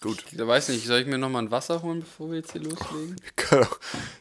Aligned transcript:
Gut. 0.00 0.22
Ich 0.30 0.38
weiß 0.38 0.68
nicht, 0.68 0.86
soll 0.86 1.00
ich 1.00 1.08
mir 1.08 1.18
nochmal 1.18 1.42
ein 1.42 1.50
Wasser 1.50 1.82
holen, 1.82 2.00
bevor 2.00 2.30
wir 2.30 2.36
jetzt 2.38 2.52
hier 2.52 2.60
loslegen? 2.60 3.16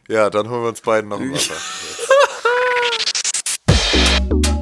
Ja, 0.10 0.30
dann 0.30 0.50
holen 0.50 0.64
wir 0.64 0.70
uns 0.70 0.82
beiden 0.82 1.10
noch 1.10 1.20
ein 1.20 1.32
Wasser. 1.32 1.54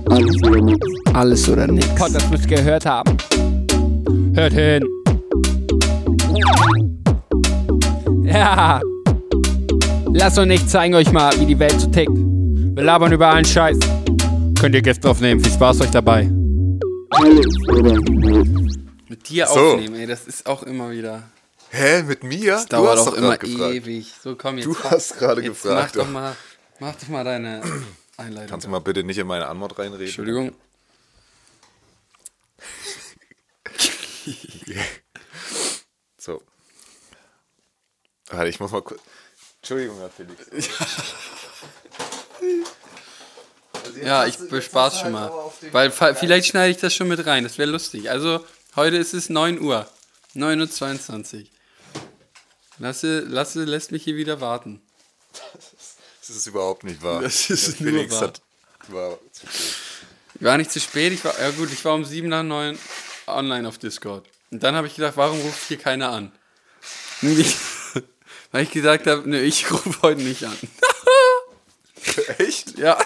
Alles 0.09 0.43
oder 0.43 0.61
nichts. 0.61 0.87
Alles 1.13 1.49
oder 1.49 1.67
nichts. 1.67 1.95
Gott, 1.97 2.13
das 2.13 2.29
müsst 2.29 2.49
ihr 2.51 2.57
gehört 2.57 2.85
haben. 2.85 3.17
Hört 4.33 4.53
hin. 4.53 4.83
Ja. 8.25 8.81
Lasst 10.13 10.37
uns 10.37 10.47
nicht 10.47 10.69
zeigen 10.69 10.95
euch 10.95 11.11
mal, 11.13 11.39
wie 11.39 11.45
die 11.45 11.59
Welt 11.59 11.79
so 11.79 11.87
tickt. 11.87 12.11
Wir 12.11 12.83
labern 12.83 13.13
über 13.13 13.27
allen 13.27 13.45
Scheiß. 13.45 13.79
Könnt 14.59 14.75
ihr 14.75 14.81
Gäste 14.81 15.09
aufnehmen. 15.09 15.41
Viel 15.41 15.53
Spaß 15.53 15.79
euch 15.81 15.91
dabei. 15.91 16.29
Alles 17.11 17.45
oder 17.69 17.93
nichts. 18.09 18.84
Mit 19.25 19.29
dir 19.31 19.47
So. 19.47 19.73
aufnehmen, 19.73 19.95
ey, 19.95 20.05
das 20.05 20.27
ist 20.27 20.45
auch 20.45 20.61
immer 20.61 20.91
wieder. 20.91 21.23
Hä, 21.71 22.03
mit 22.03 22.23
mir? 22.23 22.51
Das 22.53 22.67
dauert 22.67 22.99
auch 22.99 23.13
immer 23.13 23.41
ewig. 23.43 24.13
So, 24.23 24.35
komm 24.35 24.57
jetzt. 24.57 24.67
Du 24.67 24.77
hast 24.83 25.17
gerade 25.17 25.41
gefragt, 25.41 25.95
Mach 25.95 26.03
doch 26.03 26.11
mal, 26.11 26.35
mach 26.79 26.95
doch 26.95 27.07
mal 27.07 27.23
deine 27.23 27.63
Einleitung. 28.17 28.51
Kannst 28.51 28.67
du 28.67 28.69
mal 28.69 28.81
bitte 28.81 29.03
nicht 29.03 29.17
in 29.17 29.25
meine 29.25 29.47
Antwort 29.47 29.79
reinreden? 29.79 30.05
Entschuldigung. 30.05 30.53
So. 36.17 36.41
Warte, 38.31 38.49
ich 38.49 38.59
muss 38.59 38.71
mal 38.71 38.81
kurz. 38.81 38.99
Entschuldigung, 39.61 39.97
Herr 39.99 40.09
Felix. 40.09 40.69
Ja, 44.03 44.25
ich 44.25 44.37
bespaß 44.37 44.99
schon 44.99 45.11
mal. 45.11 45.31
Weil 45.71 45.91
vielleicht 45.91 46.47
schneide 46.47 46.71
ich 46.71 46.77
das 46.77 46.93
schon 46.93 47.07
mit 47.07 47.25
rein, 47.25 47.43
das 47.43 47.57
wäre 47.57 47.69
lustig. 47.69 48.09
Also, 48.09 48.43
heute 48.75 48.97
ist 48.97 49.13
es 49.13 49.29
9 49.29 49.59
Uhr. 49.61 49.87
9.22 50.35 51.41
Uhr. 51.41 51.47
Lasse, 52.79 53.19
Lasse 53.21 53.63
lässt 53.63 53.91
mich 53.91 54.03
hier 54.03 54.15
wieder 54.15 54.41
warten. 54.41 54.81
Das 56.19 56.29
ist 56.35 56.47
überhaupt 56.47 56.83
nicht 56.83 57.01
wahr. 57.01 57.21
Das 57.21 57.49
ist 57.49 57.79
Der 57.79 57.91
nur 57.91 58.09
wahr. 58.11 58.21
hat. 58.21 58.41
War 58.89 59.17
zu 59.31 59.47
spät. 59.47 59.75
Ich 60.37 60.43
war 60.43 60.57
nicht 60.57 60.71
zu 60.71 60.79
spät, 60.81 61.13
ich 61.13 61.23
war, 61.23 61.39
ja 61.39 61.49
gut, 61.51 61.71
ich 61.71 61.83
war 61.85 61.93
um 61.95 62.03
7 62.03 62.27
nach 62.27 62.43
9 62.43 62.77
online 63.27 63.67
auf 63.67 63.77
Discord. 63.77 64.27
Und 64.51 64.61
dann 64.61 64.75
habe 64.75 64.87
ich 64.87 64.95
gedacht, 64.95 65.13
warum 65.15 65.39
ruft 65.39 65.67
hier 65.69 65.77
keiner 65.77 66.09
an? 66.11 66.31
Ich- 67.21 67.55
Weil 68.51 68.63
ich 68.63 68.71
gesagt 68.71 69.07
habe, 69.07 69.27
ne, 69.29 69.41
ich 69.41 69.69
rufe 69.71 70.01
heute 70.01 70.21
nicht 70.21 70.43
an. 70.43 70.57
Echt? 72.37 72.77
Ja, 72.77 72.97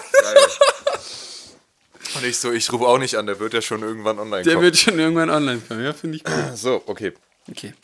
Und 2.14 2.24
ich 2.24 2.38
so, 2.38 2.52
ich 2.52 2.72
rufe 2.72 2.86
auch 2.86 2.98
nicht 2.98 3.16
an, 3.16 3.26
der 3.26 3.38
wird 3.38 3.54
ja 3.54 3.62
schon 3.62 3.82
irgendwann 3.82 4.18
online 4.18 4.42
der 4.42 4.54
kommen. 4.54 4.64
wird 4.64 4.76
schon 4.76 4.98
irgendwann 4.98 5.30
online 5.30 5.60
kommen. 5.60 5.84
Ja, 5.84 5.92
finde 5.92 6.16
ich 6.16 6.24
gut. 6.24 6.34
So, 6.56 6.82
okay. 6.86 7.12
Okay. 7.48 7.74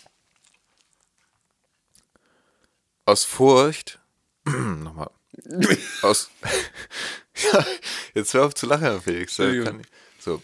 Aus 3.05 3.25
Furcht. 3.25 4.01
Nochmal. 4.45 5.11
Aus. 6.03 6.31
ja, 7.53 7.65
jetzt 8.15 8.35
hör 8.35 8.47
auf 8.47 8.55
zu 8.55 8.67
lachen, 8.67 9.01
Felix. 9.01 9.37
So. 10.19 10.43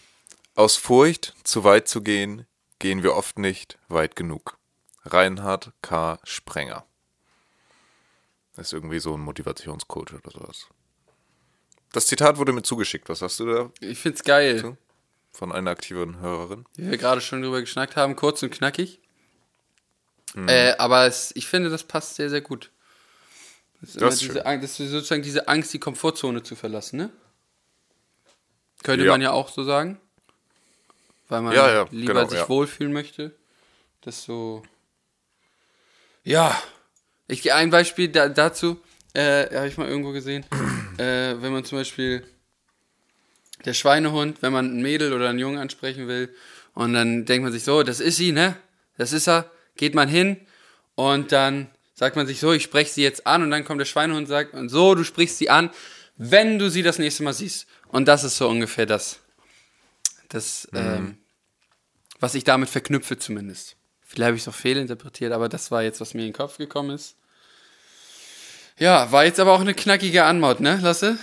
Aus 0.55 0.75
Furcht, 0.77 1.33
zu 1.43 1.63
weit 1.63 1.87
zu 1.87 2.01
gehen, 2.01 2.45
gehen 2.79 3.03
wir 3.03 3.15
oft 3.15 3.37
nicht 3.37 3.77
weit 3.89 4.15
genug. 4.15 4.57
Reinhard 5.05 5.71
K. 5.81 6.19
Sprenger. 6.23 6.85
Das 8.55 8.67
ist 8.67 8.73
irgendwie 8.73 8.99
so 8.99 9.15
ein 9.15 9.21
Motivationscoach 9.21 10.13
oder 10.13 10.31
sowas. 10.31 10.67
Das 11.93 12.07
Zitat 12.07 12.37
wurde 12.37 12.51
mir 12.51 12.63
zugeschickt. 12.63 13.07
Was 13.07 13.21
hast 13.21 13.39
du 13.39 13.45
da 13.45 13.71
Ich 13.79 13.99
find's 13.99 14.23
geil. 14.23 14.59
So. 14.59 14.77
von 15.31 15.51
einer 15.51 15.71
aktiven 15.71 16.19
Hörerin? 16.19 16.65
wie 16.75 16.91
wir 16.91 16.97
gerade 16.97 17.21
schon 17.21 17.41
drüber 17.41 17.61
geschnackt 17.61 17.95
haben, 17.95 18.15
kurz 18.17 18.43
und 18.43 18.49
knackig. 18.51 18.99
Mhm. 20.33 20.49
Äh, 20.49 20.73
aber 20.77 21.05
es, 21.05 21.31
ich 21.35 21.47
finde, 21.47 21.69
das 21.69 21.83
passt 21.83 22.15
sehr, 22.15 22.29
sehr 22.29 22.41
gut. 22.41 22.71
Das 23.81 23.89
ist, 23.91 24.01
Das 24.01 24.19
diese, 24.19 24.33
das 24.43 24.79
ist 24.79 24.91
sozusagen 24.91 25.21
diese 25.21 25.47
Angst, 25.47 25.73
die 25.73 25.79
Komfortzone 25.79 26.41
zu 26.43 26.55
verlassen, 26.55 26.97
ne? 26.97 27.09
Könnte 28.83 29.05
Ja. 29.05 29.11
man 29.11 29.21
ja 29.21 29.31
auch 29.31 29.49
so 29.49 29.63
sagen. 29.63 29.99
Weil 31.29 31.41
man 31.41 31.53
Ja, 31.55 31.71
ja, 31.71 31.87
lieber 31.91 32.13
genau, 32.25 32.27
sich 32.29 32.49
wohlfühlen 32.49 32.91
möchte. 32.93 33.35
Das 34.01 34.23
so. 34.23 34.63
Ja. 36.23 36.59
Ich, 37.27 37.53
ein 37.53 37.69
Beispiel 37.69 38.07
da, 38.09 38.29
dazu, 38.29 38.79
äh, 39.13 39.55
habe 39.55 39.67
ich 39.67 39.77
mal 39.77 39.87
irgendwo 39.87 40.11
gesehen. 40.11 40.45
Äh, 40.97 41.41
wenn 41.41 41.53
man 41.53 41.65
zum 41.65 41.77
Beispiel 41.77 42.23
der 43.65 43.73
Schweinehund, 43.73 44.41
wenn 44.41 44.53
man 44.53 44.77
ein 44.77 44.81
Mädel 44.81 45.13
oder 45.13 45.29
einen 45.29 45.39
Jungen 45.39 45.57
ansprechen 45.57 46.07
will 46.07 46.33
und 46.73 46.93
dann 46.93 47.25
denkt 47.25 47.43
man 47.43 47.51
sich 47.51 47.63
so, 47.63 47.83
das 47.83 47.99
ist 47.99 48.17
sie, 48.17 48.31
ne? 48.31 48.55
Das 48.97 49.13
ist 49.13 49.27
er. 49.27 49.49
Geht 49.75 49.95
man 49.95 50.07
hin 50.07 50.37
und 50.95 51.31
dann 51.31 51.69
sagt 51.93 52.15
man 52.15 52.27
sich 52.27 52.39
so, 52.39 52.51
ich 52.51 52.63
spreche 52.63 52.91
sie 52.91 53.03
jetzt 53.03 53.25
an 53.25 53.43
und 53.43 53.51
dann 53.51 53.65
kommt 53.65 53.79
der 53.79 53.85
Schweinehund 53.85 54.21
und 54.21 54.27
sagt, 54.27 54.53
und 54.53 54.69
so, 54.69 54.95
du 54.95 55.03
sprichst 55.03 55.37
sie 55.37 55.49
an, 55.49 55.71
wenn 56.17 56.59
du 56.59 56.69
sie 56.69 56.83
das 56.83 56.99
nächste 56.99 57.23
Mal 57.23 57.33
siehst. 57.33 57.67
Und 57.87 58.07
das 58.07 58.23
ist 58.23 58.37
so 58.37 58.47
ungefähr 58.47 58.85
das, 58.85 59.19
das 60.29 60.67
ähm, 60.73 61.17
was 62.19 62.35
ich 62.35 62.43
damit 62.43 62.69
verknüpfe 62.69 63.17
zumindest. 63.17 63.75
Vielleicht 64.01 64.27
habe 64.27 64.37
ich 64.37 64.43
es 64.43 64.47
auch 64.47 64.55
fehlinterpretiert, 64.55 65.31
aber 65.31 65.49
das 65.49 65.71
war 65.71 65.83
jetzt, 65.83 66.01
was 66.01 66.13
mir 66.13 66.21
in 66.21 66.27
den 66.27 66.33
Kopf 66.33 66.57
gekommen 66.57 66.91
ist. 66.91 67.15
Ja, 68.79 69.11
war 69.11 69.25
jetzt 69.25 69.39
aber 69.39 69.53
auch 69.53 69.61
eine 69.61 69.73
knackige 69.73 70.23
Anmaut, 70.25 70.59
ne, 70.59 70.79
Lasse? 70.81 71.17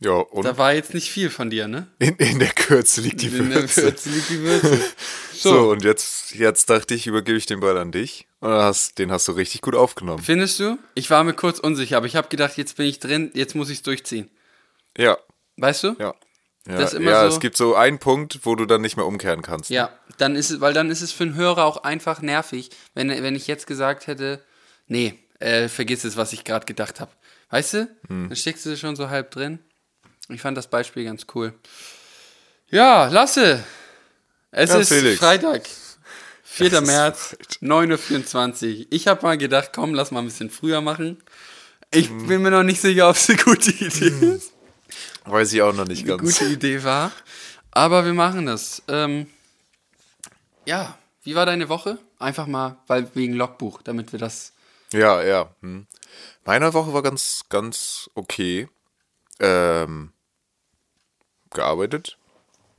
Ja, 0.00 0.12
und 0.14 0.44
Da 0.44 0.58
war 0.58 0.74
jetzt 0.74 0.94
nicht 0.94 1.10
viel 1.12 1.30
von 1.30 1.48
dir, 1.50 1.68
ne? 1.68 1.86
in, 2.00 2.16
in 2.16 2.38
der 2.40 2.48
Kürze 2.50 3.00
liegt 3.02 3.22
die 3.22 3.28
In 3.28 3.50
der 3.50 3.60
Würze. 3.62 3.82
Würze 3.84 4.10
liegt 4.10 4.28
die 4.30 4.40
Würze. 4.40 4.80
So, 5.34 5.50
So, 5.54 5.70
und 5.70 5.82
jetzt, 5.82 6.34
jetzt 6.36 6.70
dachte 6.70 6.94
ich, 6.94 7.08
übergebe 7.08 7.36
ich 7.36 7.46
den 7.46 7.58
Ball 7.58 7.76
an 7.76 7.90
dich. 7.90 8.28
Und 8.38 8.50
hast, 8.50 8.98
den 9.00 9.10
hast 9.10 9.26
du 9.26 9.32
richtig 9.32 9.60
gut 9.60 9.74
aufgenommen. 9.74 10.22
findest 10.22 10.60
du? 10.60 10.78
Ich 10.94 11.10
war 11.10 11.24
mir 11.24 11.34
kurz 11.34 11.58
unsicher, 11.58 11.96
aber 11.96 12.06
ich 12.06 12.14
habe 12.14 12.28
gedacht, 12.28 12.56
jetzt 12.58 12.76
bin 12.76 12.86
ich 12.86 13.00
drin, 13.00 13.32
jetzt 13.34 13.56
muss 13.56 13.68
ich 13.68 13.78
es 13.78 13.82
durchziehen. 13.82 14.30
Ja, 14.96 15.18
Weißt 15.56 15.82
du? 15.84 15.96
ja. 15.98 16.14
Ja, 16.68 16.76
Das 16.78 16.92
ist 16.92 17.00
immer 17.00 17.10
ja 17.10 17.22
so- 17.28 17.34
es 17.34 17.40
gibt 17.40 17.56
so 17.56 17.74
einen 17.74 17.98
Punkt, 17.98 18.40
wo 18.44 18.54
du 18.54 18.66
dann 18.66 18.82
nicht 18.82 18.96
mehr 18.96 19.06
umkehren 19.06 19.42
kannst. 19.42 19.68
Ja, 19.70 19.90
dann 20.18 20.36
ist 20.36 20.50
es, 20.50 20.60
weil 20.60 20.74
dann 20.74 20.92
ist 20.92 21.00
es 21.02 21.10
für 21.10 21.24
einen 21.24 21.34
Hörer 21.34 21.64
auch 21.64 21.78
einfach 21.82 22.22
nervig, 22.22 22.70
wenn, 22.94 23.08
wenn 23.08 23.34
ich 23.34 23.48
jetzt 23.48 23.66
gesagt 23.66 24.06
hätte, 24.06 24.44
nee, 24.86 25.18
äh, 25.42 25.68
vergiss 25.68 26.04
es, 26.04 26.16
was 26.16 26.32
ich 26.32 26.44
gerade 26.44 26.66
gedacht 26.66 27.00
habe. 27.00 27.10
Weißt 27.50 27.74
du? 27.74 27.88
Hm. 28.08 28.28
Dann 28.28 28.36
steckst 28.36 28.64
du 28.66 28.76
schon 28.76 28.96
so 28.96 29.10
halb 29.10 29.30
drin. 29.30 29.58
Ich 30.28 30.40
fand 30.40 30.56
das 30.56 30.68
Beispiel 30.68 31.04
ganz 31.04 31.26
cool. 31.34 31.52
Ja, 32.70 33.08
Lasse. 33.08 33.62
Es 34.50 34.70
Ja, 34.70 34.78
ist 34.78 34.88
Felix. 34.88 35.18
Freitag. 35.18 35.62
4. 36.44 36.72
ist 36.72 36.86
März, 36.86 37.36
9.24 37.62 38.80
Uhr. 38.80 38.86
Ich 38.90 39.08
habe 39.08 39.22
mal 39.22 39.38
gedacht, 39.38 39.70
komm, 39.74 39.94
lass 39.94 40.10
mal 40.10 40.20
ein 40.20 40.26
bisschen 40.26 40.50
früher 40.50 40.80
machen. 40.82 41.22
Ich 41.90 42.08
Hm. 42.08 42.26
bin 42.26 42.42
mir 42.42 42.50
noch 42.50 42.62
nicht 42.62 42.80
sicher, 42.80 43.08
ob 43.08 43.16
es 43.16 43.28
eine 43.28 43.38
gute 43.38 43.70
Idee 43.70 44.34
ist. 44.36 44.52
Weiß 45.24 45.52
ich 45.52 45.62
auch 45.62 45.72
noch 45.74 45.86
nicht 45.86 46.02
Eine 46.06 46.16
ganz. 46.18 46.38
gute 46.38 46.50
Idee 46.52 46.82
war. 46.84 47.10
Aber 47.70 48.04
wir 48.04 48.12
machen 48.14 48.46
das. 48.46 48.82
Ähm, 48.88 49.26
ja, 50.66 50.96
wie 51.24 51.34
war 51.34 51.46
deine 51.46 51.68
Woche? 51.68 51.98
Einfach 52.18 52.46
mal, 52.46 52.76
weil 52.86 53.08
wegen 53.14 53.32
Logbuch, 53.34 53.82
damit 53.82 54.12
wir 54.12 54.18
das. 54.18 54.52
Ja, 54.92 55.22
ja. 55.22 55.54
Hm. 55.60 55.86
Meine 56.44 56.72
Woche 56.74 56.92
war 56.92 57.02
ganz, 57.02 57.44
ganz 57.48 58.10
okay. 58.14 58.68
Ähm, 59.40 60.12
gearbeitet. 61.50 62.18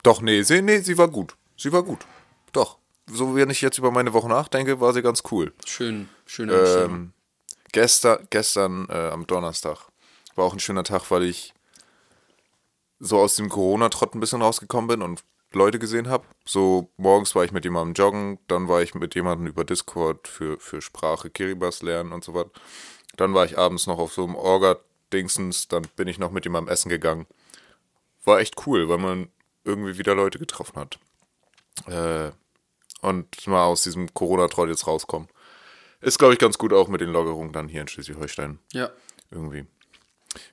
Doch, 0.03 0.21
nee, 0.21 0.43
sie, 0.43 0.61
nee, 0.61 0.79
sie 0.79 0.97
war 0.97 1.07
gut. 1.07 1.35
Sie 1.57 1.71
war 1.71 1.83
gut. 1.83 2.05
Doch. 2.51 2.77
So, 3.07 3.35
wenn 3.35 3.49
ich 3.49 3.61
jetzt 3.61 3.77
über 3.77 3.91
meine 3.91 4.13
Woche 4.13 4.29
nachdenke, 4.29 4.79
war 4.79 4.93
sie 4.93 5.01
ganz 5.01 5.23
cool. 5.31 5.53
Schön, 5.65 6.09
schöne. 6.25 6.53
Ähm, 6.53 7.13
gestern, 7.71 8.27
gestern 8.29 8.87
äh, 8.89 9.09
am 9.09 9.27
Donnerstag 9.27 9.87
war 10.35 10.45
auch 10.45 10.53
ein 10.53 10.59
schöner 10.59 10.83
Tag, 10.83 11.11
weil 11.11 11.23
ich 11.23 11.53
so 12.99 13.19
aus 13.19 13.35
dem 13.35 13.49
Corona-Trott 13.49 14.15
ein 14.15 14.19
bisschen 14.21 14.41
rausgekommen 14.41 14.87
bin 14.87 15.01
und 15.01 15.23
Leute 15.55 15.79
gesehen 15.79 16.09
habe. 16.09 16.25
So 16.45 16.91
morgens 16.97 17.35
war 17.35 17.43
ich 17.43 17.51
mit 17.51 17.63
jemandem 17.63 17.93
joggen, 17.93 18.39
dann 18.47 18.67
war 18.67 18.81
ich 18.81 18.95
mit 18.95 19.15
jemandem 19.15 19.47
über 19.47 19.63
Discord 19.63 20.27
für, 20.27 20.59
für 20.59 20.81
Sprache 20.81 21.29
Kiribati 21.29 21.85
lernen 21.85 22.11
und 22.11 22.23
so 22.23 22.33
weiter. 22.33 22.51
Dann 23.15 23.33
war 23.33 23.45
ich 23.45 23.57
abends 23.57 23.87
noch 23.87 23.99
auf 23.99 24.13
so 24.13 24.23
einem 24.23 24.35
Orga-Dingsens, 24.35 25.67
dann 25.67 25.83
bin 25.95 26.07
ich 26.07 26.19
noch 26.19 26.31
mit 26.31 26.45
jemandem 26.45 26.71
essen 26.71 26.89
gegangen. 26.89 27.27
War 28.23 28.39
echt 28.39 28.65
cool, 28.65 28.89
weil 28.89 28.97
man 28.97 29.29
irgendwie 29.63 29.97
wieder 29.97 30.15
Leute 30.15 30.39
getroffen 30.39 30.79
hat. 30.79 30.99
Äh, 31.87 32.31
und 33.01 33.47
mal 33.47 33.65
aus 33.65 33.83
diesem 33.83 34.13
Corona-Trott 34.13 34.69
jetzt 34.69 34.87
rauskommen. 34.87 35.27
Ist, 36.01 36.19
glaube 36.19 36.33
ich, 36.33 36.39
ganz 36.39 36.57
gut 36.57 36.73
auch 36.73 36.87
mit 36.87 37.01
den 37.01 37.09
Lockerungen 37.09 37.53
dann 37.53 37.67
hier 37.67 37.81
in 37.81 37.87
Schleswig-Holstein. 37.87 38.59
Ja. 38.71 38.89
Irgendwie. 39.31 39.65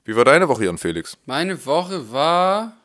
Wie 0.05 0.15
war 0.15 0.25
deine 0.25 0.47
Woche, 0.47 0.65
Jan 0.65 0.77
Felix? 0.77 1.17
Meine 1.25 1.65
Woche 1.65 2.11
war. 2.11 2.77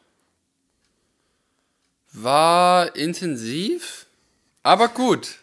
War 2.22 2.96
intensiv, 2.96 4.06
aber 4.62 4.88
gut. 4.88 5.36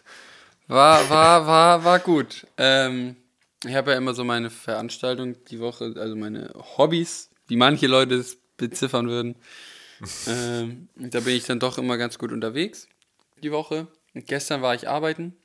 War, 0.66 1.08
war, 1.10 1.46
war, 1.46 1.84
war 1.84 1.98
gut. 1.98 2.46
Ähm, 2.56 3.16
ich 3.64 3.74
habe 3.74 3.92
ja 3.92 3.98
immer 3.98 4.14
so 4.14 4.24
meine 4.24 4.50
Veranstaltung 4.50 5.36
die 5.46 5.60
Woche, 5.60 5.94
also 5.96 6.16
meine 6.16 6.52
Hobbys, 6.76 7.30
wie 7.46 7.56
manche 7.56 7.86
Leute 7.86 8.14
es 8.14 8.38
beziffern 8.56 9.08
würden. 9.08 9.36
ähm, 10.26 10.88
da 10.96 11.20
bin 11.20 11.36
ich 11.36 11.44
dann 11.44 11.60
doch 11.60 11.78
immer 11.78 11.96
ganz 11.96 12.18
gut 12.18 12.32
unterwegs 12.32 12.88
die 13.42 13.52
Woche. 13.52 13.86
Und 14.14 14.26
gestern 14.26 14.62
war 14.62 14.74
ich 14.74 14.88
arbeiten. 14.88 15.36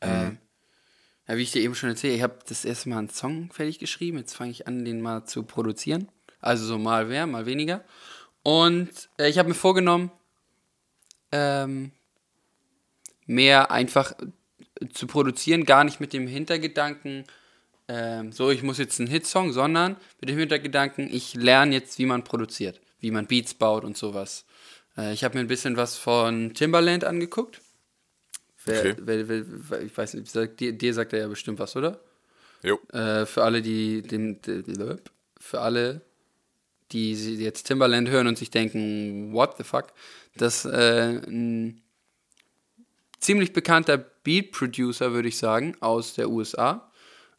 Ähm, 0.00 0.38
ja, 1.26 1.36
wie 1.36 1.42
ich 1.42 1.52
dir 1.52 1.62
eben 1.62 1.74
schon 1.74 1.90
erzählt, 1.90 2.16
ich 2.16 2.22
habe 2.22 2.38
das 2.48 2.64
erste 2.64 2.88
Mal 2.88 2.98
einen 2.98 3.10
Song 3.10 3.50
fertig 3.52 3.78
geschrieben. 3.78 4.18
Jetzt 4.18 4.34
fange 4.34 4.50
ich 4.50 4.66
an, 4.66 4.84
den 4.84 5.00
mal 5.00 5.24
zu 5.24 5.42
produzieren. 5.42 6.08
Also 6.40 6.64
so 6.64 6.78
mal 6.78 7.06
mehr, 7.06 7.26
mal 7.26 7.46
weniger. 7.46 7.84
Und 8.42 8.90
äh, 9.18 9.28
ich 9.28 9.38
habe 9.38 9.48
mir 9.48 9.54
vorgenommen, 9.54 10.10
ähm, 11.32 11.92
mehr 13.26 13.70
einfach 13.70 14.14
zu 14.92 15.06
produzieren, 15.06 15.64
gar 15.64 15.84
nicht 15.84 16.00
mit 16.00 16.12
dem 16.12 16.26
Hintergedanken, 16.26 17.24
ähm, 17.88 18.32
so 18.32 18.50
ich 18.50 18.62
muss 18.62 18.78
jetzt 18.78 18.98
einen 19.00 19.08
Hitsong, 19.08 19.52
sondern 19.52 19.96
mit 20.20 20.30
dem 20.30 20.38
Hintergedanken, 20.38 21.08
ich 21.12 21.34
lerne 21.34 21.74
jetzt, 21.74 21.98
wie 21.98 22.06
man 22.06 22.24
produziert, 22.24 22.80
wie 23.00 23.10
man 23.10 23.26
Beats 23.26 23.54
baut 23.54 23.84
und 23.84 23.96
sowas. 23.96 24.44
Äh, 24.96 25.12
ich 25.12 25.24
habe 25.24 25.36
mir 25.36 25.44
ein 25.44 25.48
bisschen 25.48 25.76
was 25.76 25.96
von 25.96 26.54
Timbaland 26.54 27.04
angeguckt. 27.04 27.60
Wer, 28.64 28.78
Okay. 28.80 28.94
wer, 28.98 29.28
wer, 29.28 29.80
ich 29.82 29.96
weiß 29.96 30.14
nicht, 30.14 30.30
sagt, 30.30 30.60
dir, 30.60 30.72
dir 30.72 30.92
sagt 30.94 31.12
er 31.12 31.20
ja 31.20 31.28
bestimmt 31.28 31.58
was, 31.58 31.76
oder? 31.76 32.00
Jo. 32.62 32.78
Äh, 32.92 33.24
für 33.26 33.42
alle, 33.42 33.62
die 33.62 34.02
dem, 34.02 34.40
de- 34.42 34.62
de- 34.62 34.98
für 35.38 35.60
alle, 35.60 36.02
die 36.92 37.12
jetzt 37.12 37.64
Timbaland 37.64 38.08
hören 38.08 38.26
und 38.26 38.38
sich 38.38 38.50
denken, 38.50 39.32
what 39.32 39.56
the 39.58 39.64
fuck, 39.64 39.92
das 40.36 40.64
äh, 40.64 41.20
ein 41.26 41.82
ziemlich 43.18 43.52
bekannter 43.52 43.98
Beat 43.98 44.52
Producer, 44.52 45.12
würde 45.12 45.28
ich 45.28 45.38
sagen, 45.38 45.76
aus 45.80 46.14
der 46.14 46.30
USA. 46.30 46.90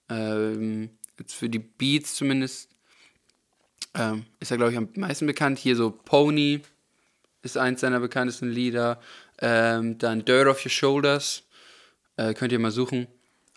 Ähm, 0.09 0.91
jetzt 1.19 1.33
für 1.33 1.49
die 1.49 1.59
Beats 1.59 2.15
zumindest 2.15 2.69
ähm, 3.93 4.25
ist 4.39 4.51
er, 4.51 4.57
glaube 4.57 4.71
ich, 4.71 4.77
am 4.77 4.89
meisten 4.95 5.27
bekannt. 5.27 5.59
Hier 5.59 5.75
so 5.75 5.91
Pony 5.91 6.61
ist 7.43 7.57
eins 7.57 7.81
seiner 7.81 7.99
bekanntesten 7.99 8.49
Lieder. 8.49 8.99
Ähm, 9.39 9.97
dann 9.97 10.23
Dirt 10.23 10.47
Off 10.47 10.63
Your 10.63 10.69
Shoulders, 10.71 11.43
äh, 12.17 12.33
könnt 12.33 12.51
ihr 12.51 12.59
mal 12.59 12.71
suchen. 12.71 13.07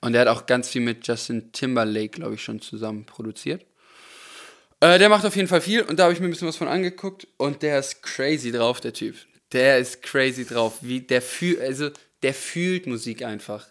Und 0.00 0.14
er 0.14 0.23
hat 0.23 0.29
auch 0.29 0.46
ganz 0.46 0.69
viel 0.69 0.82
mit 0.82 1.06
Justin 1.06 1.52
Timberlake, 1.52 2.08
glaube 2.08 2.35
ich, 2.35 2.43
schon 2.43 2.61
zusammen 2.61 3.06
produziert. 3.06 3.64
Äh, 4.84 4.98
der 4.98 5.08
macht 5.08 5.25
auf 5.25 5.34
jeden 5.34 5.48
Fall 5.48 5.62
viel 5.62 5.81
und 5.81 5.98
da 5.98 6.02
habe 6.02 6.12
ich 6.12 6.20
mir 6.20 6.26
ein 6.26 6.31
bisschen 6.31 6.46
was 6.46 6.58
von 6.58 6.69
angeguckt 6.69 7.26
und 7.38 7.62
der 7.62 7.78
ist 7.78 8.02
crazy 8.02 8.52
drauf, 8.52 8.82
der 8.82 8.92
Typ. 8.92 9.16
Der 9.52 9.78
ist 9.78 10.02
crazy 10.02 10.44
drauf. 10.44 10.76
Wie 10.82 11.00
der 11.00 11.22
fühlt, 11.22 11.58
also 11.58 11.88
der 12.22 12.34
fühlt 12.34 12.86
Musik 12.86 13.22
einfach. 13.22 13.66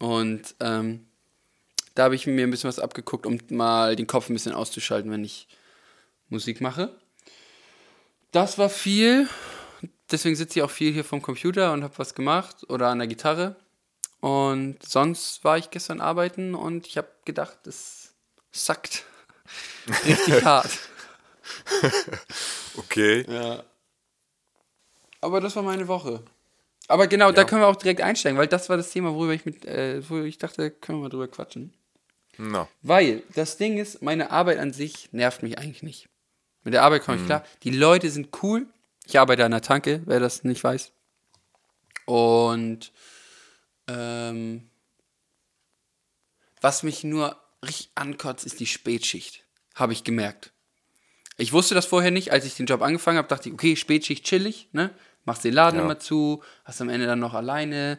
Und 0.00 0.56
ähm, 0.58 1.06
da 1.94 2.04
habe 2.04 2.16
ich 2.16 2.26
mir 2.26 2.42
ein 2.42 2.50
bisschen 2.50 2.66
was 2.66 2.80
abgeguckt, 2.80 3.24
um 3.24 3.38
mal 3.50 3.94
den 3.94 4.08
Kopf 4.08 4.28
ein 4.28 4.32
bisschen 4.32 4.52
auszuschalten, 4.52 5.12
wenn 5.12 5.22
ich 5.22 5.46
Musik 6.28 6.60
mache. 6.60 6.92
Das 8.32 8.58
war 8.58 8.68
viel. 8.68 9.28
Deswegen 10.10 10.34
sitze 10.34 10.58
ich 10.58 10.64
auch 10.64 10.72
viel 10.72 10.92
hier 10.92 11.04
vom 11.04 11.22
Computer 11.22 11.72
und 11.72 11.84
habe 11.84 11.98
was 11.98 12.16
gemacht 12.16 12.68
oder 12.68 12.88
an 12.88 12.98
der 12.98 13.06
Gitarre. 13.06 13.54
Und 14.18 14.78
sonst 14.84 15.44
war 15.44 15.56
ich 15.56 15.70
gestern 15.70 16.00
arbeiten 16.00 16.56
und 16.56 16.88
ich 16.88 16.96
habe 16.96 17.10
gedacht, 17.24 17.64
es 17.68 18.12
sackt. 18.50 19.04
Richtig 20.04 20.44
hart. 20.44 20.70
Okay. 22.78 23.24
Ja. 23.28 23.62
Aber 25.20 25.42
das 25.42 25.54
war 25.56 25.62
meine 25.62 25.86
Woche. 25.88 26.22
Aber 26.88 27.06
genau, 27.06 27.30
da 27.32 27.44
können 27.44 27.60
wir 27.60 27.68
auch 27.68 27.76
direkt 27.76 28.00
einsteigen, 28.00 28.38
weil 28.38 28.48
das 28.48 28.68
war 28.68 28.76
das 28.76 28.90
Thema, 28.90 29.14
worüber 29.14 29.34
ich 29.34 29.44
mit, 29.44 29.64
äh, 29.64 30.08
wo 30.08 30.20
ich 30.20 30.38
dachte, 30.38 30.70
können 30.70 30.98
wir 30.98 31.02
mal 31.04 31.08
drüber 31.08 31.28
quatschen. 31.28 31.72
Na. 32.38 32.68
Weil 32.82 33.22
das 33.34 33.56
Ding 33.56 33.78
ist, 33.78 34.02
meine 34.02 34.30
Arbeit 34.30 34.58
an 34.58 34.72
sich 34.72 35.12
nervt 35.12 35.42
mich 35.42 35.58
eigentlich 35.58 35.82
nicht. 35.82 36.08
Mit 36.64 36.74
der 36.74 36.82
Arbeit 36.82 37.04
komme 37.04 37.18
ich 37.18 37.26
klar. 37.26 37.44
Die 37.62 37.70
Leute 37.70 38.10
sind 38.10 38.28
cool. 38.42 38.66
Ich 39.06 39.18
arbeite 39.18 39.44
an 39.44 39.50
der 39.50 39.62
Tanke, 39.62 40.02
wer 40.06 40.20
das 40.20 40.44
nicht 40.44 40.62
weiß. 40.62 40.92
Und 42.06 42.92
ähm, 43.88 44.68
was 46.60 46.82
mich 46.82 47.04
nur 47.04 47.36
richtig 47.64 47.90
ankotzt, 47.94 48.46
ist 48.46 48.60
die 48.60 48.66
Spätschicht. 48.66 49.41
Habe 49.74 49.92
ich 49.92 50.04
gemerkt. 50.04 50.52
Ich 51.38 51.52
wusste 51.52 51.74
das 51.74 51.86
vorher 51.86 52.10
nicht, 52.10 52.30
als 52.32 52.44
ich 52.44 52.54
den 52.54 52.66
Job 52.66 52.82
angefangen 52.82 53.18
habe, 53.18 53.28
dachte 53.28 53.48
ich, 53.48 53.54
okay, 53.54 53.74
Spätschicht 53.76 54.24
chillig, 54.24 54.68
ne? 54.72 54.90
Machst 55.24 55.44
den 55.44 55.54
Laden 55.54 55.78
Ja. 55.78 55.84
immer 55.84 55.98
zu, 55.98 56.42
hast 56.64 56.80
am 56.80 56.88
Ende 56.88 57.06
dann 57.06 57.20
noch 57.20 57.34
alleine. 57.34 57.98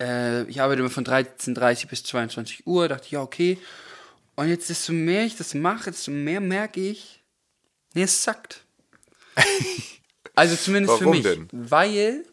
Äh, 0.00 0.44
ich 0.44 0.60
arbeite 0.60 0.80
immer 0.80 0.90
von 0.90 1.04
13.30 1.04 1.88
bis 1.88 2.04
22 2.04 2.66
Uhr, 2.66 2.88
dachte 2.88 3.06
ich, 3.06 3.12
ja, 3.12 3.22
okay. 3.22 3.58
Und 4.36 4.48
jetzt, 4.48 4.70
desto 4.70 4.92
mehr 4.92 5.24
ich 5.24 5.36
das 5.36 5.52
mache, 5.54 5.90
desto 5.90 6.10
mehr 6.10 6.40
merke 6.40 6.80
ich, 6.80 7.22
nee, 7.94 8.04
es 8.04 8.22
sackt. 8.22 8.64
also 10.34 10.56
zumindest 10.56 10.98
für 10.98 11.04
Warum 11.04 11.16
mich. 11.16 11.24
denn? 11.24 11.48
Weil 11.52 12.24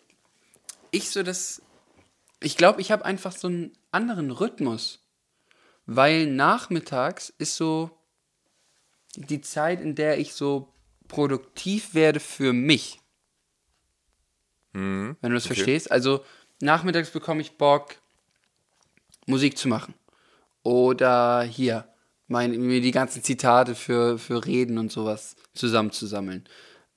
ich 0.92 1.10
so 1.10 1.24
das, 1.24 1.62
ich 2.40 2.56
glaube, 2.56 2.80
ich 2.80 2.92
habe 2.92 3.04
einfach 3.06 3.36
so 3.36 3.48
einen 3.48 3.74
anderen 3.92 4.32
Rhythmus. 4.32 5.00
Weil 5.86 6.28
nachmittags 6.28 7.34
ist 7.38 7.56
so 7.56 7.97
die 9.18 9.42
Zeit, 9.42 9.82
in 9.82 9.96
der 9.96 10.20
ich 10.20 10.34
so 10.34 10.74
produktiv 11.08 11.94
werde 11.94 12.20
für 12.20 12.54
mich. 12.54 13.00
Wenn 15.22 15.32
du 15.32 15.36
das 15.36 15.46
okay. 15.46 15.56
verstehst. 15.56 15.92
Also 15.92 16.24
nachmittags 16.62 17.10
bekomme 17.10 17.42
ich 17.42 17.58
Bock, 17.58 17.96
Musik 19.26 19.58
zu 19.58 19.68
machen. 19.68 19.96
Oder 20.64 21.44
hier, 21.44 21.88
mein, 22.28 22.52
mir 22.52 22.82
die 22.82 22.92
ganzen 22.92 23.24
Zitate 23.24 23.74
für, 23.74 24.20
für 24.20 24.46
Reden 24.46 24.78
und 24.78 24.92
sowas 24.92 25.36
zusammenzusammeln. 25.54 26.48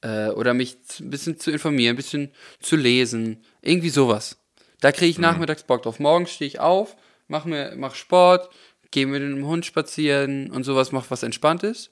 Äh, 0.02 0.28
oder 0.30 0.54
mich 0.54 0.78
ein 1.00 1.10
bisschen 1.10 1.38
zu 1.38 1.50
informieren, 1.50 1.94
ein 1.94 1.96
bisschen 1.96 2.32
zu 2.60 2.76
lesen. 2.76 3.44
Irgendwie 3.62 3.90
sowas. 3.90 4.38
Da 4.80 4.92
kriege 4.92 5.10
ich 5.10 5.18
nachmittags 5.18 5.62
Bock 5.62 5.82
drauf. 5.82 5.98
Morgens 6.00 6.30
stehe 6.30 6.48
ich 6.48 6.60
auf, 6.60 6.96
mach, 7.28 7.44
mir, 7.44 7.74
mach 7.76 7.94
Sport, 7.94 8.50
gehe 8.90 9.06
mit 9.06 9.22
dem 9.22 9.46
Hund 9.46 9.64
spazieren 9.66 10.50
und 10.50 10.64
sowas, 10.64 10.92
mach 10.92 11.10
was 11.10 11.22
Entspanntes. 11.22 11.90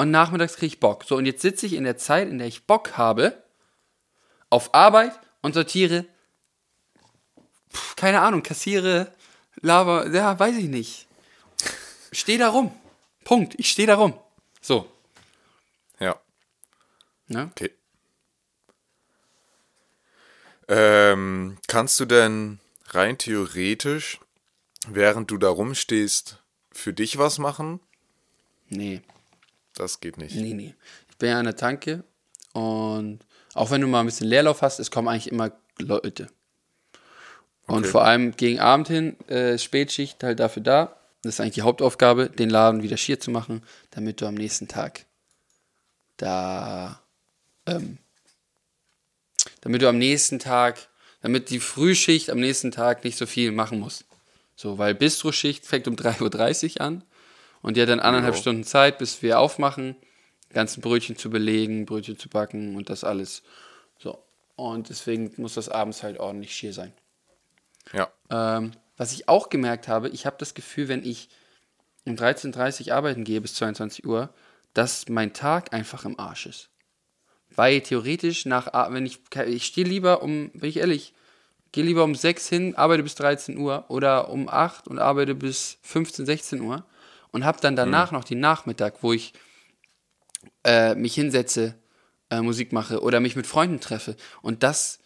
Und 0.00 0.10
nachmittags 0.10 0.56
kriege 0.56 0.68
ich 0.68 0.80
Bock. 0.80 1.04
So, 1.04 1.16
und 1.16 1.26
jetzt 1.26 1.42
sitze 1.42 1.66
ich 1.66 1.74
in 1.74 1.84
der 1.84 1.98
Zeit, 1.98 2.26
in 2.30 2.38
der 2.38 2.46
ich 2.46 2.64
Bock 2.64 2.96
habe, 2.96 3.44
auf 4.48 4.72
Arbeit 4.72 5.12
und 5.42 5.52
sortiere, 5.52 6.06
pf, 7.70 7.96
keine 7.96 8.22
Ahnung, 8.22 8.42
kassiere, 8.42 9.12
laber, 9.60 10.08
ja, 10.10 10.38
weiß 10.38 10.56
ich 10.56 10.68
nicht. 10.68 11.06
Steh 12.12 12.38
da 12.38 12.48
rum. 12.48 12.74
Punkt. 13.24 13.56
Ich 13.58 13.70
stehe 13.70 13.86
da 13.86 13.96
rum. 13.96 14.18
So. 14.62 14.90
Ja. 15.98 16.18
Ne? 17.28 17.50
Okay. 17.50 17.70
Ähm, 20.68 21.58
kannst 21.66 22.00
du 22.00 22.06
denn 22.06 22.58
rein 22.86 23.18
theoretisch, 23.18 24.18
während 24.88 25.30
du 25.30 25.36
da 25.36 25.50
rumstehst, 25.50 26.42
für 26.72 26.94
dich 26.94 27.18
was 27.18 27.38
machen? 27.38 27.80
Nee. 28.70 29.02
Das 29.80 30.00
geht 30.00 30.18
nicht. 30.18 30.34
Nee, 30.36 30.52
nee. 30.52 30.74
Ich 31.10 31.16
bin 31.16 31.30
ja 31.30 31.38
an 31.38 31.46
der 31.46 31.56
Tanke 31.56 32.04
und 32.52 33.20
auch 33.54 33.70
wenn 33.70 33.80
du 33.80 33.86
mal 33.86 34.00
ein 34.00 34.06
bisschen 34.06 34.26
Leerlauf 34.26 34.60
hast, 34.60 34.78
es 34.78 34.90
kommen 34.90 35.08
eigentlich 35.08 35.30
immer 35.32 35.52
Leute. 35.78 36.28
Und 37.66 37.80
Okay. 37.80 37.88
vor 37.88 38.04
allem 38.04 38.36
gegen 38.36 38.60
Abend 38.60 38.88
hin, 38.88 39.18
äh, 39.28 39.56
Spätschicht 39.58 40.22
halt 40.22 40.38
dafür 40.38 40.62
da. 40.62 40.96
Das 41.22 41.34
ist 41.34 41.40
eigentlich 41.40 41.54
die 41.54 41.62
Hauptaufgabe, 41.62 42.28
den 42.28 42.50
Laden 42.50 42.82
wieder 42.82 42.96
schier 42.98 43.20
zu 43.20 43.30
machen, 43.30 43.62
damit 43.90 44.20
du 44.20 44.26
am 44.26 44.34
nächsten 44.34 44.68
Tag 44.68 45.06
da, 46.18 47.00
ähm, 47.66 47.96
damit 49.62 49.80
du 49.80 49.88
am 49.88 49.96
nächsten 49.98 50.38
Tag, 50.38 50.88
damit 51.22 51.48
die 51.48 51.60
Frühschicht 51.60 52.28
am 52.28 52.40
nächsten 52.40 52.70
Tag 52.70 53.04
nicht 53.04 53.16
so 53.16 53.24
viel 53.26 53.52
machen 53.52 53.80
muss. 53.80 54.04
So, 54.56 54.76
weil 54.76 54.94
Bistroschicht 54.94 55.64
fängt 55.66 55.88
um 55.88 55.96
3.30 55.96 56.74
Uhr 56.74 56.80
an 56.82 57.04
und 57.62 57.76
die 57.76 57.82
hat 57.82 57.88
dann 57.88 58.00
anderthalb 58.00 58.34
Jo. 58.34 58.40
Stunden 58.40 58.64
Zeit, 58.64 58.98
bis 58.98 59.22
wir 59.22 59.38
aufmachen, 59.38 59.96
ganzen 60.50 60.80
Brötchen 60.80 61.16
zu 61.16 61.30
belegen, 61.30 61.86
Brötchen 61.86 62.18
zu 62.18 62.28
backen 62.28 62.76
und 62.76 62.90
das 62.90 63.04
alles. 63.04 63.42
So. 63.98 64.22
Und 64.56 64.88
deswegen 64.88 65.32
muss 65.36 65.54
das 65.54 65.68
abends 65.68 66.02
halt 66.02 66.18
ordentlich 66.18 66.54
schier 66.54 66.72
sein. 66.72 66.92
Ja. 67.92 68.10
Ähm, 68.30 68.72
was 68.96 69.12
ich 69.12 69.28
auch 69.28 69.48
gemerkt 69.48 69.88
habe, 69.88 70.08
ich 70.10 70.26
habe 70.26 70.36
das 70.38 70.54
Gefühl, 70.54 70.88
wenn 70.88 71.04
ich 71.04 71.28
um 72.04 72.14
13.30 72.14 72.88
Uhr 72.88 72.94
arbeiten 72.94 73.24
gehe 73.24 73.40
bis 73.40 73.54
22 73.54 74.06
Uhr, 74.06 74.30
dass 74.74 75.08
mein 75.08 75.32
Tag 75.32 75.72
einfach 75.72 76.04
im 76.04 76.18
Arsch 76.18 76.46
ist. 76.46 76.70
Weil 77.54 77.80
theoretisch 77.80 78.46
nach, 78.46 78.72
wenn 78.92 79.06
ich, 79.06 79.18
ich 79.46 79.66
stehe 79.66 79.86
lieber 79.86 80.22
um, 80.22 80.50
bin 80.50 80.68
ich 80.68 80.76
ehrlich, 80.76 81.14
gehe 81.72 81.84
lieber 81.84 82.04
um 82.04 82.14
6 82.14 82.48
hin, 82.48 82.76
arbeite 82.76 83.02
bis 83.02 83.16
13 83.16 83.56
Uhr 83.58 83.84
oder 83.88 84.30
um 84.30 84.48
8 84.48 84.86
und 84.86 84.98
arbeite 84.98 85.34
bis 85.34 85.78
15, 85.82 86.26
16 86.26 86.60
Uhr 86.60 86.84
und 87.32 87.44
habe 87.44 87.60
dann 87.60 87.76
danach 87.76 88.12
noch 88.12 88.24
den 88.24 88.40
Nachmittag, 88.40 89.02
wo 89.02 89.12
ich 89.12 89.32
äh, 90.64 90.94
mich 90.94 91.14
hinsetze, 91.14 91.74
äh, 92.30 92.40
Musik 92.40 92.72
mache 92.72 93.00
oder 93.02 93.20
mich 93.20 93.36
mit 93.36 93.46
Freunden 93.46 93.80
treffe. 93.80 94.16
Und 94.42 94.62
das 94.62 94.98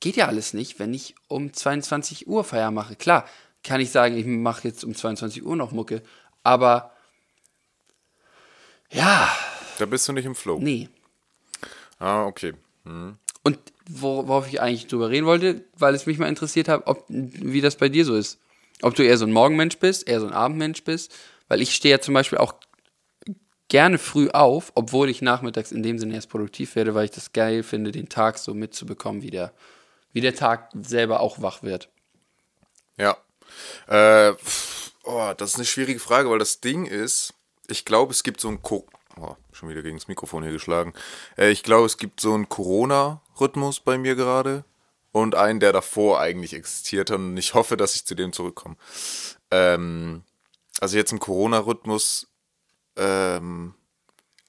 geht 0.00 0.16
ja 0.16 0.26
alles 0.28 0.54
nicht, 0.54 0.78
wenn 0.78 0.94
ich 0.94 1.14
um 1.28 1.52
22 1.52 2.26
Uhr 2.26 2.44
Feier 2.44 2.70
mache. 2.70 2.96
Klar, 2.96 3.26
kann 3.62 3.80
ich 3.80 3.90
sagen, 3.90 4.16
ich 4.16 4.24
mache 4.26 4.66
jetzt 4.68 4.84
um 4.84 4.94
22 4.94 5.44
Uhr 5.44 5.56
noch 5.56 5.72
Mucke, 5.72 6.02
aber 6.42 6.92
ja, 8.90 9.28
Da 9.78 9.86
bist 9.86 10.08
du 10.08 10.12
nicht 10.12 10.24
im 10.24 10.34
Flow. 10.34 10.58
nee. 10.58 10.88
Ah, 11.98 12.24
okay. 12.24 12.54
Und 13.42 13.58
wor- 13.90 14.26
worauf 14.26 14.48
ich 14.48 14.60
eigentlich 14.62 14.86
drüber 14.86 15.10
reden 15.10 15.26
wollte, 15.26 15.64
weil 15.74 15.94
es 15.94 16.06
mich 16.06 16.18
mal 16.18 16.28
interessiert 16.28 16.66
hat, 16.68 16.86
ob, 16.86 17.04
wie 17.08 17.60
das 17.60 17.76
bei 17.76 17.90
dir 17.90 18.06
so 18.06 18.14
ist. 18.16 18.38
Ob 18.82 18.94
du 18.94 19.04
eher 19.04 19.16
so 19.16 19.26
ein 19.26 19.32
Morgenmensch 19.32 19.78
bist, 19.78 20.08
eher 20.08 20.20
so 20.20 20.26
ein 20.26 20.32
Abendmensch 20.32 20.84
bist. 20.84 21.14
Weil 21.48 21.60
ich 21.60 21.74
stehe 21.74 21.96
ja 21.96 22.00
zum 22.00 22.14
Beispiel 22.14 22.38
auch 22.38 22.54
gerne 23.68 23.98
früh 23.98 24.28
auf, 24.30 24.72
obwohl 24.74 25.08
ich 25.08 25.22
nachmittags 25.22 25.72
in 25.72 25.82
dem 25.82 25.98
Sinne 25.98 26.14
erst 26.14 26.30
produktiv 26.30 26.76
werde, 26.76 26.94
weil 26.94 27.04
ich 27.04 27.10
das 27.10 27.32
geil 27.32 27.62
finde, 27.62 27.92
den 27.92 28.08
Tag 28.08 28.38
so 28.38 28.54
mitzubekommen, 28.54 29.22
wie 29.22 29.30
der, 29.30 29.52
wie 30.12 30.20
der 30.20 30.34
Tag 30.34 30.70
selber 30.80 31.20
auch 31.20 31.40
wach 31.42 31.62
wird. 31.62 31.88
Ja. 32.96 33.16
Äh, 33.86 34.34
oh, 35.04 35.32
das 35.36 35.50
ist 35.50 35.56
eine 35.56 35.64
schwierige 35.64 36.00
Frage, 36.00 36.30
weil 36.30 36.38
das 36.38 36.60
Ding 36.60 36.86
ist, 36.86 37.34
ich 37.68 37.84
glaube, 37.84 38.12
es 38.12 38.22
gibt 38.22 38.40
so 38.40 38.48
ein 38.48 38.62
Co 38.62 38.86
oh, 39.20 39.36
schon 39.52 39.68
wieder 39.68 39.82
gegen 39.82 39.96
das 39.96 40.08
Mikrofon 40.08 40.42
hier 40.42 40.52
geschlagen. 40.52 40.92
Äh, 41.36 41.50
ich 41.50 41.62
glaube, 41.62 41.86
es 41.86 41.96
gibt 41.96 42.20
so 42.20 42.34
einen 42.34 42.48
Corona-Rhythmus 42.48 43.80
bei 43.80 43.98
mir 43.98 44.14
gerade 44.14 44.64
und 45.12 45.34
einen, 45.34 45.60
der 45.60 45.72
davor 45.72 46.20
eigentlich 46.20 46.54
existiert 46.54 47.10
hat 47.10 47.18
und 47.18 47.36
ich 47.36 47.54
hoffe, 47.54 47.76
dass 47.76 47.96
ich 47.96 48.06
zu 48.06 48.14
dem 48.14 48.32
zurückkomme. 48.32 48.76
Ähm, 49.50 50.22
also 50.80 50.96
jetzt 50.96 51.12
im 51.12 51.18
Corona-Rhythmus 51.18 52.28
ähm, 52.96 53.74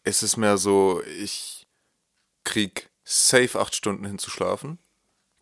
ist 0.04 0.24
es 0.24 0.38
mehr 0.38 0.58
so, 0.58 1.02
ich 1.04 1.68
krieg 2.44 2.90
safe 3.04 3.60
acht 3.60 3.76
Stunden 3.76 4.06
hin 4.06 4.20
zu 4.20 4.30
schlafen, 4.30 4.80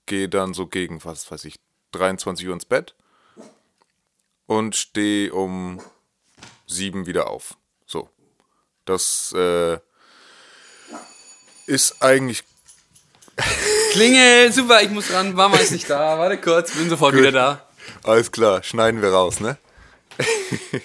gehe 0.05 0.29
dann 0.29 0.53
so 0.53 0.67
gegen, 0.67 1.03
was 1.03 1.29
weiß 1.29 1.45
ich, 1.45 1.59
23 1.91 2.47
Uhr 2.47 2.53
ins 2.53 2.65
Bett 2.65 2.95
und 4.45 4.75
stehe 4.75 5.33
um 5.33 5.81
sieben 6.65 7.05
wieder 7.05 7.29
auf. 7.29 7.57
So. 7.85 8.09
Das 8.85 9.31
äh, 9.33 9.79
ist 11.67 12.01
eigentlich. 12.01 12.43
Klingel, 13.91 14.51
super, 14.51 14.81
ich 14.81 14.89
muss 14.89 15.12
ran, 15.12 15.34
Mama 15.34 15.58
ist 15.58 15.72
nicht 15.72 15.89
da, 15.89 16.17
warte 16.17 16.38
kurz, 16.38 16.72
bin 16.72 16.89
sofort 16.89 17.15
wieder 17.15 17.31
da. 17.31 17.67
Alles 18.03 18.31
klar, 18.31 18.63
schneiden 18.63 19.01
wir 19.01 19.12
raus, 19.12 19.39
ne? 19.39 19.58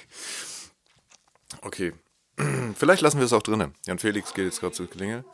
okay. 1.63 1.93
Vielleicht 2.77 3.03
lassen 3.03 3.19
wir 3.19 3.27
es 3.27 3.33
auch 3.33 3.43
drinnen. 3.43 3.75
Jan 3.87 3.99
Felix 3.99 4.35
geht 4.35 4.47
jetzt 4.47 4.61
gerade 4.61 4.75
zur 4.75 4.89
Klingel. 4.89 5.25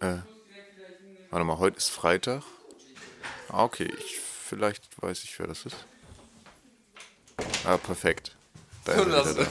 Äh, 0.00 0.16
warte 1.30 1.44
mal, 1.44 1.58
heute 1.58 1.76
ist 1.76 1.90
Freitag. 1.90 2.42
Ah, 3.48 3.64
okay. 3.64 3.92
Ich, 3.98 4.18
vielleicht 4.48 4.82
weiß 5.00 5.22
ich, 5.24 5.38
wer 5.38 5.46
das 5.46 5.66
ist. 5.66 5.76
Ah, 7.64 7.76
perfekt. 7.76 8.36
Da 8.84 8.92
ist 8.92 9.06
er 9.06 9.34
da. 9.34 9.46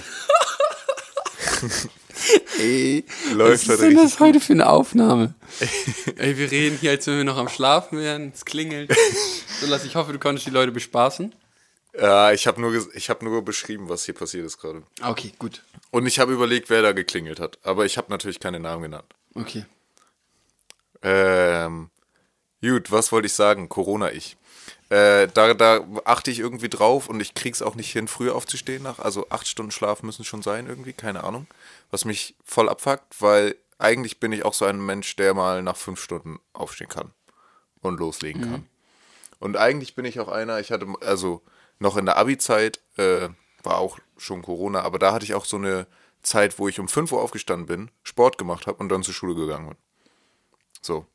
Ey, 2.59 3.03
Läuft 3.33 3.67
was 3.67 3.75
ist 3.75 3.81
denn 3.81 3.95
das 3.95 4.19
heute 4.19 4.39
für 4.39 4.53
eine 4.53 4.67
Aufnahme? 4.69 5.33
Ey, 6.17 6.37
wir 6.37 6.49
reden 6.51 6.77
hier, 6.79 6.91
als 6.91 7.07
wenn 7.07 7.17
wir 7.17 7.23
noch 7.23 7.37
am 7.37 7.49
Schlafen 7.49 7.97
wären, 7.99 8.31
es 8.33 8.45
klingelt. 8.45 8.91
So, 9.61 9.67
Lass, 9.67 9.85
ich 9.85 9.95
hoffe, 9.95 10.11
du 10.11 10.19
konntest 10.19 10.45
die 10.47 10.51
Leute 10.51 10.73
bespaßen. 10.73 11.33
Ja, 11.97 12.33
ich 12.33 12.45
habe 12.45 12.59
nur, 12.59 12.73
ich 12.93 13.09
hab 13.09 13.23
nur 13.23 13.41
beschrieben, 13.45 13.87
was 13.87 14.03
hier 14.03 14.13
passiert 14.13 14.45
ist 14.45 14.57
gerade. 14.57 14.83
Ah, 14.99 15.11
Okay, 15.11 15.31
gut. 15.39 15.63
Und 15.91 16.05
ich 16.05 16.19
habe 16.19 16.33
überlegt, 16.33 16.69
wer 16.69 16.81
da 16.81 16.91
geklingelt 16.91 17.39
hat. 17.39 17.57
Aber 17.63 17.85
ich 17.85 17.97
habe 17.97 18.11
natürlich 18.11 18.41
keine 18.41 18.59
Namen 18.59 18.81
genannt. 18.83 19.05
Okay. 19.33 19.65
Ähm, 21.01 21.89
gut, 22.61 22.91
was 22.91 23.13
wollte 23.13 23.27
ich 23.27 23.33
sagen? 23.33 23.69
Corona-Ich. 23.69 24.35
Äh, 24.89 25.27
da, 25.33 25.53
da 25.53 25.85
achte 26.05 26.29
ich 26.29 26.39
irgendwie 26.39 26.69
drauf 26.69 27.09
und 27.09 27.19
ich 27.19 27.33
krieg's 27.33 27.61
auch 27.61 27.75
nicht 27.75 27.91
hin, 27.91 28.07
früh 28.07 28.29
aufzustehen. 28.29 28.83
Nach, 28.83 28.99
also 28.99 29.27
acht 29.29 29.47
Stunden 29.47 29.71
Schlaf 29.71 30.03
müssen 30.03 30.23
schon 30.23 30.43
sein 30.43 30.67
irgendwie, 30.67 30.93
keine 30.93 31.23
Ahnung. 31.23 31.47
Was 31.89 32.05
mich 32.05 32.35
voll 32.43 32.69
abfuckt, 32.69 33.19
weil 33.19 33.55
eigentlich 33.79 34.19
bin 34.19 34.31
ich 34.31 34.45
auch 34.45 34.53
so 34.53 34.65
ein 34.65 34.83
Mensch, 34.85 35.15
der 35.15 35.33
mal 35.33 35.63
nach 35.63 35.75
fünf 35.75 36.01
Stunden 36.01 36.39
aufstehen 36.53 36.89
kann 36.89 37.11
und 37.81 37.99
loslegen 37.99 38.41
kann. 38.41 38.69
Und 39.39 39.57
eigentlich 39.57 39.95
bin 39.95 40.05
ich 40.05 40.19
auch 40.19 40.29
einer, 40.29 40.59
ich 40.59 40.71
hatte, 40.71 40.87
also 41.01 41.41
noch 41.79 41.97
in 41.97 42.05
der 42.05 42.17
Abi-Zeit, 42.17 42.79
äh, 42.97 43.29
war 43.63 43.79
auch 43.79 43.99
schon 44.17 44.41
Corona, 44.41 44.81
aber 44.81 44.99
da 44.99 45.11
hatte 45.11 45.25
ich 45.25 45.33
auch 45.33 45.45
so 45.45 45.57
eine 45.57 45.87
Zeit, 46.21 46.57
wo 46.57 46.67
ich 46.67 46.79
um 46.79 46.87
5 46.87 47.11
Uhr 47.11 47.21
aufgestanden 47.21 47.65
bin, 47.65 47.91
Sport 48.03 48.37
gemacht 48.37 48.67
habe 48.67 48.77
und 48.77 48.89
dann 48.89 49.03
zur 49.03 49.13
Schule 49.13 49.35
gegangen 49.35 49.69
bin. 49.69 49.77
So. 50.81 51.05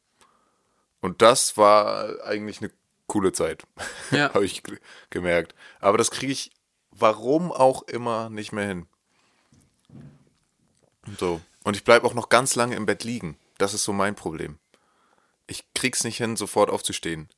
Und 1.01 1.23
das 1.23 1.57
war 1.57 2.23
eigentlich 2.25 2.61
eine 2.61 2.71
coole 3.11 3.33
Zeit. 3.33 3.65
Ja. 4.11 4.33
habe 4.35 4.45
ich 4.45 4.63
ge- 4.63 4.79
gemerkt. 5.11 5.55
Aber 5.81 5.99
das 5.99 6.11
kriege 6.11 6.33
ich, 6.33 6.51
warum 6.91 7.53
auch 7.53 7.83
immer, 7.83 8.31
nicht 8.31 8.53
mehr 8.53 8.67
hin. 8.67 8.87
So. 11.19 11.41
Und 11.65 11.77
ich 11.77 11.85
bleibe 11.85 12.07
auch 12.07 12.15
noch 12.15 12.29
ganz 12.29 12.55
lange 12.55 12.77
im 12.77 12.87
Bett 12.87 13.05
liegen. 13.05 13.37
Das 13.59 13.75
ist 13.75 13.85
so 13.85 13.93
mein 13.93 14.15
Problem. 14.15 14.59
Ich 15.47 15.65
krieg's 15.75 16.05
nicht 16.05 16.17
hin, 16.17 16.37
sofort 16.37 16.71
aufzustehen. 16.71 17.29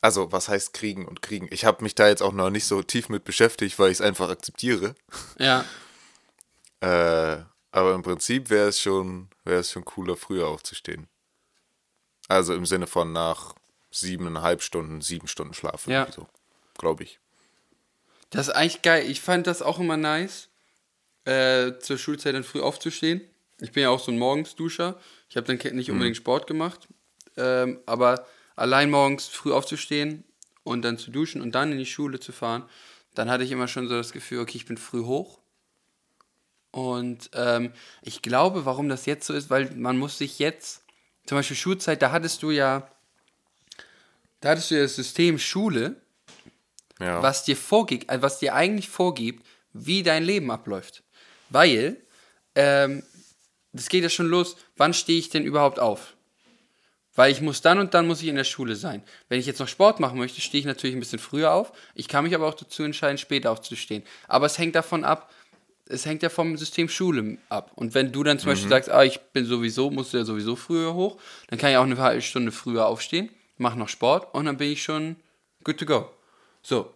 Also, 0.00 0.30
was 0.30 0.48
heißt 0.48 0.74
kriegen 0.74 1.06
und 1.06 1.22
kriegen? 1.22 1.48
Ich 1.50 1.64
habe 1.64 1.82
mich 1.82 1.94
da 1.94 2.08
jetzt 2.08 2.22
auch 2.22 2.32
noch 2.32 2.50
nicht 2.50 2.66
so 2.66 2.82
tief 2.82 3.08
mit 3.08 3.24
beschäftigt, 3.24 3.78
weil 3.78 3.90
ich 3.90 3.98
es 3.98 4.00
einfach 4.00 4.28
akzeptiere. 4.28 4.94
Ja. 5.38 5.64
Äh, 6.80 7.42
aber 7.72 7.94
im 7.96 8.02
Prinzip 8.02 8.50
wäre 8.50 8.68
es 8.68 8.80
schon, 8.80 9.28
wäre 9.44 9.58
es 9.58 9.72
schon 9.72 9.84
cooler, 9.84 10.16
früher 10.16 10.46
aufzustehen. 10.46 11.08
Also 12.28 12.54
im 12.54 12.66
Sinne 12.66 12.86
von 12.86 13.12
nach 13.12 13.56
siebeneinhalb 13.90 14.62
Stunden, 14.62 15.00
sieben 15.00 15.28
Stunden 15.28 15.54
Schlaf. 15.54 15.86
Ja. 15.86 16.10
So, 16.10 16.26
glaube 16.76 17.04
ich. 17.04 17.18
Das 18.30 18.48
ist 18.48 18.54
eigentlich 18.54 18.82
geil. 18.82 19.10
Ich 19.10 19.20
fand 19.20 19.46
das 19.46 19.62
auch 19.62 19.78
immer 19.78 19.96
nice, 19.96 20.48
äh, 21.24 21.78
zur 21.78 21.98
Schulzeit 21.98 22.34
dann 22.34 22.44
früh 22.44 22.60
aufzustehen. 22.60 23.22
Ich 23.60 23.72
bin 23.72 23.82
ja 23.82 23.90
auch 23.90 24.00
so 24.00 24.12
ein 24.12 24.18
Morgensduscher. 24.18 24.98
Ich 25.28 25.36
habe 25.36 25.46
dann 25.46 25.74
nicht 25.76 25.90
unbedingt 25.90 26.16
Sport 26.16 26.46
gemacht. 26.46 26.88
Ähm, 27.36 27.80
aber 27.86 28.26
allein 28.56 28.90
morgens 28.90 29.26
früh 29.28 29.52
aufzustehen 29.52 30.24
und 30.64 30.82
dann 30.82 30.98
zu 30.98 31.10
duschen 31.10 31.40
und 31.40 31.54
dann 31.54 31.72
in 31.72 31.78
die 31.78 31.86
Schule 31.86 32.20
zu 32.20 32.32
fahren, 32.32 32.68
dann 33.14 33.30
hatte 33.30 33.44
ich 33.44 33.50
immer 33.50 33.68
schon 33.68 33.88
so 33.88 33.96
das 33.96 34.12
Gefühl, 34.12 34.40
okay, 34.40 34.56
ich 34.56 34.66
bin 34.66 34.76
früh 34.76 35.04
hoch. 35.04 35.40
Und 36.70 37.30
ähm, 37.32 37.72
ich 38.02 38.22
glaube, 38.22 38.64
warum 38.64 38.88
das 38.88 39.06
jetzt 39.06 39.26
so 39.26 39.34
ist, 39.34 39.50
weil 39.50 39.74
man 39.74 39.96
muss 39.96 40.18
sich 40.18 40.38
jetzt, 40.38 40.84
zum 41.26 41.38
Beispiel 41.38 41.56
Schulzeit, 41.56 42.02
da 42.02 42.12
hattest 42.12 42.42
du 42.42 42.50
ja, 42.50 42.90
da 44.40 44.50
hattest 44.50 44.70
du 44.70 44.76
ja 44.76 44.82
das 44.82 44.96
System 44.96 45.38
Schule, 45.38 45.96
Ja. 47.00 47.22
was 47.22 47.44
dir 47.44 47.56
vorgibt, 47.56 48.08
also 48.10 48.22
was 48.22 48.38
dir 48.38 48.54
eigentlich 48.54 48.88
vorgibt, 48.88 49.46
wie 49.72 50.02
dein 50.02 50.24
Leben 50.24 50.50
abläuft. 50.50 51.02
Weil, 51.50 51.96
ähm, 52.54 53.02
das 53.72 53.88
geht 53.88 54.02
ja 54.02 54.08
schon 54.08 54.28
los, 54.28 54.56
wann 54.76 54.94
stehe 54.94 55.18
ich 55.18 55.28
denn 55.30 55.44
überhaupt 55.44 55.78
auf? 55.78 56.14
Weil 57.14 57.32
ich 57.32 57.40
muss 57.40 57.60
dann 57.62 57.78
und 57.80 57.94
dann 57.94 58.06
muss 58.06 58.22
ich 58.22 58.28
in 58.28 58.36
der 58.36 58.44
Schule 58.44 58.76
sein. 58.76 59.02
Wenn 59.28 59.40
ich 59.40 59.46
jetzt 59.46 59.58
noch 59.58 59.66
Sport 59.68 59.98
machen 59.98 60.18
möchte, 60.18 60.40
stehe 60.40 60.60
ich 60.60 60.66
natürlich 60.66 60.94
ein 60.96 61.00
bisschen 61.00 61.18
früher 61.18 61.52
auf. 61.52 61.72
Ich 61.94 62.06
kann 62.06 62.22
mich 62.24 62.34
aber 62.34 62.46
auch 62.46 62.54
dazu 62.54 62.84
entscheiden, 62.84 63.18
später 63.18 63.50
aufzustehen. 63.50 64.04
Aber 64.28 64.46
es 64.46 64.56
hängt 64.58 64.76
davon 64.76 65.04
ab, 65.04 65.32
es 65.86 66.06
hängt 66.06 66.22
ja 66.22 66.28
vom 66.28 66.56
System 66.56 66.88
Schule 66.88 67.38
ab. 67.48 67.72
Und 67.74 67.94
wenn 67.94 68.12
du 68.12 68.22
dann 68.22 68.38
zum 68.38 68.50
Beispiel 68.50 68.68
sagst, 68.68 68.88
ah, 68.90 69.02
ich 69.04 69.18
bin 69.32 69.46
sowieso, 69.46 69.90
musst 69.90 70.12
du 70.12 70.18
ja 70.18 70.24
sowieso 70.24 70.54
früher 70.54 70.94
hoch, 70.94 71.18
dann 71.48 71.58
kann 71.58 71.70
ich 71.70 71.76
auch 71.76 71.82
eine 71.84 71.96
halbe 71.98 72.22
Stunde 72.22 72.52
früher 72.52 72.86
aufstehen, 72.86 73.30
mache 73.58 73.78
noch 73.78 73.88
Sport 73.88 74.34
und 74.34 74.46
dann 74.46 74.56
bin 74.56 74.70
ich 74.72 74.82
schon 74.82 75.16
good 75.64 75.78
to 75.78 75.86
go. 75.86 76.10
So. 76.62 76.92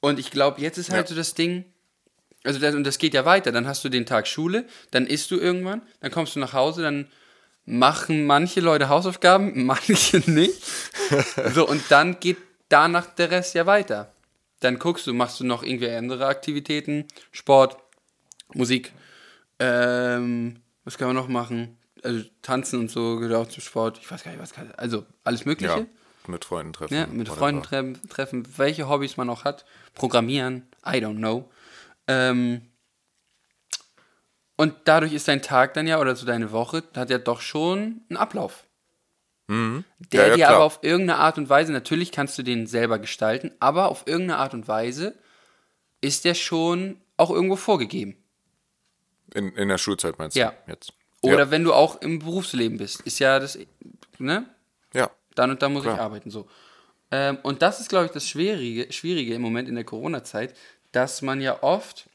Und 0.00 0.18
ich 0.18 0.30
glaube, 0.30 0.60
jetzt 0.60 0.78
ist 0.78 0.90
halt 0.90 1.06
Ja. 1.06 1.08
so 1.08 1.14
das 1.14 1.34
Ding, 1.34 1.64
also 2.44 2.58
das, 2.60 2.74
und 2.74 2.84
das 2.84 2.98
geht 2.98 3.14
ja 3.14 3.24
weiter. 3.24 3.50
Dann 3.52 3.66
hast 3.66 3.84
du 3.84 3.88
den 3.88 4.06
Tag 4.06 4.26
Schule, 4.28 4.66
dann 4.90 5.06
isst 5.06 5.30
du 5.30 5.36
irgendwann, 5.38 5.82
dann 6.00 6.10
kommst 6.12 6.36
du 6.36 6.40
nach 6.40 6.52
Hause, 6.52 6.82
dann 6.82 7.08
machen 7.64 8.26
manche 8.26 8.60
Leute 8.60 8.88
Hausaufgaben, 8.88 9.64
manche 9.66 10.18
nicht. 10.30 10.62
So, 11.54 11.66
und 11.68 11.82
dann 11.88 12.18
geht 12.20 12.38
danach 12.68 13.06
der 13.14 13.30
Rest 13.30 13.54
ja 13.54 13.66
weiter. 13.66 14.12
Dann 14.60 14.78
guckst 14.78 15.06
du, 15.06 15.12
machst 15.14 15.38
du 15.40 15.44
noch 15.44 15.62
irgendwie 15.62 15.88
andere 15.90 16.26
Aktivitäten, 16.26 17.04
Sport, 17.30 17.76
Musik, 18.54 18.92
ähm, 19.58 20.56
was 20.84 20.98
kann 20.98 21.08
man 21.08 21.16
noch 21.16 21.28
machen? 21.28 21.76
Also 22.06 22.24
tanzen 22.42 22.78
und 22.80 22.90
so 22.90 23.16
gehört 23.18 23.34
auch 23.34 23.48
zum 23.50 23.62
Sport. 23.62 23.98
Ich 23.98 24.10
weiß 24.10 24.22
gar 24.24 24.30
nicht, 24.30 24.40
was 24.40 24.52
kann, 24.52 24.72
also 24.76 25.04
alles 25.24 25.44
Mögliche. 25.44 25.72
ja. 25.80 25.86
Mit 26.28 26.44
Freunden 26.44 26.72
treffen. 26.72 26.94
Ja, 26.94 27.06
mit. 27.06 27.28
Freunden 27.28 27.62
treffen, 27.62 28.00
treffen, 28.08 28.58
welche 28.58 28.88
Hobbys 28.88 29.16
man 29.16 29.30
auch 29.30 29.44
hat. 29.44 29.64
Programmieren, 29.94 30.66
I 30.84 30.96
don't 30.96 31.18
know. 31.18 31.48
Ähm, 32.08 32.62
und 34.56 34.74
dadurch 34.84 35.12
ist 35.12 35.28
dein 35.28 35.42
Tag 35.42 35.74
dann 35.74 35.86
ja, 35.86 36.00
oder 36.00 36.16
so 36.16 36.26
deine 36.26 36.50
Woche, 36.50 36.82
hat 36.96 37.10
ja 37.10 37.18
doch 37.18 37.40
schon 37.40 38.00
einen 38.08 38.16
Ablauf. 38.16 38.64
Der 39.48 39.56
Mhm. 39.56 39.84
Ja, 40.12 40.22
ja, 40.22 40.28
dir 40.30 40.34
klar. 40.44 40.54
aber 40.56 40.64
auf 40.64 40.80
irgendeine 40.82 41.20
Art 41.20 41.38
und 41.38 41.48
Weise, 41.48 41.70
natürlich 41.72 42.10
kannst 42.10 42.36
du 42.38 42.42
den 42.42 42.66
selber 42.66 42.98
gestalten, 42.98 43.52
aber 43.60 43.88
auf 43.88 44.04
irgendeine 44.06 44.38
Art 44.40 44.54
und 44.54 44.66
Weise 44.66 45.16
ist 46.00 46.24
der 46.24 46.34
schon 46.34 47.00
auch 47.16 47.30
irgendwo 47.30 47.54
vorgegeben. 47.54 48.16
In, 49.34 49.52
in 49.54 49.68
der 49.68 49.78
Schulzeit 49.78 50.18
meinst 50.18 50.36
Ja. 50.36 50.52
du 50.66 50.72
jetzt? 50.72 50.92
Oder 51.26 51.44
ja. 51.44 51.50
wenn 51.50 51.64
du 51.64 51.72
auch 51.72 52.00
im 52.00 52.18
Berufsleben 52.18 52.78
bist, 52.78 53.00
ist 53.02 53.18
ja 53.18 53.38
das, 53.38 53.58
ne? 54.18 54.46
Ja. 54.92 55.10
dann 55.34 55.50
und 55.50 55.62
dann 55.62 55.72
muss 55.72 55.84
ich 55.84 55.90
Klar. 55.90 56.00
arbeiten. 56.00 56.30
So. 56.30 56.48
Ähm, 57.10 57.38
und 57.42 57.62
das 57.62 57.80
ist, 57.80 57.88
glaube 57.88 58.06
ich, 58.06 58.12
das 58.12 58.28
Schwierige, 58.28 58.92
Schwierige 58.92 59.34
im 59.34 59.42
Moment 59.42 59.68
in 59.68 59.74
der 59.74 59.84
Corona-Zeit, 59.84 60.56
dass 60.92 61.22
man 61.22 61.40
ja 61.40 61.62
oft, 61.62 62.08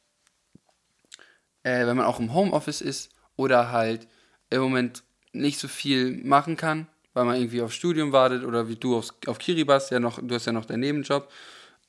äh, 1.63 1.85
wenn 1.85 1.97
man 1.97 2.05
auch 2.05 2.19
im 2.19 2.33
Homeoffice 2.33 2.81
ist 2.81 3.11
oder 3.35 3.71
halt 3.71 4.07
im 4.49 4.61
Moment 4.61 5.03
nicht 5.33 5.59
so 5.59 5.67
viel 5.67 6.17
machen 6.23 6.57
kann, 6.57 6.87
weil 7.13 7.25
man 7.25 7.35
irgendwie 7.35 7.61
aufs 7.61 7.75
Studium 7.75 8.11
wartet 8.11 8.43
oder 8.43 8.67
wie 8.67 8.75
du 8.75 8.97
aufs, 8.97 9.13
auf 9.27 9.37
Kiribati, 9.37 9.93
ja 9.93 9.99
noch, 9.99 10.19
du 10.21 10.33
hast 10.33 10.45
ja 10.45 10.51
noch 10.51 10.65
deinen 10.65 10.81
Nebenjob, 10.81 11.31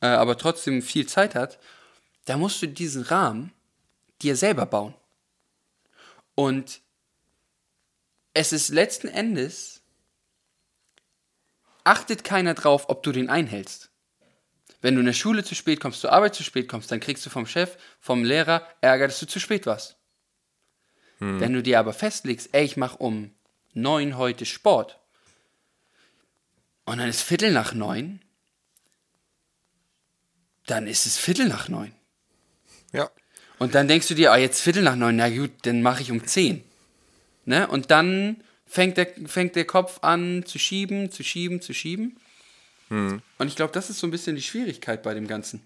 äh, 0.00 0.06
aber 0.06 0.36
trotzdem 0.36 0.82
viel 0.82 1.06
Zeit 1.06 1.34
hat, 1.34 1.58
da 2.26 2.36
musst 2.36 2.62
du 2.62 2.68
diesen 2.68 3.02
Rahmen 3.02 3.52
dir 4.20 4.36
selber 4.36 4.66
bauen. 4.66 4.94
Und 6.34 6.81
es 8.34 8.52
ist 8.52 8.70
letzten 8.70 9.08
Endes, 9.08 9.82
achtet 11.84 12.24
keiner 12.24 12.54
drauf, 12.54 12.88
ob 12.88 13.02
du 13.02 13.12
den 13.12 13.28
einhältst. 13.28 13.90
Wenn 14.80 14.94
du 14.94 15.00
in 15.00 15.06
der 15.06 15.12
Schule 15.12 15.44
zu 15.44 15.54
spät 15.54 15.80
kommst, 15.80 16.00
zur 16.00 16.12
Arbeit 16.12 16.34
zu 16.34 16.42
spät 16.42 16.68
kommst, 16.68 16.90
dann 16.90 17.00
kriegst 17.00 17.24
du 17.24 17.30
vom 17.30 17.46
Chef, 17.46 17.76
vom 18.00 18.24
Lehrer 18.24 18.66
Ärger, 18.80 19.06
dass 19.06 19.20
du 19.20 19.26
zu 19.26 19.38
spät 19.38 19.66
warst. 19.66 19.96
Wenn 21.38 21.52
du 21.52 21.62
dir 21.62 21.78
aber 21.78 21.92
festlegst, 21.92 22.48
ey, 22.52 22.64
ich 22.64 22.76
mache 22.76 22.96
um 22.96 23.30
neun 23.74 24.16
heute 24.16 24.44
Sport 24.44 24.98
und 26.84 26.98
dann 26.98 27.08
ist 27.08 27.22
Viertel 27.22 27.52
nach 27.52 27.74
neun, 27.74 28.20
dann 30.66 30.88
ist 30.88 31.06
es 31.06 31.16
Viertel 31.16 31.46
nach 31.46 31.68
neun. 31.68 31.92
Ja. 32.92 33.08
Und 33.60 33.76
dann 33.76 33.86
denkst 33.86 34.08
du 34.08 34.14
dir, 34.14 34.32
ah, 34.32 34.36
jetzt 34.36 34.60
Viertel 34.60 34.82
nach 34.82 34.96
neun, 34.96 35.14
na 35.14 35.28
gut, 35.28 35.52
dann 35.62 35.80
mache 35.80 36.02
ich 36.02 36.10
um 36.10 36.26
zehn. 36.26 36.64
Ne? 37.44 37.66
Und 37.68 37.90
dann 37.90 38.42
fängt 38.66 38.96
der, 38.96 39.08
fängt 39.26 39.56
der 39.56 39.64
Kopf 39.66 39.98
an 40.02 40.44
zu 40.46 40.58
schieben, 40.58 41.10
zu 41.10 41.22
schieben, 41.22 41.60
zu 41.60 41.72
schieben. 41.74 42.18
Und 42.90 43.22
ich 43.48 43.56
glaube, 43.56 43.72
das 43.72 43.88
ist 43.88 44.00
so 44.00 44.06
ein 44.06 44.10
bisschen 44.10 44.36
die 44.36 44.42
Schwierigkeit 44.42 45.02
bei 45.02 45.14
dem 45.14 45.26
Ganzen. 45.26 45.62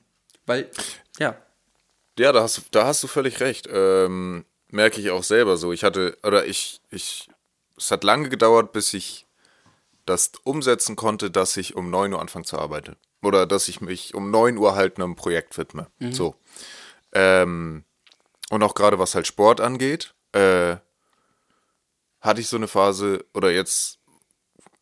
Weil, 0.46 0.70
ja, 1.18 1.36
Ja, 2.18 2.32
da 2.32 2.42
hast, 2.42 2.58
du- 2.58 2.62
da 2.70 2.86
hast 2.86 3.02
du 3.02 3.08
völlig 3.08 3.40
recht. 3.40 3.68
Ähm, 3.70 4.44
merke 4.68 5.00
ich 5.00 5.10
auch 5.10 5.24
selber 5.24 5.56
so. 5.56 5.72
Ich 5.72 5.82
hatte, 5.84 6.16
oder 6.22 6.46
ich, 6.46 6.80
ich, 6.90 7.28
es 7.76 7.90
hat 7.90 8.04
lange 8.04 8.28
gedauert, 8.28 8.72
bis 8.72 8.94
ich 8.94 9.26
das 10.06 10.30
umsetzen 10.44 10.94
konnte, 10.96 11.30
dass 11.32 11.56
ich 11.56 11.74
um 11.74 11.90
9 11.90 12.12
Uhr 12.12 12.20
anfange 12.20 12.44
zu 12.44 12.58
arbeiten. 12.58 12.94
Oder 13.22 13.44
dass 13.44 13.66
ich 13.68 13.80
mich 13.80 14.14
um 14.14 14.30
9 14.30 14.56
Uhr 14.56 14.74
halt 14.76 14.96
einem 14.98 15.16
Projekt 15.16 15.58
widme. 15.58 15.88
So. 16.12 16.36
Ähm, 17.12 17.84
und 18.50 18.62
auch 18.62 18.74
gerade 18.74 18.98
was 19.00 19.14
halt 19.16 19.26
Sport 19.26 19.60
angeht, 19.60 20.14
äh, 20.32 20.76
hatte 22.26 22.40
ich 22.40 22.48
so 22.48 22.56
eine 22.56 22.68
Phase, 22.68 23.24
oder 23.32 23.50
jetzt 23.50 23.98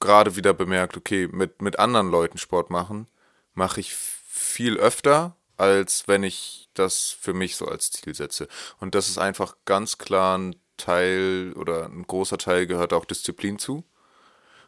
gerade 0.01 0.37
wieder 0.37 0.53
bemerkt, 0.55 0.97
okay, 0.97 1.29
mit, 1.31 1.63
mit 1.63 1.79
anderen 1.79 2.11
Leuten 2.11 2.39
Sport 2.39 2.71
machen, 2.71 3.09
mache 3.53 3.81
ich 3.81 3.95
viel 3.95 4.77
öfter, 4.77 5.37
als 5.57 6.09
wenn 6.09 6.23
ich 6.25 6.69
das 6.75 7.17
für 7.19 7.33
mich 7.33 7.57
so 7.57 7.67
als 7.67 7.91
Ziel 7.91 8.15
setze. 8.15 8.49
Und 8.81 8.95
das 8.95 9.09
ist 9.09 9.19
einfach 9.19 9.57
ganz 9.65 9.99
klar 9.99 10.37
ein 10.37 10.57
Teil 10.77 11.53
oder 11.57 11.87
ein 11.87 12.07
großer 12.07 12.39
Teil 12.39 12.67
gehört 12.67 12.93
auch 12.93 13.05
Disziplin 13.05 13.59
zu. 13.59 13.85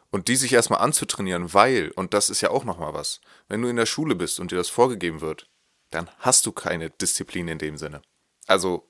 Und 0.09 0.29
die 0.29 0.37
sich 0.37 0.53
erstmal 0.53 0.79
anzutrainieren, 0.79 1.53
weil, 1.53 1.91
und 1.91 2.13
das 2.13 2.29
ist 2.29 2.39
ja 2.39 2.49
auch 2.49 2.63
nochmal 2.63 2.93
was, 2.93 3.19
wenn 3.49 3.61
du 3.61 3.67
in 3.67 3.75
der 3.75 3.85
Schule 3.85 4.15
bist 4.15 4.39
und 4.39 4.51
dir 4.51 4.55
das 4.55 4.69
vorgegeben 4.69 5.19
wird, 5.19 5.49
dann 5.91 6.09
hast 6.19 6.45
du 6.45 6.53
keine 6.53 6.89
Disziplin 6.89 7.49
in 7.49 7.57
dem 7.57 7.77
Sinne. 7.77 8.01
Also, 8.45 8.89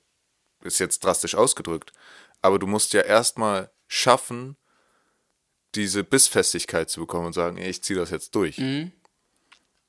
ist 0.62 0.78
jetzt 0.78 1.02
drastisch 1.02 1.34
ausgedrückt, 1.34 1.92
aber 2.40 2.60
du 2.60 2.68
musst 2.68 2.92
ja 2.92 3.00
erstmal 3.00 3.70
schaffen, 3.88 4.56
diese 5.74 6.04
Bissfestigkeit 6.04 6.88
zu 6.88 7.00
bekommen 7.00 7.26
und 7.26 7.32
sagen, 7.32 7.56
ey, 7.56 7.68
ich 7.68 7.82
ziehe 7.82 7.98
das 7.98 8.10
jetzt 8.10 8.34
durch. 8.34 8.58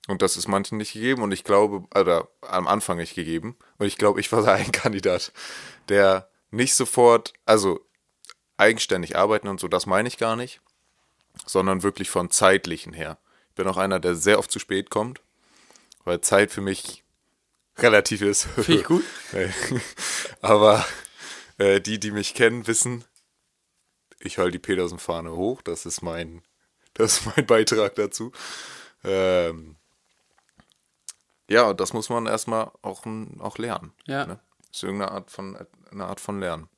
Und 0.07 0.23
das 0.23 0.37
ist 0.37 0.47
manchen 0.47 0.77
nicht 0.79 0.93
gegeben 0.93 1.21
und 1.21 1.31
ich 1.31 1.43
glaube, 1.43 1.87
oder 1.95 2.29
am 2.41 2.67
Anfang 2.67 2.97
nicht 2.97 3.13
gegeben. 3.13 3.55
Und 3.77 3.85
ich 3.85 3.97
glaube, 3.97 4.19
ich 4.19 4.31
war 4.31 4.41
da 4.41 4.53
ein 4.55 4.71
Kandidat, 4.71 5.31
der 5.87 6.29
nicht 6.49 6.73
sofort, 6.73 7.33
also 7.45 7.79
eigenständig 8.57 9.15
arbeiten 9.15 9.47
und 9.47 9.59
so, 9.59 9.67
das 9.67 9.85
meine 9.85 10.07
ich 10.07 10.17
gar 10.17 10.35
nicht, 10.35 10.61
sondern 11.45 11.83
wirklich 11.83 12.09
von 12.09 12.31
zeitlichen 12.31 12.93
her. 12.93 13.19
Ich 13.49 13.55
bin 13.55 13.67
auch 13.67 13.77
einer, 13.77 13.99
der 13.99 14.15
sehr 14.15 14.39
oft 14.39 14.51
zu 14.51 14.59
spät 14.59 14.89
kommt, 14.89 15.21
weil 16.05 16.21
Zeit 16.21 16.51
für 16.51 16.61
mich 16.61 17.03
relativ 17.77 18.21
ist. 18.21 18.47
Finde 18.55 18.81
ich 18.81 18.83
gut. 18.83 19.03
Aber 20.41 20.85
äh, 21.57 21.79
die, 21.79 21.99
die 21.99 22.11
mich 22.11 22.33
kennen, 22.33 22.67
wissen, 22.67 23.05
ich 24.19 24.37
halte 24.37 24.53
die 24.53 24.59
Petersen-Fahne 24.59 25.31
hoch. 25.31 25.61
Das 25.61 25.85
ist 25.85 26.01
mein, 26.01 26.41
das 26.93 27.19
ist 27.19 27.35
mein 27.35 27.45
Beitrag 27.45 27.95
dazu. 27.95 28.31
Ähm, 29.03 29.75
ja, 31.49 31.73
das 31.73 31.93
muss 31.93 32.09
man 32.09 32.27
erstmal 32.27 32.71
auch, 32.81 33.03
auch 33.39 33.57
lernen. 33.57 33.93
Ja. 34.05 34.25
Ne? 34.25 34.39
Ist 34.71 34.83
irgendeine 34.83 35.11
Art 35.11 35.31
von, 35.31 35.57
eine 35.91 36.05
Art 36.05 36.19
von 36.19 36.39
Lernen. 36.39 36.69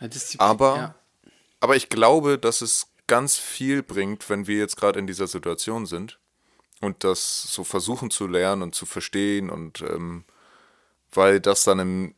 Ja, 0.00 0.08
Aber, 0.38 0.76
ja. 0.76 0.94
aber 1.60 1.76
ich 1.76 1.88
glaube, 1.88 2.38
dass 2.38 2.62
es 2.62 2.88
ganz 3.06 3.36
viel 3.36 3.82
bringt, 3.82 4.28
wenn 4.30 4.46
wir 4.46 4.56
jetzt 4.56 4.76
gerade 4.76 4.98
in 4.98 5.06
dieser 5.06 5.26
Situation 5.26 5.86
sind 5.86 6.18
und 6.80 7.04
das 7.04 7.42
so 7.42 7.64
versuchen 7.64 8.10
zu 8.10 8.26
lernen 8.26 8.62
und 8.62 8.74
zu 8.74 8.86
verstehen 8.86 9.50
und 9.50 9.82
ähm, 9.82 10.24
weil 11.12 11.40
das 11.40 11.64
dann 11.64 11.80
im, 11.80 12.14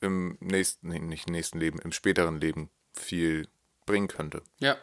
im 0.00 0.38
nächsten, 0.40 0.88
nee, 0.88 0.98
nicht 0.98 1.26
im 1.26 1.32
nächsten 1.32 1.58
Leben, 1.58 1.78
im 1.78 1.92
späteren 1.92 2.40
Leben 2.40 2.70
viel 2.92 3.48
bringen 3.86 4.08
könnte, 4.08 4.42
ja. 4.58 4.76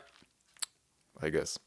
I 1.21 1.31
guess. 1.31 1.59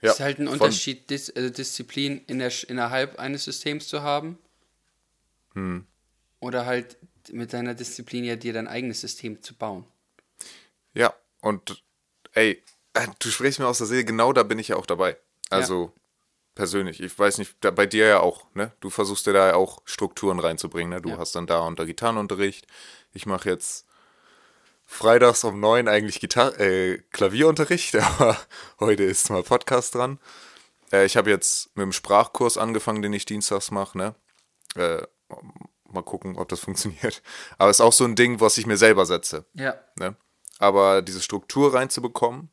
Ja, 0.00 0.12
ist 0.12 0.20
halt 0.20 0.38
ein 0.38 0.48
Unterschied, 0.48 1.10
Dis 1.10 1.30
also 1.30 1.50
Disziplin 1.50 2.24
in 2.26 2.38
der, 2.38 2.52
innerhalb 2.68 3.18
eines 3.18 3.44
Systems 3.44 3.88
zu 3.88 4.02
haben. 4.02 4.38
Hm. 5.54 5.86
Oder 6.40 6.66
halt 6.66 6.96
mit 7.32 7.52
deiner 7.52 7.74
Disziplin 7.74 8.24
ja 8.24 8.36
dir 8.36 8.52
dein 8.52 8.68
eigenes 8.68 9.00
System 9.00 9.42
zu 9.42 9.54
bauen. 9.54 9.84
Ja, 10.94 11.14
und 11.40 11.82
ey, 12.32 12.62
äh, 12.94 13.08
du 13.18 13.28
sprichst 13.30 13.58
mir 13.58 13.66
aus 13.66 13.78
der 13.78 13.86
Seele, 13.86 14.04
genau 14.04 14.32
da 14.32 14.44
bin 14.44 14.58
ich 14.58 14.68
ja 14.68 14.76
auch 14.76 14.86
dabei. 14.86 15.18
Also 15.50 15.92
persönlich, 16.54 17.00
ich 17.00 17.16
weiß 17.18 17.38
nicht, 17.38 17.56
da, 17.60 17.70
bei 17.70 17.86
dir 17.86 18.06
ja 18.06 18.20
auch, 18.20 18.52
ne? 18.54 18.72
Du 18.80 18.90
versuchst 18.90 19.26
dir 19.26 19.32
da 19.32 19.48
ja 19.48 19.54
auch 19.54 19.80
Strukturen 19.84 20.38
reinzubringen, 20.38 20.90
ne? 20.90 21.00
Du 21.00 21.10
Ja. 21.10 21.18
hast 21.18 21.34
dann 21.34 21.46
da 21.46 21.60
unter 21.60 21.86
Gitarrenunterricht. 21.86 22.66
Ich 23.12 23.26
mache 23.26 23.48
jetzt 23.48 23.86
freitags 24.88 25.44
um 25.44 25.60
neun 25.60 25.86
eigentlich 25.86 26.18
Gitar 26.18 26.58
äh, 26.58 26.98
Klavierunterricht, 27.12 27.94
aber 28.18 28.36
heute 28.80 29.04
ist 29.04 29.30
mal 29.30 29.42
Podcast 29.44 29.94
dran. 29.94 30.18
Äh, 30.90 31.04
ich 31.04 31.16
habe 31.16 31.30
jetzt 31.30 31.76
mit 31.76 31.84
dem 31.84 31.92
Sprachkurs 31.92 32.56
angefangen, 32.58 33.02
den 33.02 33.12
ich 33.12 33.26
dienstags 33.26 33.70
mache, 33.70 33.96
ne? 33.96 34.14
Äh, 34.74 35.02
mal 35.84 36.02
gucken, 36.02 36.36
ob 36.36 36.48
das 36.48 36.60
funktioniert. 36.64 37.22
Aber 37.58 37.70
ist 37.70 37.82
auch 37.82 37.92
so 37.92 38.04
ein 38.04 38.16
Ding, 38.16 38.40
was 38.40 38.58
ich 38.58 38.66
mir 38.66 38.78
selber 38.78 39.06
setze. 39.06 39.44
Ja. 39.52 39.78
Ne? 39.96 40.16
Aber 40.58 41.02
diese 41.02 41.20
Struktur 41.20 41.74
reinzubekommen, 41.74 42.50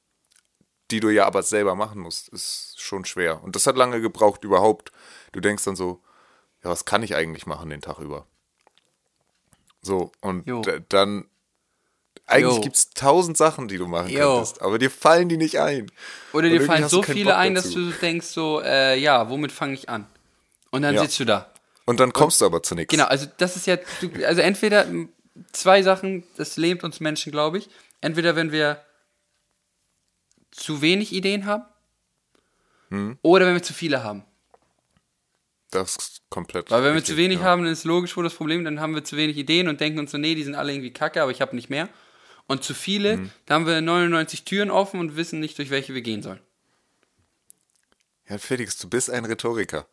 die 0.92 1.00
du 1.00 1.10
ja 1.10 1.26
aber 1.26 1.42
selber 1.42 1.74
machen 1.74 2.02
musst, 2.02 2.28
ist 2.30 2.80
schon 2.80 3.06
schwer. 3.06 3.44
Und 3.44 3.56
das 3.56 3.66
hat 3.66 3.78
lange 3.78 4.02
gebraucht 4.02 4.44
überhaupt. 4.44 4.92
Du 5.32 5.40
denkst 5.40 5.64
dann 5.64 5.76
so, 5.76 6.04
ja, 6.64 6.70
was 6.70 6.86
kann 6.86 7.02
ich 7.02 7.16
eigentlich 7.16 7.48
machen 7.48 7.70
den 7.70 7.82
Tag 7.82 7.98
über? 8.00 8.28
So, 9.82 10.12
und 10.22 10.46
Jo. 10.46 10.62
dann, 10.90 11.30
eigentlich 12.28 12.62
gibt 12.62 12.76
es 12.76 12.90
tausend 12.90 13.38
Sachen, 13.38 13.68
die 13.68 13.78
du 13.78 13.88
machen 13.88 14.10
Jo. 14.10 14.36
könntest, 14.36 14.62
aber 14.62 14.80
dir 14.80 14.90
fallen 14.90 15.30
die 15.30 15.38
nicht 15.38 15.60
ein. 15.60 15.92
Oder 16.34 16.48
Und 16.48 16.54
dir 16.54 16.62
fallen 16.62 16.90
so 16.90 17.04
viele 17.04 17.26
Bock 17.32 17.36
ein, 17.36 17.56
dass 17.56 17.72
du 17.72 17.92
denkst 17.92 18.28
so, 18.28 18.62
äh, 18.62 18.98
ja, 19.00 19.30
womit 19.30 19.52
fange 19.52 19.74
ich 19.74 19.90
an? 19.90 20.08
Und 20.72 20.82
dann 20.82 20.96
Ja. 20.96 21.02
sitzt 21.02 21.20
du 21.20 21.26
da. 21.26 21.52
Und 21.86 22.00
dann 22.00 22.14
kommst 22.14 22.42
du 22.42 22.46
aber 22.46 22.64
zu 22.64 22.74
nichts. 22.76 22.92
Genau, 22.92 23.06
also 23.06 23.28
das 23.38 23.56
ist 23.56 23.68
ja, 23.68 23.78
also 24.26 24.42
entweder 24.42 24.88
zwei 25.52 25.84
Sachen, 25.84 26.24
das 26.36 26.58
lähmt 26.58 26.84
uns 26.84 27.00
Menschen, 27.00 27.32
glaube 27.32 27.60
ich. 27.60 27.70
Entweder 28.02 28.36
wenn 28.36 28.52
wir 28.52 28.84
zu 30.52 30.82
wenig 30.82 31.14
Ideen 31.14 31.46
haben 31.46 31.66
Hm. 32.90 33.18
oder 33.22 33.46
wenn 33.46 33.54
wir 33.54 33.64
zu 33.64 33.74
viele 33.74 34.04
haben. 34.04 34.24
Das 35.72 35.96
ist 35.96 36.22
komplett. 36.30 36.72
Weil 36.72 36.84
wenn 36.84 36.92
wir 36.92 36.96
richtig, 36.98 37.16
zu 37.16 37.18
wenig 37.18 37.40
ja. 37.40 37.46
haben, 37.46 37.64
dann 37.64 37.72
ist 37.74 37.84
logisch 37.84 38.16
wo 38.16 38.22
das 38.22 38.34
Problem, 38.34 38.64
dann 38.64 38.80
haben 38.80 38.96
wir 38.96 39.04
zu 39.04 39.18
wenig 39.18 39.38
Ideen 39.38 39.68
und 39.68 39.80
denken 39.82 40.00
uns 40.00 40.12
so, 40.12 40.18
nee, 40.18 40.36
die 40.36 40.44
sind 40.44 40.56
alle 40.56 40.72
irgendwie 40.72 40.94
kacke, 40.94 41.22
aber 41.22 41.32
ich 41.32 41.42
habe 41.42 41.56
nicht 41.56 41.70
mehr. 41.70 41.90
Und 42.48 42.64
zu 42.64 42.74
viele, 42.74 43.14
Hm. 43.14 43.32
da 43.46 43.56
haben 43.56 43.66
wir 43.66 43.82
99 43.82 44.44
Türen 44.46 44.70
offen 44.70 45.00
und 45.00 45.16
wissen 45.16 45.40
nicht, 45.40 45.58
durch 45.58 45.70
welche 45.72 45.94
wir 45.94 46.02
gehen 46.02 46.22
sollen. 46.22 46.40
Ja, 48.30 48.38
Felix, 48.38 48.78
du 48.78 48.90
bist 48.90 49.10
ein 49.10 49.26
Rhetoriker. 49.26 49.88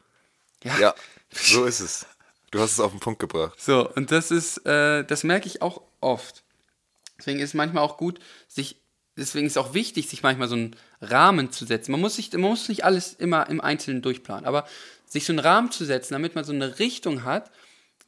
Ja. 0.62 0.78
Ja, 0.78 0.94
so 1.30 1.64
ist 1.64 1.80
es. 1.80 2.06
Du 2.50 2.60
hast 2.60 2.72
es 2.72 2.80
auf 2.80 2.90
den 2.92 3.00
Punkt 3.00 3.20
gebracht. 3.20 3.60
So, 3.60 3.88
und 3.94 4.10
das 4.10 4.30
ist, 4.30 4.58
äh, 4.66 5.04
das 5.04 5.24
merke 5.24 5.46
ich 5.46 5.62
auch 5.62 5.82
oft. 6.00 6.42
Deswegen 7.18 7.40
ist 7.40 7.50
es 7.50 7.54
manchmal 7.54 7.82
auch 7.82 7.96
gut, 7.96 8.18
sich, 8.48 8.76
deswegen 9.16 9.46
ist 9.46 9.54
es 9.54 9.56
auch 9.56 9.74
wichtig, 9.74 10.08
sich 10.08 10.22
manchmal 10.22 10.48
so 10.48 10.54
einen 10.54 10.76
Rahmen 11.00 11.52
zu 11.52 11.64
setzen. 11.64 11.92
Man 11.92 12.00
muss, 12.00 12.16
sich, 12.16 12.32
man 12.32 12.42
muss 12.42 12.68
nicht 12.68 12.84
alles 12.84 13.14
immer 13.14 13.48
im 13.48 13.60
Einzelnen 13.60 14.02
durchplanen, 14.02 14.44
aber 14.44 14.66
sich 15.06 15.24
so 15.24 15.32
einen 15.32 15.38
Rahmen 15.40 15.70
zu 15.70 15.84
setzen, 15.84 16.14
damit 16.14 16.34
man 16.34 16.44
so 16.44 16.52
eine 16.52 16.78
Richtung 16.78 17.24
hat, 17.24 17.50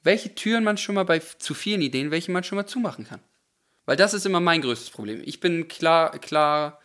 welche 0.03 0.35
Türen 0.35 0.65
man 0.65 0.77
schon 0.79 0.95
mal 0.95 1.05
bei 1.05 1.19
zu 1.19 1.55
vielen 1.55 1.81
Ideen, 1.83 2.11
welche 2.11 2.31
man 2.33 2.45
schon 2.45 2.57
mal 2.57 2.67
zumachen 2.67 3.07
kann. 3.07 3.21
Weil 3.87 3.97
das 3.97 4.15
ist 4.15 4.27
immer 4.27 4.41
mein 4.41 4.63
größtes 4.63 4.91
Problem. 4.91 5.23
Ich 5.25 5.41
bin 5.41 5.69
klar, 5.69 6.19
klar, 6.19 6.81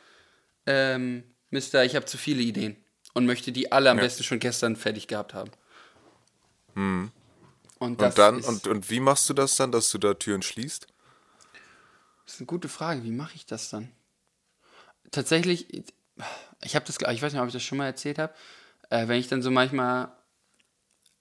ähm, 0.66 1.24
Mister, 1.50 1.86
ich 1.86 1.96
habe 1.96 2.06
zu 2.06 2.18
viele 2.18 2.42
Ideen 2.42 2.76
und 3.14 3.26
möchte 3.26 3.52
die 3.52 3.72
alle 3.72 3.90
am 3.90 3.98
Ja. 3.98 4.04
besten 4.04 4.24
schon 4.24 4.40
gestern 4.40 4.76
fertig 4.76 5.08
gehabt 5.08 5.34
haben. 5.34 5.52
Und, 6.76 6.76
Hm. 6.76 7.12
Und 7.80 8.02
dann, 8.02 8.40
ist, 8.40 8.48
und, 8.48 8.68
und 8.68 8.90
wie 8.90 9.00
machst 9.00 9.30
du 9.30 9.34
das 9.34 9.56
dann, 9.56 9.72
dass 9.72 9.90
du 9.90 9.98
da 9.98 10.14
Türen 10.14 10.42
schließt? 10.42 10.88
Das 12.26 12.36
ist 12.36 12.40
eine 12.42 12.48
gute 12.48 12.68
Frage. 12.70 13.04
Wie 13.04 13.12
mache 13.12 13.36
ich 13.36 13.46
das 13.46 13.70
dann? 13.70 13.92
tatsächlich, 15.12 15.84
ich 16.64 16.76
habe 16.76 16.86
das, 16.86 16.98
ich 16.98 17.22
weiß 17.22 17.34
nicht, 17.34 17.42
ob 17.42 17.48
ich 17.48 17.54
das 17.54 17.64
schon 17.64 17.78
mal 17.78 17.86
erzählt 17.86 18.20
habe, 18.20 18.34
äh, 18.90 19.08
wenn 19.08 19.20
ich 19.20 19.28
dann 19.28 19.42
so 19.42 19.52
manchmal, 19.52 20.12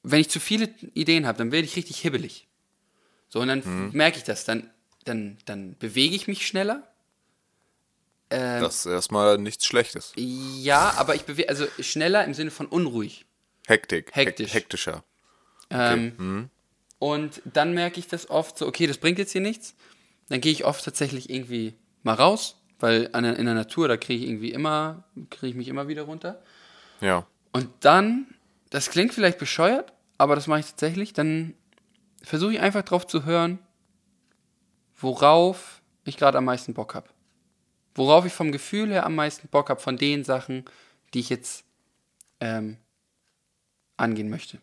wenn 0.02 0.20
ich 0.20 0.30
zu 0.30 0.40
viele 0.40 0.66
Ideen 0.94 1.26
habe, 1.26 1.38
dann 1.38 1.52
werde 1.52 1.66
ich 1.66 1.76
richtig 1.76 1.98
hibbelig. 1.98 2.48
So, 3.28 3.40
und 3.40 3.48
dann 3.48 3.62
merke 3.92 4.18
ich 4.18 4.24
das, 4.24 4.44
dann, 4.44 4.70
dann, 5.09 5.38
dann 5.44 5.77
bewege 5.79 6.14
ich 6.14 6.29
mich 6.29 6.47
schneller. 6.47 6.83
Ähm, 8.31 8.62
Das 8.62 8.81
ist 8.81 8.87
erstmal 8.87 9.38
nichts 9.38 9.64
Schlechtes. 9.66 10.12
ja, 10.16 10.94
aber 10.97 11.14
ich 11.14 11.23
bewege, 11.25 11.49
also 11.49 11.66
schneller 11.81 12.25
im 12.25 12.35
Sinne 12.35 12.51
von 12.51 12.66
unruhig. 12.66 13.25
Hektik. 13.66 14.11
Hektisch. 14.14 14.49
Hek 14.55 14.62
hektischer. 14.62 15.05
Ähm, 15.71 16.51
Und 16.99 17.42
dann 17.44 17.75
merke 17.75 18.01
ich 18.01 18.09
das 18.09 18.31
oft 18.31 18.59
so, 18.59 18.66
okay, 18.66 18.87
das 18.87 18.99
bringt 18.99 19.18
jetzt 19.18 19.33
hier 19.33 19.40
nichts. 19.40 19.75
Dann 20.29 20.40
gehe 20.40 20.53
ich 20.53 20.64
oft 20.64 20.85
tatsächlich 20.85 21.31
irgendwie 21.31 21.75
mal 22.03 22.14
raus, 22.14 22.57
weil 22.81 23.05
in 23.14 23.23
der 23.23 23.55
Natur, 23.55 23.88
da 23.88 23.97
kriege 23.97 24.23
ich 24.25 24.31
irgendwie 24.31 24.53
immer, 24.53 25.05
kriege 25.31 25.49
ich 25.49 25.55
mich 25.55 25.68
immer 25.68 25.88
wieder 25.88 26.03
runter. 26.03 26.42
Ja. 27.01 27.27
Und 27.53 27.68
dann, 27.81 28.27
das 28.71 28.90
klingt 28.90 29.14
vielleicht 29.14 29.38
bescheuert, 29.38 29.92
aber 30.18 30.35
das 30.35 30.47
mache 30.47 30.61
ich 30.61 30.66
tatsächlich, 30.66 31.12
dann 31.12 31.55
versuche 32.23 32.55
ich 32.55 32.61
einfach 32.61 32.83
drauf 32.83 33.07
zu 33.07 33.25
hören, 33.25 33.59
worauf 34.98 35.80
ich 36.04 36.16
gerade 36.16 36.38
am 36.38 36.44
meisten 36.44 36.74
Bock 36.74 36.94
habe. 36.94 37.08
Worauf 37.94 38.24
ich 38.26 38.32
vom 38.32 38.52
Gefühl 38.52 38.90
her 38.90 39.06
am 39.06 39.14
meisten 39.14 39.48
Bock 39.48 39.70
habe, 39.70 39.80
von 39.80 39.96
den 39.96 40.24
Sachen, 40.24 40.64
die 41.14 41.20
ich 41.20 41.28
jetzt 41.28 41.64
ähm, 42.40 42.76
angehen 43.96 44.30
möchte. 44.30 44.58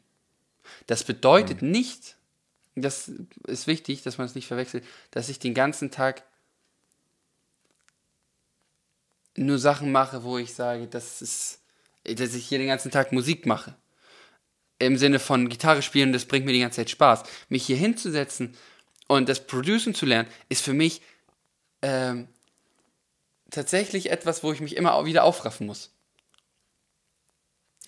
Das 0.87 1.03
bedeutet 1.03 1.61
nicht, 1.61 2.17
das 2.75 3.11
ist 3.47 3.67
wichtig, 3.67 4.03
dass 4.03 4.17
man 4.17 4.27
es 4.27 4.35
nicht 4.35 4.47
verwechselt, 4.47 4.83
dass 5.11 5.29
ich 5.29 5.39
den 5.39 5.53
ganzen 5.53 5.91
Tag 5.91 6.23
nur 9.37 9.59
Sachen 9.59 9.91
mache, 9.91 10.23
wo 10.23 10.37
ich 10.37 10.53
sage, 10.53 10.87
das 10.87 11.21
ist, 11.21 11.61
dass 12.03 12.33
ich 12.33 12.47
hier 12.47 12.57
den 12.57 12.67
ganzen 12.67 12.91
Tag 12.91 13.11
Musik 13.11 13.45
mache. 13.45 13.75
Im 14.79 14.97
Sinne 14.97 15.19
von 15.19 15.49
Gitarre 15.49 15.81
spielen, 15.81 16.13
das 16.13 16.25
bringt 16.25 16.45
mir 16.45 16.53
die 16.53 16.59
ganze 16.59 16.77
Zeit 16.77 16.89
Spaß. 16.89 17.23
Mich 17.49 17.65
hier 17.65 17.77
hinzusetzen 17.77 18.55
und 19.07 19.29
das 19.29 19.45
Producen 19.45 19.93
zu 19.93 20.05
lernen, 20.05 20.29
ist 20.49 20.63
für 20.63 20.73
mich 20.73 21.01
ähm, 21.81 22.27
tatsächlich 23.51 24.11
etwas, 24.11 24.43
wo 24.43 24.51
ich 24.51 24.61
mich 24.61 24.75
immer 24.75 25.05
wieder 25.05 25.23
aufraffen 25.23 25.67
muss. 25.67 25.91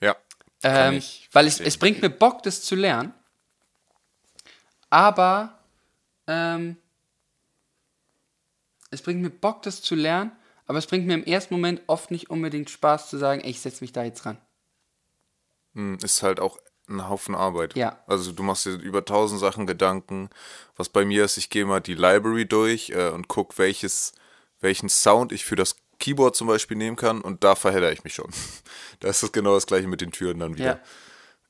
Ja. 0.01 0.15
Ähm, 0.63 0.95
ich 0.95 1.29
weil 1.31 1.47
es, 1.47 1.59
es 1.59 1.77
bringt 1.77 2.01
mir 2.01 2.09
Bock, 2.09 2.43
das 2.43 2.61
zu 2.61 2.75
lernen. 2.75 3.13
Aber 4.89 5.59
ähm, 6.27 6.77
es 8.91 9.01
bringt 9.01 9.21
mir 9.21 9.29
Bock, 9.29 9.63
das 9.63 9.81
zu 9.81 9.95
lernen. 9.95 10.31
Aber 10.65 10.79
es 10.79 10.87
bringt 10.87 11.07
mir 11.07 11.13
im 11.13 11.23
ersten 11.23 11.53
Moment 11.53 11.81
oft 11.87 12.11
nicht 12.11 12.29
unbedingt 12.29 12.69
Spaß 12.69 13.09
zu 13.09 13.17
sagen, 13.17 13.41
ey, 13.41 13.51
ich 13.51 13.61
setze 13.61 13.83
mich 13.83 13.93
da 13.93 14.03
jetzt 14.03 14.25
ran. 14.25 14.37
Hm, 15.73 15.97
Ist 16.03 16.23
halt 16.23 16.39
auch 16.39 16.57
ein 16.89 17.07
Haufen 17.07 17.35
Arbeit. 17.35 17.75
Ja. 17.75 18.01
Also 18.07 18.31
du 18.31 18.43
machst 18.43 18.65
dir 18.65 18.71
über 18.71 19.05
tausend 19.05 19.39
Sachen 19.39 19.67
Gedanken. 19.67 20.29
Was 20.75 20.89
bei 20.89 21.05
mir 21.05 21.25
ist, 21.25 21.37
ich 21.37 21.49
gehe 21.49 21.65
mal 21.65 21.81
die 21.81 21.95
Library 21.95 22.47
durch 22.47 22.89
äh, 22.91 23.09
und 23.09 23.27
guck, 23.27 23.57
welches, 23.57 24.13
welchen 24.61 24.89
Sound 24.89 25.31
ich 25.31 25.45
für 25.45 25.55
das 25.55 25.75
Keyboard 25.99 26.35
zum 26.35 26.47
Beispiel 26.47 26.77
nehmen 26.77 26.95
kann 26.95 27.21
und 27.21 27.43
da 27.43 27.55
verhedder 27.55 27.91
ich 27.91 28.03
mich 28.03 28.13
schon. 28.13 28.31
da 28.99 29.09
ist 29.09 29.23
das 29.23 29.31
genau 29.31 29.55
das 29.55 29.67
gleiche 29.67 29.87
mit 29.87 30.01
den 30.01 30.11
Türen 30.11 30.39
dann 30.39 30.57
wieder. 30.57 30.79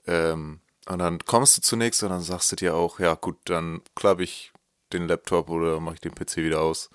Ähm, 0.06 0.62
und 0.88 1.00
dann 1.00 1.20
kommst 1.20 1.58
du 1.58 1.62
zunächst 1.62 2.02
und 2.04 2.10
dann 2.10 2.22
sagst 2.22 2.52
du 2.52 2.56
dir 2.56 2.76
auch, 2.76 3.00
ja 3.00 3.16
gut, 3.16 3.38
dann 3.46 3.82
klappe 3.96 4.24
ich 4.24 4.54
den 4.94 5.08
Laptop 5.08 5.50
oder 5.50 5.80
mache 5.82 5.96
ich 5.96 6.02
den 6.02 6.16
PC 6.16 6.38
wieder 6.38 6.62
aus. 6.62 6.90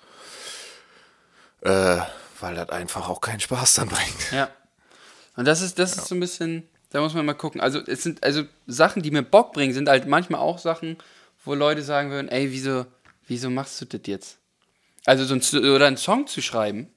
Äh, 1.61 1.99
weil 2.39 2.55
das 2.55 2.69
einfach 2.69 3.07
auch 3.07 3.21
keinen 3.21 3.39
Spaß 3.39 3.75
dann 3.75 3.89
bringt. 3.89 4.31
Ja. 4.31 4.49
Und 5.35 5.45
das 5.45 5.61
ist, 5.61 5.79
das 5.79 5.95
ist 5.95 6.07
so 6.07 6.15
ein 6.15 6.19
bisschen, 6.19 6.67
da 6.93 7.01
muss 7.01 7.15
man 7.15 7.25
mal 7.25 7.33
gucken. 7.33 7.59
Also 7.59 7.79
es 7.79 8.03
sind, 8.03 8.23
also 8.23 8.43
Sachen, 8.67 9.01
die 9.01 9.09
mir 9.09 9.23
Bock 9.23 9.51
bringen, 9.51 9.73
sind 9.73 9.89
halt 9.89 10.07
manchmal 10.07 10.39
auch 10.39 10.59
Sachen, 10.59 10.97
wo 11.43 11.55
Leute 11.55 11.81
sagen 11.81 12.11
würden, 12.11 12.29
ey, 12.29 12.51
wieso, 12.51 12.85
wieso 13.27 13.49
machst 13.49 13.81
du 13.81 13.85
das 13.85 14.01
jetzt? 14.05 14.37
Also 15.03 15.25
so 15.25 15.33
ein, 15.33 15.65
oder 15.65 15.87
einen 15.87 15.97
Song 15.97 16.27
zu 16.27 16.41
schreiben, 16.41 16.87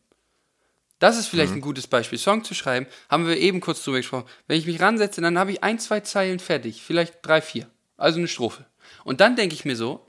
das 0.98 1.18
ist 1.18 1.28
vielleicht 1.28 1.52
ein 1.52 1.62
gutes 1.62 1.86
Beispiel. 1.86 2.18
Song 2.18 2.44
zu 2.44 2.54
schreiben, 2.54 2.86
haben 3.08 3.26
wir 3.26 3.38
eben 3.38 3.60
kurz 3.60 3.82
drüber 3.82 3.96
gesprochen. 3.96 4.26
Wenn 4.46 4.58
ich 4.58 4.66
mich 4.66 4.80
ransetze, 4.80 5.22
dann 5.22 5.38
habe 5.38 5.50
ich 5.50 5.62
ein, 5.62 5.78
zwei 5.78 6.00
Zeilen 6.00 6.38
fertig, 6.40 6.82
vielleicht 6.82 7.18
drei, 7.22 7.40
vier. 7.40 7.66
Also 7.96 8.18
eine 8.18 8.28
Strophe. 8.28 8.66
Und 9.04 9.20
dann 9.22 9.34
denke 9.34 9.54
ich 9.54 9.64
mir 9.64 9.76
so, 9.76 10.06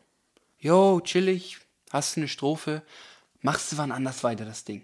yo, 0.59 0.99
chillig, 1.01 1.59
hast 1.91 2.15
du 2.15 2.21
eine 2.21 2.27
Strophe, 2.27 2.83
machst 3.41 3.71
du 3.71 3.77
wann 3.77 3.93
anders 3.93 4.23
weiter 4.25 4.43
das 4.43 4.65
Ding. 4.65 4.83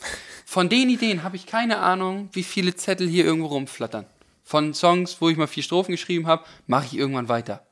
Von 0.46 0.70
den 0.70 0.88
Ideen 0.88 1.22
habe 1.22 1.36
ich 1.36 1.46
keine 1.46 1.78
Ahnung, 1.78 2.30
wie 2.32 2.42
viele 2.42 2.74
Zettel 2.74 3.08
hier 3.08 3.26
irgendwo 3.26 3.48
rumflattern. 3.48 4.06
Von 4.42 4.74
Songs, 4.74 5.20
wo 5.20 5.28
ich 5.28 5.36
mal 5.36 5.46
vier 5.46 5.62
Strophen 5.62 5.92
geschrieben 5.92 6.26
habe, 6.26 6.44
mache 6.66 6.86
ich 6.86 6.96
irgendwann 6.96 7.28
weiter. 7.28 7.66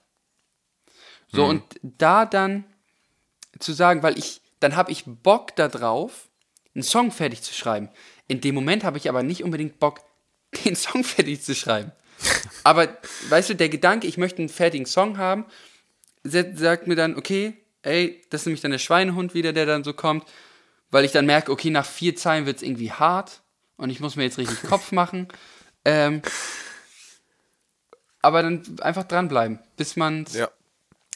So, 1.32 1.44
und 1.44 1.62
da 1.82 2.26
dann 2.26 2.64
zu 3.58 3.72
sagen, 3.72 4.02
weil 4.02 4.18
ich, 4.18 4.40
dann 4.58 4.76
habe 4.76 4.90
ich 4.90 5.04
Bock 5.06 5.54
darauf, 5.56 6.28
einen 6.74 6.82
Song 6.82 7.12
fertig 7.12 7.42
zu 7.42 7.54
schreiben. 7.54 7.88
In 8.26 8.40
dem 8.40 8.54
Moment 8.54 8.84
habe 8.84 8.98
ich 8.98 9.08
aber 9.08 9.22
nicht 9.22 9.44
unbedingt 9.44 9.78
Bock, 9.78 10.00
den 10.64 10.76
Song 10.76 11.04
fertig 11.04 11.42
zu 11.42 11.54
schreiben. 11.54 11.92
Aber, 12.64 12.88
weißt 13.28 13.50
du, 13.50 13.54
der 13.54 13.68
Gedanke, 13.68 14.06
ich 14.06 14.18
möchte 14.18 14.38
einen 14.38 14.48
fertigen 14.48 14.86
Song 14.86 15.18
haben, 15.18 15.46
sagt 16.22 16.86
mir 16.86 16.96
dann, 16.96 17.16
okay, 17.16 17.56
ey, 17.82 18.20
das 18.30 18.42
ist 18.42 18.46
nämlich 18.46 18.60
dann 18.60 18.72
der 18.72 18.78
Schweinehund 18.78 19.32
wieder, 19.34 19.52
der 19.52 19.66
dann 19.66 19.84
so 19.84 19.94
kommt, 19.94 20.24
weil 20.90 21.04
ich 21.04 21.12
dann 21.12 21.26
merke, 21.26 21.50
okay, 21.50 21.70
nach 21.70 21.86
vier 21.86 22.16
Zeilen 22.16 22.46
wird 22.46 22.58
es 22.58 22.62
irgendwie 22.62 22.92
hart 22.92 23.40
und 23.76 23.90
ich 23.90 24.00
muss 24.00 24.16
mir 24.16 24.24
jetzt 24.24 24.38
richtig 24.38 24.62
Kopf 24.64 24.92
machen. 24.92 25.28
Ähm, 25.84 26.22
aber 28.22 28.42
dann 28.42 28.78
einfach 28.80 29.04
dranbleiben, 29.04 29.58
bis 29.76 29.96
man 29.96 30.26
Ja. 30.32 30.50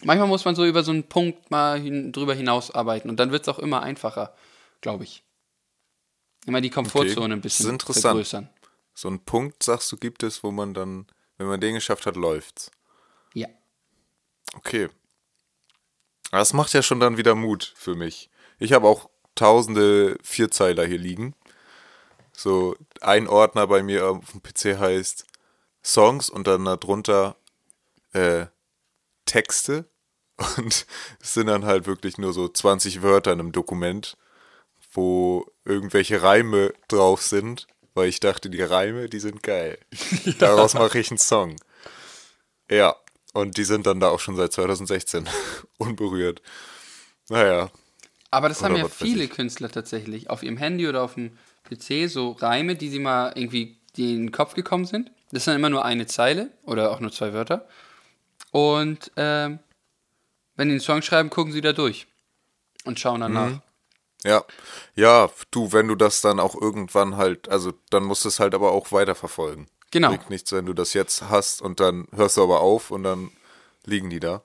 Manchmal 0.02 0.28
muss 0.28 0.44
man 0.44 0.54
so 0.54 0.66
über 0.66 0.82
so 0.82 0.90
einen 0.90 1.04
Punkt 1.04 1.50
mal 1.50 1.80
hin, 1.80 2.12
drüber 2.12 2.34
hinausarbeiten 2.34 3.08
und 3.08 3.16
dann 3.18 3.30
wird 3.30 3.42
es 3.42 3.48
auch 3.48 3.58
immer 3.58 3.82
einfacher, 3.82 4.34
glaube 4.80 5.04
ich. 5.04 5.22
Immer 6.46 6.60
die 6.60 6.68
Komfortzone 6.70 7.34
ein 7.34 7.40
Das 7.42 7.52
ist 7.52 7.58
bisschen 7.58 7.70
interessant. 7.74 8.02
vergrößern. 8.02 8.48
So 8.94 9.08
einen 9.08 9.20
Punkt, 9.20 9.62
sagst 9.62 9.90
du, 9.92 9.96
gibt 9.96 10.22
es, 10.22 10.42
wo 10.44 10.50
man 10.50 10.74
dann, 10.74 11.06
wenn 11.38 11.46
man 11.46 11.60
den 11.60 11.74
geschafft 11.74 12.04
hat, 12.06 12.16
läuft's. 12.16 12.70
Ja. 13.32 13.48
Okay. 14.56 14.88
Das 16.30 16.52
macht 16.52 16.72
ja 16.74 16.82
schon 16.82 17.00
dann 17.00 17.16
wieder 17.16 17.34
Mut 17.34 17.72
für 17.76 17.94
mich. 17.94 18.28
Ich 18.58 18.72
habe 18.72 18.86
auch 18.86 19.08
tausende 19.34 20.18
Vierzeiler 20.22 20.84
hier 20.84 20.98
liegen. 20.98 21.34
So 22.36 22.76
ein 23.00 23.28
Ordner 23.28 23.66
bei 23.66 23.82
mir 23.82 24.08
auf 24.08 24.32
dem 24.32 24.42
PC 24.42 24.78
heißt 24.78 25.24
Songs 25.84 26.28
und 26.28 26.46
dann 26.46 26.64
darunter 26.64 27.36
äh, 28.12 28.46
Texte. 29.24 29.86
Und 30.56 30.86
es 31.20 31.34
sind 31.34 31.46
dann 31.46 31.64
halt 31.64 31.86
wirklich 31.86 32.18
nur 32.18 32.32
so 32.32 32.48
20 32.48 33.02
Wörter 33.02 33.32
in 33.32 33.38
einem 33.38 33.52
Dokument, 33.52 34.16
wo 34.92 35.46
irgendwelche 35.64 36.22
Reime 36.22 36.74
drauf 36.88 37.22
sind, 37.22 37.68
weil 37.94 38.08
ich 38.08 38.18
dachte, 38.18 38.50
die 38.50 38.60
Reime, 38.62 39.08
die 39.08 39.20
sind 39.20 39.44
geil. 39.44 39.78
Daraus 40.40 40.74
mache 40.74 40.98
ich 40.98 41.12
einen 41.12 41.18
Song. 41.18 41.54
Ja, 42.68 42.96
und 43.32 43.56
die 43.58 43.64
sind 43.64 43.86
dann 43.86 44.00
da 44.00 44.08
auch 44.08 44.18
schon 44.18 44.34
seit 44.34 44.52
2016 44.52 45.28
unberührt. 45.78 46.42
Naja, 47.28 47.70
Aber 48.32 48.48
das 48.48 48.62
haben 48.62 48.72
Oder 48.72 48.82
ja 48.82 48.84
was 48.86 49.00
weiß 49.00 49.08
viele. 49.08 49.28
Künstler 49.28 49.70
tatsächlich 49.70 50.30
auf 50.30 50.42
ihrem 50.42 50.56
Handy 50.56 50.88
oder 50.88 51.02
auf 51.02 51.14
dem 51.14 51.38
PC, 51.64 52.08
so 52.10 52.32
Reime, 52.32 52.76
die 52.76 52.88
sie 52.88 52.98
mal 52.98 53.32
irgendwie 53.34 53.78
die 53.96 54.14
in 54.14 54.26
den 54.26 54.32
Kopf 54.32 54.54
gekommen 54.54 54.84
sind. 54.84 55.10
Das 55.30 55.42
ist 55.42 55.46
dann 55.46 55.56
immer 55.56 55.70
nur 55.70 55.84
eine 55.84 56.06
Zeile 56.06 56.50
oder 56.64 56.90
auch 56.90 57.00
nur 57.00 57.12
zwei 57.12 57.32
Wörter. 57.32 57.66
Und 58.50 59.10
ähm, 59.16 59.58
wenn 60.56 60.68
die 60.68 60.74
einen 60.74 60.80
Song 60.80 61.02
schreiben, 61.02 61.30
gucken 61.30 61.52
sie 61.52 61.60
da 61.60 61.72
durch 61.72 62.06
und 62.84 63.00
schauen 63.00 63.20
danach. 63.20 63.50
Mhm. 63.50 63.62
ja. 64.24 64.44
Ja, 64.94 65.30
du, 65.50 65.72
wenn 65.72 65.88
du 65.88 65.96
das 65.96 66.20
dann 66.20 66.38
auch 66.38 66.54
irgendwann 66.60 67.16
halt, 67.16 67.48
also 67.48 67.72
dann 67.90 68.04
musst 68.04 68.24
du 68.24 68.28
es 68.28 68.38
halt 68.38 68.54
aber 68.54 68.72
auch 68.72 68.92
weiterverfolgen. 68.92 69.66
Genau. 69.90 70.08
Bringt 70.08 70.30
nichts, 70.30 70.52
wenn 70.52 70.66
du 70.66 70.72
das 70.72 70.92
jetzt 70.92 71.28
hast 71.28 71.62
und 71.62 71.80
dann 71.80 72.06
hörst 72.12 72.36
du 72.36 72.42
aber 72.42 72.60
auf 72.60 72.90
und 72.90 73.02
dann 73.02 73.30
liegen 73.84 74.10
die 74.10 74.20
da. 74.20 74.42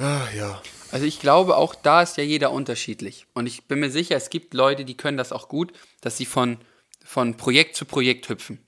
Ah, 0.00 0.26
ja. 0.34 0.62
Also 0.92 1.04
ich 1.04 1.20
glaube, 1.20 1.56
auch 1.56 1.74
da 1.74 2.02
ist 2.02 2.16
ja 2.16 2.24
jeder 2.24 2.50
unterschiedlich. 2.52 3.26
Und 3.34 3.46
ich 3.46 3.64
bin 3.64 3.80
mir 3.80 3.90
sicher, 3.90 4.16
es 4.16 4.30
gibt 4.30 4.54
Leute, 4.54 4.84
die 4.84 4.96
können 4.96 5.18
das 5.18 5.30
auch 5.30 5.48
gut, 5.48 5.72
dass 6.00 6.16
sie 6.16 6.26
von, 6.26 6.58
von 7.04 7.36
Projekt 7.36 7.76
zu 7.76 7.84
Projekt 7.84 8.28
hüpfen. 8.28 8.66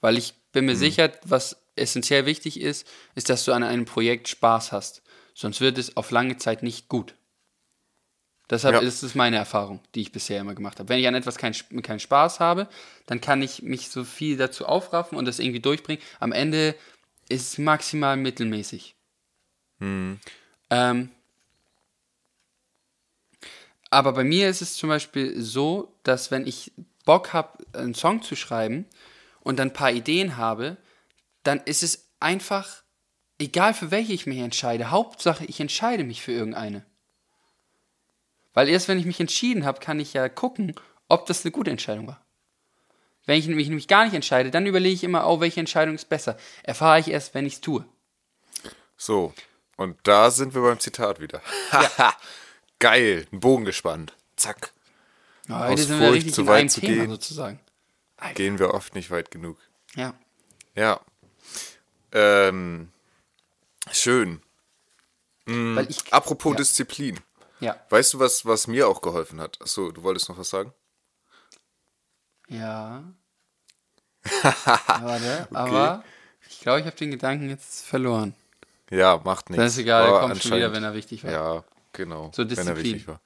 Weil 0.00 0.16
ich 0.16 0.34
bin 0.52 0.64
mir 0.64 0.76
sicher, 0.76 1.12
was 1.24 1.56
essentiell 1.76 2.26
wichtig 2.26 2.60
ist, 2.60 2.86
ist, 3.14 3.28
dass 3.28 3.44
du 3.44 3.52
an 3.52 3.62
einem 3.62 3.84
Projekt 3.84 4.28
Spaß 4.28 4.72
hast. 4.72 5.02
Sonst 5.34 5.60
wird 5.60 5.78
es 5.78 5.96
auf 5.96 6.10
lange 6.10 6.38
Zeit 6.38 6.62
nicht 6.62 6.88
gut. 6.88 7.14
Deshalb 8.48 8.74
Ja. 8.74 8.80
ist 8.80 9.02
es 9.02 9.14
meine 9.14 9.36
Erfahrung, 9.36 9.80
die 9.94 10.00
ich 10.00 10.10
bisher 10.10 10.40
immer 10.40 10.54
gemacht 10.54 10.80
habe. 10.80 10.88
Wenn 10.88 10.98
ich 10.98 11.06
an 11.06 11.14
etwas 11.14 11.36
keinen 11.36 11.54
keinen 11.82 12.00
Spaß 12.00 12.40
habe, 12.40 12.66
dann 13.06 13.20
kann 13.20 13.42
ich 13.42 13.62
mich 13.62 13.90
so 13.90 14.04
viel 14.04 14.36
dazu 14.36 14.66
aufraffen 14.66 15.16
und 15.16 15.26
das 15.26 15.38
irgendwie 15.38 15.60
durchbringen. 15.60 16.02
Am 16.18 16.32
Ende 16.32 16.74
ist 17.28 17.52
es 17.52 17.58
maximal 17.58 18.16
mittelmäßig. 18.16 18.96
Ähm, 19.80 21.10
Aber 23.90 24.12
bei 24.12 24.24
mir 24.24 24.48
ist 24.48 24.62
es 24.62 24.74
zum 24.74 24.88
Beispiel 24.88 25.40
so, 25.40 25.92
dass 26.04 26.30
wenn 26.30 26.46
ich 26.46 26.72
Bock 27.04 27.32
habe, 27.32 27.58
einen 27.72 27.94
Song 27.94 28.22
zu 28.22 28.36
schreiben 28.36 28.86
und 29.40 29.58
dann 29.58 29.68
ein 29.68 29.74
paar 29.74 29.90
Ideen 29.90 30.36
habe, 30.36 30.76
dann 31.42 31.58
ist 31.60 31.82
es 31.82 32.08
einfach, 32.20 32.82
egal 33.40 33.74
für 33.74 33.90
welche 33.90 34.12
ich 34.12 34.26
mich 34.26 34.38
entscheide, 34.38 34.90
Hauptsache 34.90 35.44
ich 35.44 35.58
entscheide 35.58 36.04
mich 36.04 36.22
für 36.22 36.32
irgendeine. 36.32 36.84
Weil 38.54 38.68
erst 38.68 38.86
wenn 38.88 38.98
ich 38.98 39.06
mich 39.06 39.20
entschieden 39.20 39.64
habe, 39.64 39.80
kann 39.80 39.98
ich 39.98 40.12
ja 40.12 40.28
gucken, 40.28 40.74
ob 41.08 41.26
das 41.26 41.44
eine 41.44 41.50
gute 41.50 41.70
Entscheidung 41.70 42.06
war. 42.06 42.24
Wenn 43.26 43.38
ich 43.38 43.48
mich 43.48 43.68
nämlich 43.68 43.88
gar 43.88 44.04
nicht 44.04 44.14
entscheide, 44.14 44.50
dann 44.50 44.66
überlege 44.66 44.94
ich 44.94 45.04
immer, 45.04 45.26
oh, 45.28 45.40
welche 45.40 45.60
Entscheidung 45.60 45.94
ist 45.94 46.08
besser. 46.08 46.36
Erfahre 46.62 47.00
ich 47.00 47.08
erst, 47.08 47.34
wenn 47.34 47.46
ich 47.46 47.54
es 47.54 47.60
tue. 47.60 47.84
So, 48.96 49.34
und 49.80 49.96
da 50.02 50.30
sind 50.30 50.54
wir 50.54 50.60
beim 50.60 50.78
Zitat 50.78 51.20
wieder. 51.20 51.40
Geil, 52.78 53.26
ein 53.32 53.40
Bogen 53.40 53.64
gespannt. 53.64 54.14
Zack. 54.36 54.72
Heute 55.48 55.72
Aus 55.72 55.80
sind 55.86 55.98
wir 56.00 56.08
Furcht, 56.08 56.34
zu 56.34 56.46
weit 56.46 56.70
zu 56.70 56.80
Thema 56.80 56.94
gehen. 57.02 57.10
sozusagen. 57.10 57.60
Gehen 58.34 58.58
wir 58.58 58.74
oft 58.74 58.94
nicht 58.94 59.10
weit 59.10 59.30
genug. 59.30 59.56
Ja. 59.94 60.12
Ja. 60.74 61.00
Ähm, 62.12 62.92
schön. 63.90 64.42
Weil 65.46 65.88
ich, 65.90 66.12
Apropos 66.12 66.52
Ja. 66.52 66.56
Disziplin. 66.58 67.18
ja. 67.60 67.80
Weißt 67.88 68.12
du, 68.12 68.18
was, 68.18 68.44
was 68.44 68.66
mir 68.66 68.86
auch 68.86 69.00
geholfen 69.00 69.40
hat? 69.40 69.60
Achso, 69.62 69.90
du 69.92 70.02
wolltest 70.02 70.28
noch 70.28 70.36
was 70.38 70.50
sagen? 70.50 70.72
Ja. 72.48 73.02
Warte, 74.42 75.48
aber 75.52 76.04
ich 76.50 76.60
glaube, 76.60 76.80
ich 76.80 76.86
habe 76.86 76.96
den 76.96 77.10
Gedanken 77.12 77.48
jetzt 77.48 77.86
verloren. 77.86 78.34
Ja, 78.90 79.20
macht 79.24 79.50
nichts. 79.50 79.58
Dann 79.58 79.66
ist 79.68 79.78
egal, 79.78 80.04
er 80.04 80.20
kommt 80.20 80.42
schon 80.42 80.56
wieder, 80.56 80.72
wenn 80.72 80.82
er 80.82 80.94
wichtig 80.94 81.22
war. 81.24 81.30
Ja, 81.30 81.64
genau. 81.92 82.30
So 82.34 82.42
Wenn 82.42 82.48
er 82.48 82.74
Disziplin. 82.74 82.84
wichtig 82.84 83.08
war. 83.08 83.20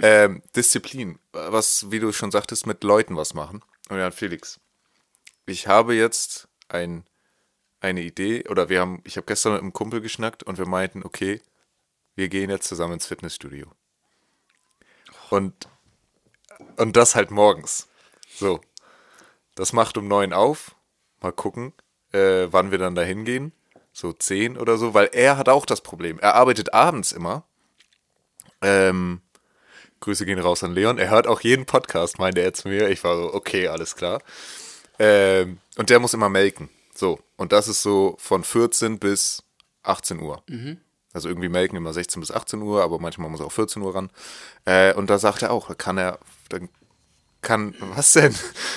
Ähm, 0.00 0.42
Disziplin. 0.56 1.18
Was, 1.32 1.90
wie 1.90 2.00
du 2.00 2.12
schon 2.12 2.32
sagtest, 2.32 2.66
mit 2.66 2.82
Leuten 2.82 3.16
was 3.16 3.32
machen. 3.32 3.62
Und 3.88 3.98
ja, 3.98 4.10
Felix. 4.10 4.58
Ich 5.46 5.68
habe 5.68 5.94
jetzt 5.94 6.48
ein, 6.68 7.04
eine 7.80 8.02
Idee, 8.02 8.44
oder 8.48 8.68
wir 8.68 8.80
haben, 8.80 9.02
ich 9.04 9.16
habe 9.16 9.26
gestern 9.26 9.52
mit 9.52 9.62
einem 9.62 9.72
Kumpel 9.72 10.00
geschnackt 10.00 10.42
und 10.42 10.58
wir 10.58 10.66
meinten, 10.66 11.04
okay, 11.04 11.40
wir 12.16 12.28
gehen 12.28 12.50
jetzt 12.50 12.66
zusammen 12.68 12.94
ins 12.94 13.06
Fitnessstudio. 13.06 13.70
Und, 15.30 15.68
und 16.76 16.96
das 16.96 17.14
halt 17.14 17.30
morgens. 17.30 17.88
So. 18.34 18.60
Das 19.54 19.72
macht 19.72 19.96
um 19.96 20.08
neun 20.08 20.32
auf. 20.32 20.74
Mal 21.20 21.32
gucken, 21.32 21.72
äh, 22.12 22.48
wann 22.50 22.70
wir 22.70 22.78
dann 22.78 22.94
da 22.94 23.02
hingehen. 23.02 23.52
So 23.94 24.12
zehn 24.12 24.58
oder 24.58 24.76
so, 24.76 24.92
weil 24.92 25.08
er 25.12 25.38
hat 25.38 25.48
auch 25.48 25.64
das 25.64 25.80
Problem. 25.80 26.18
Er 26.18 26.34
arbeitet 26.34 26.74
abends 26.74 27.12
immer. 27.12 27.44
Ähm, 28.60 29.22
Grüße 30.00 30.26
gehen 30.26 30.40
raus 30.40 30.64
an 30.64 30.74
Leon. 30.74 30.98
Er 30.98 31.10
hört 31.10 31.28
auch 31.28 31.40
jeden 31.40 31.64
Podcast, 31.64 32.18
meinte 32.18 32.40
er 32.40 32.52
zu 32.52 32.68
mir. 32.68 32.90
Ich 32.90 33.04
war 33.04 33.16
so, 33.16 33.32
okay, 33.32 33.68
alles 33.68 33.94
klar. 33.94 34.20
Ähm, 34.98 35.58
und 35.76 35.90
der 35.90 36.00
muss 36.00 36.12
immer 36.12 36.28
melken. 36.28 36.68
So. 36.92 37.20
Und 37.36 37.52
das 37.52 37.68
ist 37.68 37.82
so 37.82 38.16
von 38.18 38.42
14 38.42 38.98
bis 38.98 39.44
18 39.84 40.18
Uhr. 40.18 40.42
Also 41.12 41.28
irgendwie 41.28 41.48
melken 41.48 41.76
immer 41.76 41.92
16 41.92 42.18
bis 42.18 42.32
18 42.32 42.62
Uhr, 42.62 42.82
aber 42.82 42.98
manchmal 42.98 43.30
muss 43.30 43.38
er 43.38 43.46
auch 43.46 43.52
14 43.52 43.80
Uhr 43.80 43.94
ran. 43.94 44.10
Äh, 44.64 44.92
und 44.94 45.08
da 45.08 45.20
sagt 45.20 45.42
er 45.42 45.52
auch, 45.52 45.76
kann 45.78 45.98
er, 45.98 46.18
dann 46.48 46.68
kann, 47.42 47.76
was 47.78 48.12
denn? 48.14 48.34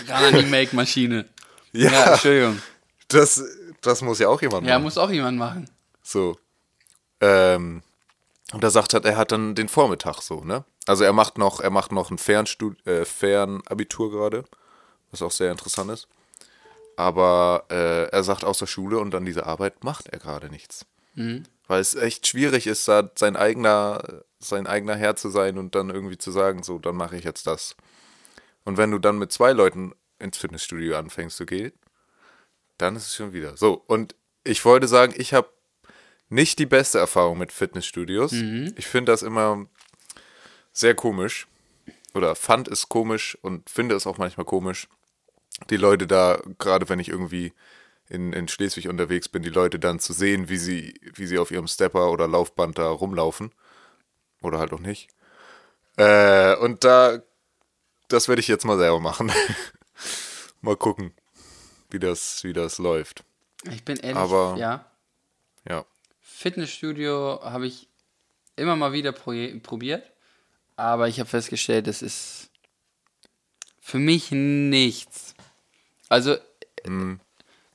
Ran 0.08 0.36
an 0.36 0.40
die 0.42 0.46
Make-Maschine. 0.46 1.26
Ja. 1.72 1.92
Ja, 1.92 2.14
Entschuldigung. 2.14 2.62
Das, 3.08 3.44
das 3.82 4.02
muss 4.02 4.20
ja 4.20 4.28
auch 4.30 4.42
jemand 4.42 4.66
Ja, 4.68 4.74
machen. 4.76 4.84
muss 4.84 4.98
auch 4.98 5.10
jemand 5.10 5.38
machen. 5.38 5.70
So. 6.02 6.38
Ähm, 7.22 7.82
und 8.54 8.64
da 8.64 8.70
sagt 8.70 8.94
hat, 8.94 9.06
er 9.06 9.18
hat 9.18 9.32
dann 9.32 9.56
den 9.56 9.68
Vormittag 9.70 10.22
so, 10.22 10.44
ne? 10.44 10.64
Also 10.86 11.04
er 11.04 11.14
macht 11.14 11.38
noch, 11.38 11.60
er 11.60 11.70
macht 11.70 11.92
noch 11.92 12.12
ein 12.12 12.18
Fernstud 12.18 12.86
äh, 12.88 13.04
Fernabitur 13.04 14.10
gerade, 14.12 14.46
was 15.12 15.22
auch 15.22 15.32
sehr 15.32 15.52
interessant 15.52 15.92
ist. 15.92 16.08
Aber 16.96 17.66
äh, 17.70 18.06
er 18.10 18.24
sagt 18.24 18.44
aus 18.46 18.60
der 18.60 18.68
Schule 18.68 19.00
und 19.00 19.12
dann 19.12 19.26
diese 19.26 19.46
Arbeit 19.46 19.84
macht 19.84 20.08
er 20.08 20.20
gerade 20.20 20.50
nichts. 20.50 20.86
Weil 21.68 21.82
es 21.82 21.96
echt 21.96 22.28
schwierig 22.28 22.68
ist, 22.68 22.88
da 22.88 23.10
sein 23.16 23.36
eigener, 23.36 24.22
sein 24.40 24.68
eigener 24.68 24.96
Herr 24.96 25.16
zu 25.16 25.30
sein 25.30 25.58
und 25.58 25.74
dann 25.74 25.90
irgendwie 25.90 26.18
zu 26.20 26.30
sagen, 26.32 26.62
so, 26.62 26.78
dann 26.78 26.96
mache 26.96 27.18
ich 27.18 27.24
jetzt 27.24 27.48
das. 27.48 27.76
Und 28.66 28.78
wenn 28.78 28.92
du 28.92 29.00
dann 29.00 29.18
mit 29.18 29.32
zwei 29.32 29.52
Leuten 29.52 29.94
ins 30.20 30.38
Fitnessstudio 30.38 30.96
anfängst 30.96 31.36
zu 31.38 31.46
gehen, 31.48 31.72
dann 32.78 32.96
ist 32.96 33.08
es 33.08 33.16
schon 33.16 33.34
wieder. 33.34 33.58
So, 33.58 33.84
und 33.88 34.16
ich 34.44 34.64
wollte 34.66 34.88
sagen, 34.88 35.14
ich 35.18 35.34
habe 35.34 35.50
nicht 36.30 36.60
die 36.60 36.66
beste 36.66 37.00
Erfahrung 37.00 37.38
mit 37.38 37.52
Fitnessstudios. 37.52 38.32
Ich 38.78 38.88
finde 38.88 39.12
das 39.12 39.22
immer 39.22 39.66
sehr 40.72 40.96
komisch. 40.96 41.48
Oder 42.14 42.36
fand 42.36 42.68
es 42.68 42.90
komisch 42.90 43.38
und 43.42 43.70
finde 43.70 43.96
es 43.96 44.08
auch 44.08 44.18
manchmal 44.18 44.46
komisch. 44.46 44.88
Die 45.70 45.78
Leute 45.78 46.08
da, 46.08 46.42
gerade 46.58 46.90
wenn 46.90 47.00
ich 47.00 47.10
irgendwie 47.10 47.54
in, 48.10 48.34
in 48.34 48.48
Schleswig 48.48 48.88
unterwegs 48.88 49.30
bin, 49.30 49.44
die 49.44 49.50
Leute 49.50 49.80
dann 49.80 50.00
zu 50.00 50.14
sehen, 50.14 50.50
wie 50.50 50.58
sie, 50.58 51.00
wie 51.16 51.28
sie 51.28 51.38
auf 51.38 51.52
ihrem 51.52 51.68
Stepper 51.68 52.12
oder 52.12 52.28
Laufband 52.28 52.78
da 52.78 52.90
rumlaufen. 52.90 53.52
Oder 54.42 54.60
halt 54.60 54.74
auch 54.74 54.80
nicht. 54.80 55.10
Äh, 55.98 56.56
und 56.58 56.84
da, 56.84 57.22
das 58.08 58.28
werde 58.28 58.40
ich 58.40 58.48
jetzt 58.48 58.66
mal 58.66 58.78
selber 58.78 59.00
machen. 59.00 59.32
mal 60.62 60.78
gucken, 60.78 61.14
wie 61.90 62.00
das, 62.00 62.44
wie 62.44 62.54
das 62.54 62.78
läuft. 62.78 63.24
Ich 63.72 63.84
bin 63.84 63.98
ehrlich, 63.98 64.18
Aber- 64.18 64.56
ja. 64.58 64.86
Ja. 65.68 65.86
Fitnessstudio 66.22 67.40
habe 67.44 67.68
ich 67.68 67.88
immer 68.56 68.76
mal 68.76 68.94
wieder 68.94 69.12
probiert, 69.12 70.04
aber 70.76 71.08
ich 71.08 71.20
habe 71.20 71.30
festgestellt, 71.30 71.88
das 71.88 72.02
ist 72.02 72.50
für 73.80 74.00
mich 74.00 74.32
nichts. 74.32 75.34
Also, 76.10 76.38
Mhm. 76.86 77.20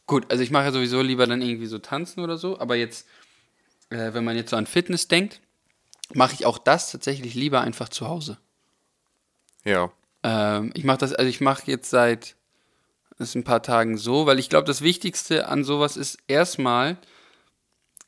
gut, 0.06 0.30
also 0.30 0.42
ich 0.42 0.50
mache 0.50 0.64
ja 0.64 0.72
sowieso 0.72 1.00
lieber 1.02 1.26
dann 1.26 1.42
irgendwie 1.42 1.66
so 1.66 1.78
tanzen 1.78 2.20
oder 2.20 2.38
so, 2.38 2.58
aber 2.60 2.76
jetzt, 2.76 3.06
äh, 3.90 4.12
wenn 4.14 4.24
man 4.24 4.36
jetzt 4.36 4.50
so 4.50 4.56
an 4.56 4.66
Fitness 4.66 5.08
denkt, 5.08 5.40
mache 6.14 6.34
ich 6.34 6.46
auch 6.46 6.58
das 6.58 6.90
tatsächlich 6.92 7.34
lieber 7.34 7.60
einfach 7.62 7.88
zu 7.88 8.06
Hause. 8.08 8.38
Ja. 9.64 9.90
Ähm, 10.22 10.70
ich 10.74 10.84
mache 10.84 10.98
das, 10.98 11.12
also 11.12 11.28
ich 11.28 11.40
mache 11.40 11.70
jetzt 11.70 11.90
seit 11.90 12.36
ist 13.18 13.34
ein 13.34 13.44
paar 13.44 13.62
Tagen 13.62 13.96
so, 13.98 14.26
weil 14.26 14.38
ich 14.38 14.48
glaube, 14.48 14.66
das 14.66 14.82
Wichtigste 14.82 15.48
an 15.48 15.64
sowas 15.64 15.96
ist 15.96 16.18
erstmal, 16.28 16.98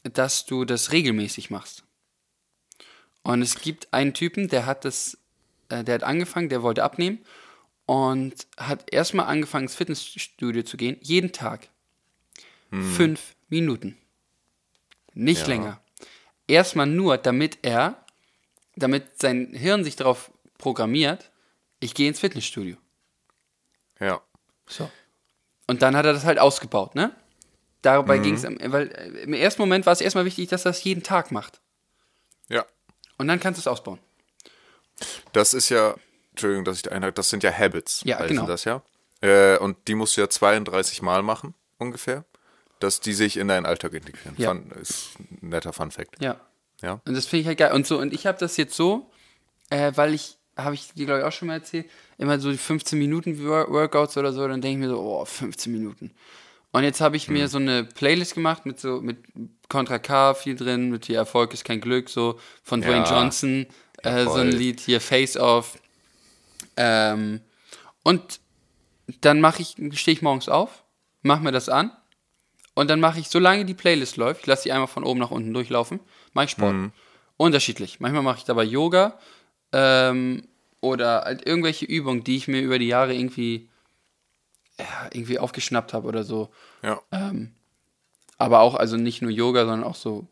dass 0.03 0.47
du 0.47 0.65
das 0.65 0.93
regelmäßig 0.93 1.51
machst. 1.51 1.85
Und 3.23 3.41
es 3.43 3.61
gibt 3.61 3.93
einen 3.93 4.13
Typen, 4.15 4.49
der 4.49 4.67
hat 4.67 4.85
das, 4.85 5.19
äh, 5.71 5.83
der 5.83 5.95
hat 5.97 6.03
angefangen, 6.03 6.49
der 6.51 6.63
wollte 6.63 6.85
abnehmen 6.85 7.25
und 7.87 8.47
hat 8.57 8.93
erstmal 8.93 9.27
angefangen, 9.27 9.65
ins 9.65 9.75
Fitnessstudio 9.75 10.63
zu 10.63 10.77
gehen, 10.77 10.99
jeden 11.01 11.33
Tag. 11.33 11.69
Fünf 12.71 13.37
Minuten. 13.49 13.97
Nicht 15.15 15.43
Ja. 15.43 15.47
länger. 15.47 15.81
Erstmal 16.49 16.87
nur, 16.87 17.19
damit 17.19 17.59
er, 17.63 18.05
damit 18.75 19.21
sein 19.21 19.55
Hirn 19.55 19.85
sich 19.85 19.97
darauf 19.97 20.33
programmiert, 20.59 21.31
ich 21.81 21.95
gehe 21.95 22.09
ins 22.09 22.21
Fitnessstudio. 22.21 22.77
Ja. 24.01 24.21
So. 24.67 24.91
Und 25.67 25.83
dann 25.83 25.97
hat 25.97 26.07
er 26.07 26.13
das 26.13 26.25
halt 26.25 26.39
ausgebaut, 26.39 26.95
ne? 26.95 27.15
Dabei 27.83 28.19
ging 28.19 28.35
es, 28.35 28.45
weil 28.45 28.89
äh, 28.93 29.23
im 29.25 29.35
ersten 29.35 29.61
Moment 29.61 29.85
war 29.85 29.93
es 29.93 30.01
erstmal 30.01 30.25
wichtig, 30.25 30.49
dass 30.49 30.65
er 30.65 30.71
das 30.71 30.83
jeden 30.85 31.03
Tag 31.03 31.31
macht. 31.31 31.61
Ja. 32.49 32.65
Und 33.19 33.29
dann 33.29 33.41
kannst 33.41 33.59
du 33.59 33.61
es 33.61 33.67
ausbauen. 33.67 33.99
Das 35.33 35.53
ist 35.53 35.69
ja, 35.69 35.95
Entschuldigung, 36.31 36.65
dass 36.65 36.77
ich 36.77 36.83
da 36.83 36.93
einhake, 36.93 37.13
das 37.13 37.29
sind 37.29 37.43
ja 37.43 37.53
Habits. 37.53 38.03
Ja, 38.05 38.19
heißen 38.19 38.37
genau. 38.37 38.47
das 38.47 38.65
ja. 38.65 38.83
Äh, 39.21 39.59
und 39.59 39.77
die 39.87 39.95
musst 39.95 40.17
du 40.17 40.23
ja 40.23 40.29
32 40.29 41.03
Mal 41.03 41.23
machen, 41.23 41.55
ungefähr, 41.79 42.25
dass 42.79 43.01
die 43.01 43.13
sich 43.13 43.37
in 43.37 43.49
deinen 43.49 43.67
Alltag 43.67 43.93
integrieren. 43.93 44.35
Ja. 44.39 44.49
Fun, 44.51 44.71
ist 44.81 45.19
ein 45.19 45.49
netter 45.49 45.73
Fun-Fact. 45.73 46.23
Ja. 46.23 46.41
Ja. 46.83 47.01
Und 47.07 47.15
das 47.15 47.27
finde 47.27 47.43
ich 47.43 47.47
halt 47.47 47.59
geil. 47.59 47.73
Und 47.73 47.87
so, 47.87 47.99
und 47.99 48.13
ich 48.13 48.27
habe 48.27 48.39
das 48.39 48.57
jetzt 48.57 48.75
so, 48.75 49.11
äh, 49.71 49.93
weil 49.95 50.15
ich, 50.15 50.39
habe 50.57 50.75
ich 50.75 50.93
dir, 50.93 51.07
glaube 51.07 51.21
ich, 51.21 51.27
auch 51.27 51.33
schon 51.33 51.49
mal 51.49 51.55
erzählt, 51.55 51.87
immer 52.19 52.39
so 52.39 52.51
die 52.51 52.59
15 52.59 52.99
Minuten 52.99 53.39
Wor- 53.39 53.69
Workouts 53.71 54.17
oder 54.17 54.33
so, 54.33 54.47
dann 54.47 54.61
denke 54.61 54.81
ich 54.85 54.89
mir 54.89 54.95
so, 54.95 55.01
oh, 55.01 55.25
15 55.25 55.73
Minuten. 55.73 56.11
Und 56.73 56.83
jetzt 56.85 57.01
habe 57.01 57.17
ich 57.17 57.29
Mhm. 57.29 57.35
mir 57.35 57.49
so 57.49 57.59
eine 57.59 57.85
Playlist 57.85 58.35
gemacht 58.35 58.67
mit 58.67 58.81
so, 58.81 59.01
mit 59.01 59.19
Contra 59.69 59.99
K 59.99 60.35
viel 60.35 60.57
drin, 60.57 60.91
mit 60.91 61.07
hier 61.07 61.17
Erfolg 61.19 61.53
ist 61.55 61.65
kein 61.65 61.81
Glück, 61.81 62.09
so 62.09 62.39
von 62.63 62.83
Ja. 62.83 62.89
Dwayne 62.89 63.05
Johnson, 63.07 63.67
äh, 64.03 64.25
so 64.25 64.33
ein 64.35 64.51
Lied 64.51 64.81
hier, 64.81 65.01
Face 65.01 65.37
Off. 65.37 65.79
Ähm, 66.77 67.41
und 68.03 68.41
dann 69.21 69.41
mache 69.41 69.63
ich, 69.63 69.77
stehe 69.99 70.15
ich 70.17 70.23
morgens 70.23 70.49
auf, 70.49 70.83
mache 71.23 71.43
mir 71.43 71.53
das 71.53 71.69
an 71.69 71.93
und 72.75 72.89
dann 72.91 73.01
mache 73.01 73.21
ich, 73.21 73.29
solange 73.29 73.65
die 73.65 73.75
Playlist 73.75 74.17
läuft, 74.17 74.43
ich 74.43 74.47
lasse 74.47 74.65
die 74.65 74.73
einmal 74.73 74.89
von 74.89 75.05
oben 75.05 75.21
nach 75.21 75.31
unten 75.31 75.53
durchlaufen, 75.55 76.01
mache 76.33 76.47
ich 76.47 76.51
Sport. 76.53 76.75
Unterschiedlich. 77.37 77.99
Manchmal 78.01 78.23
mache 78.23 78.39
ich 78.39 78.45
dabei 78.45 78.63
Yoga 78.65 79.19
ähm, 79.75 80.47
oder 80.81 81.23
halt 81.23 81.47
irgendwelche 81.47 81.85
Übungen, 81.85 82.25
die 82.25 82.37
ich 82.37 82.47
mir 82.47 82.61
über 82.61 82.79
die 82.79 82.87
Jahre 82.87 83.15
irgendwie, 83.15 83.69
ja, 84.79 85.09
irgendwie 85.13 85.39
aufgeschnappt 85.39 85.93
habe 85.93 86.07
oder 86.07 86.23
so. 86.23 86.51
Ja. 86.83 87.01
Aber 88.39 88.61
auch, 88.61 88.75
also 88.75 88.97
nicht 88.97 89.23
nur 89.23 89.31
Yoga, 89.31 89.65
sondern 89.65 89.85
auch 89.85 89.95
so, 89.95 90.27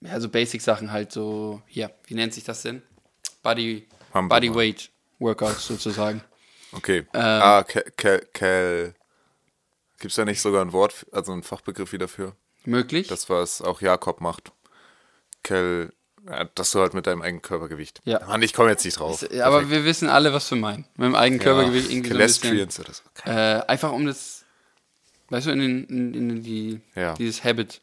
ja, 0.00 0.20
so 0.20 0.28
Basic-Sachen 0.28 0.92
halt 0.92 1.12
so, 1.12 1.62
hier, 1.66 1.90
wie 2.06 2.14
nennt 2.14 2.34
sich 2.34 2.44
das 2.44 2.62
denn? 2.62 2.82
Body, 3.42 3.86
Hamburger. 4.12 4.40
Bodyweight 4.40 4.90
Workouts 5.18 5.66
sozusagen. 5.66 6.22
Okay. 6.72 7.06
Ähm. 7.14 7.20
ah, 7.22 7.62
Cal, 7.62 7.84
Cal, 7.96 8.26
Cal. 8.32 8.94
Gibt's 9.98 10.16
da 10.16 10.24
nicht 10.24 10.40
sogar 10.40 10.64
ein 10.64 10.72
Wort, 10.72 11.06
also 11.12 11.32
einen 11.32 11.42
Fachbegriff 11.42 11.92
wieder 11.92 12.08
für? 12.08 12.34
Möglich? 12.64 13.06
Das, 13.08 13.30
was 13.30 13.62
auch 13.62 13.80
Jakob 13.80 14.20
macht. 14.20 14.52
Ja, 15.48 15.92
dass 16.54 16.70
du 16.70 16.80
halt 16.80 16.94
mit 16.94 17.06
deinem 17.06 17.22
eigenen 17.22 17.42
Körpergewicht. 17.42 18.00
Ja. 18.04 18.24
Mann, 18.26 18.42
ich 18.42 18.52
komme 18.52 18.70
jetzt 18.70 18.84
nicht 18.84 18.98
drauf. 18.98 19.24
aber 19.42 19.70
wir 19.70 19.84
wissen 19.84 20.08
alle, 20.08 20.32
was 20.32 20.50
wir 20.50 20.58
meinen. 20.58 20.86
Mit 20.96 21.06
dem 21.06 21.14
eigenen 21.14 21.40
Körpergewicht 21.40 21.90
irgendwie 21.90 22.10
so 22.10 22.14
ein 22.14 22.18
bisschen. 22.18 22.42
Calestrians 22.42 22.80
oder 22.80 22.92
so. 22.92 23.30
Äh, 23.30 23.66
einfach 23.66 23.92
um 23.92 24.06
das, 24.06 24.44
weißt 25.28 25.46
du, 25.46 25.50
in, 25.50 25.58
den, 25.58 25.84
in, 25.84 26.14
in 26.14 26.42
die, 26.42 26.80
dieses 27.18 27.44
Habit, 27.44 27.80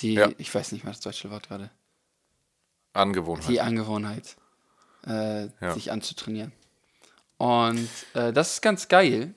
die, 0.00 0.20
ich 0.38 0.54
weiß 0.54 0.72
nicht 0.72 0.84
mal 0.84 0.90
das 0.90 1.00
deutsche 1.00 1.30
Wort 1.30 1.48
gerade, 1.48 1.70
Angewohnheit. 2.92 3.48
die 3.48 3.60
Angewohnheit, 3.60 4.36
äh, 5.06 5.48
sich 5.72 5.92
anzutrainieren. 5.92 6.52
Und 7.36 7.88
äh, 8.14 8.32
das 8.32 8.54
ist 8.54 8.60
ganz 8.62 8.88
geil. 8.88 9.34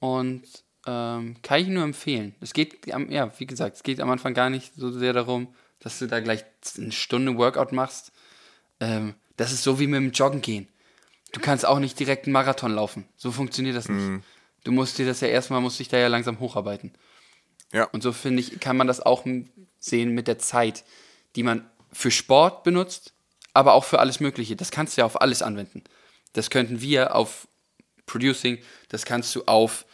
Und 0.00 0.42
ähm, 0.86 1.36
kann 1.42 1.60
ich 1.60 1.68
nur 1.68 1.84
empfehlen. 1.84 2.34
Es 2.40 2.52
geht, 2.52 2.86
ja, 2.86 3.38
wie 3.38 3.46
gesagt, 3.46 3.76
es 3.76 3.82
geht 3.82 4.00
am 4.00 4.10
Anfang 4.10 4.34
gar 4.34 4.50
nicht 4.50 4.74
so 4.74 4.90
sehr 4.90 5.12
darum, 5.12 5.54
dass 5.80 5.98
du 5.98 6.06
da 6.06 6.20
gleich 6.20 6.44
eine 6.76 6.92
Stunde 6.92 7.36
Workout 7.36 7.72
machst. 7.72 8.12
Ähm, 8.78 9.14
das 9.36 9.52
ist 9.52 9.62
so 9.62 9.80
wie 9.80 9.86
mit 9.86 9.98
dem 9.98 10.12
Joggen 10.12 10.40
gehen. 10.42 10.68
Du 11.32 11.40
kannst 11.40 11.64
auch 11.64 11.78
nicht 11.78 11.98
direkt 11.98 12.26
einen 12.26 12.32
Marathon 12.32 12.72
laufen. 12.72 13.08
So 13.16 13.32
funktioniert 13.32 13.76
das 13.76 13.88
nicht. 13.88 14.00
Mhm. 14.00 14.22
Du 14.64 14.72
musst 14.72 14.98
dir 14.98 15.06
das 15.06 15.20
ja 15.20 15.28
erstmal, 15.28 15.60
musst 15.60 15.78
dich 15.78 15.88
da 15.88 15.96
ja 15.96 16.08
langsam 16.08 16.40
hocharbeiten. 16.40 16.92
Ja. 17.72 17.84
Und 17.84 18.02
so 18.02 18.12
finde 18.12 18.40
ich, 18.40 18.60
kann 18.60 18.76
man 18.76 18.86
das 18.86 19.00
auch 19.00 19.24
sehen 19.78 20.10
mit 20.10 20.28
der 20.28 20.38
Zeit, 20.38 20.84
die 21.36 21.42
man 21.42 21.68
für 21.92 22.10
Sport 22.10 22.64
benutzt, 22.64 23.14
aber 23.54 23.74
auch 23.74 23.84
für 23.84 24.00
alles 24.00 24.20
Mögliche. 24.20 24.56
Das 24.56 24.70
kannst 24.70 24.96
du 24.96 25.00
ja 25.00 25.06
auf 25.06 25.20
alles 25.20 25.42
anwenden. 25.42 25.84
Das 26.32 26.50
könnten 26.50 26.80
wir 26.80 27.14
auf 27.14 27.48
Producing, 28.06 28.58
das 28.88 29.04
kannst 29.04 29.34
du 29.34 29.44
auf 29.46 29.86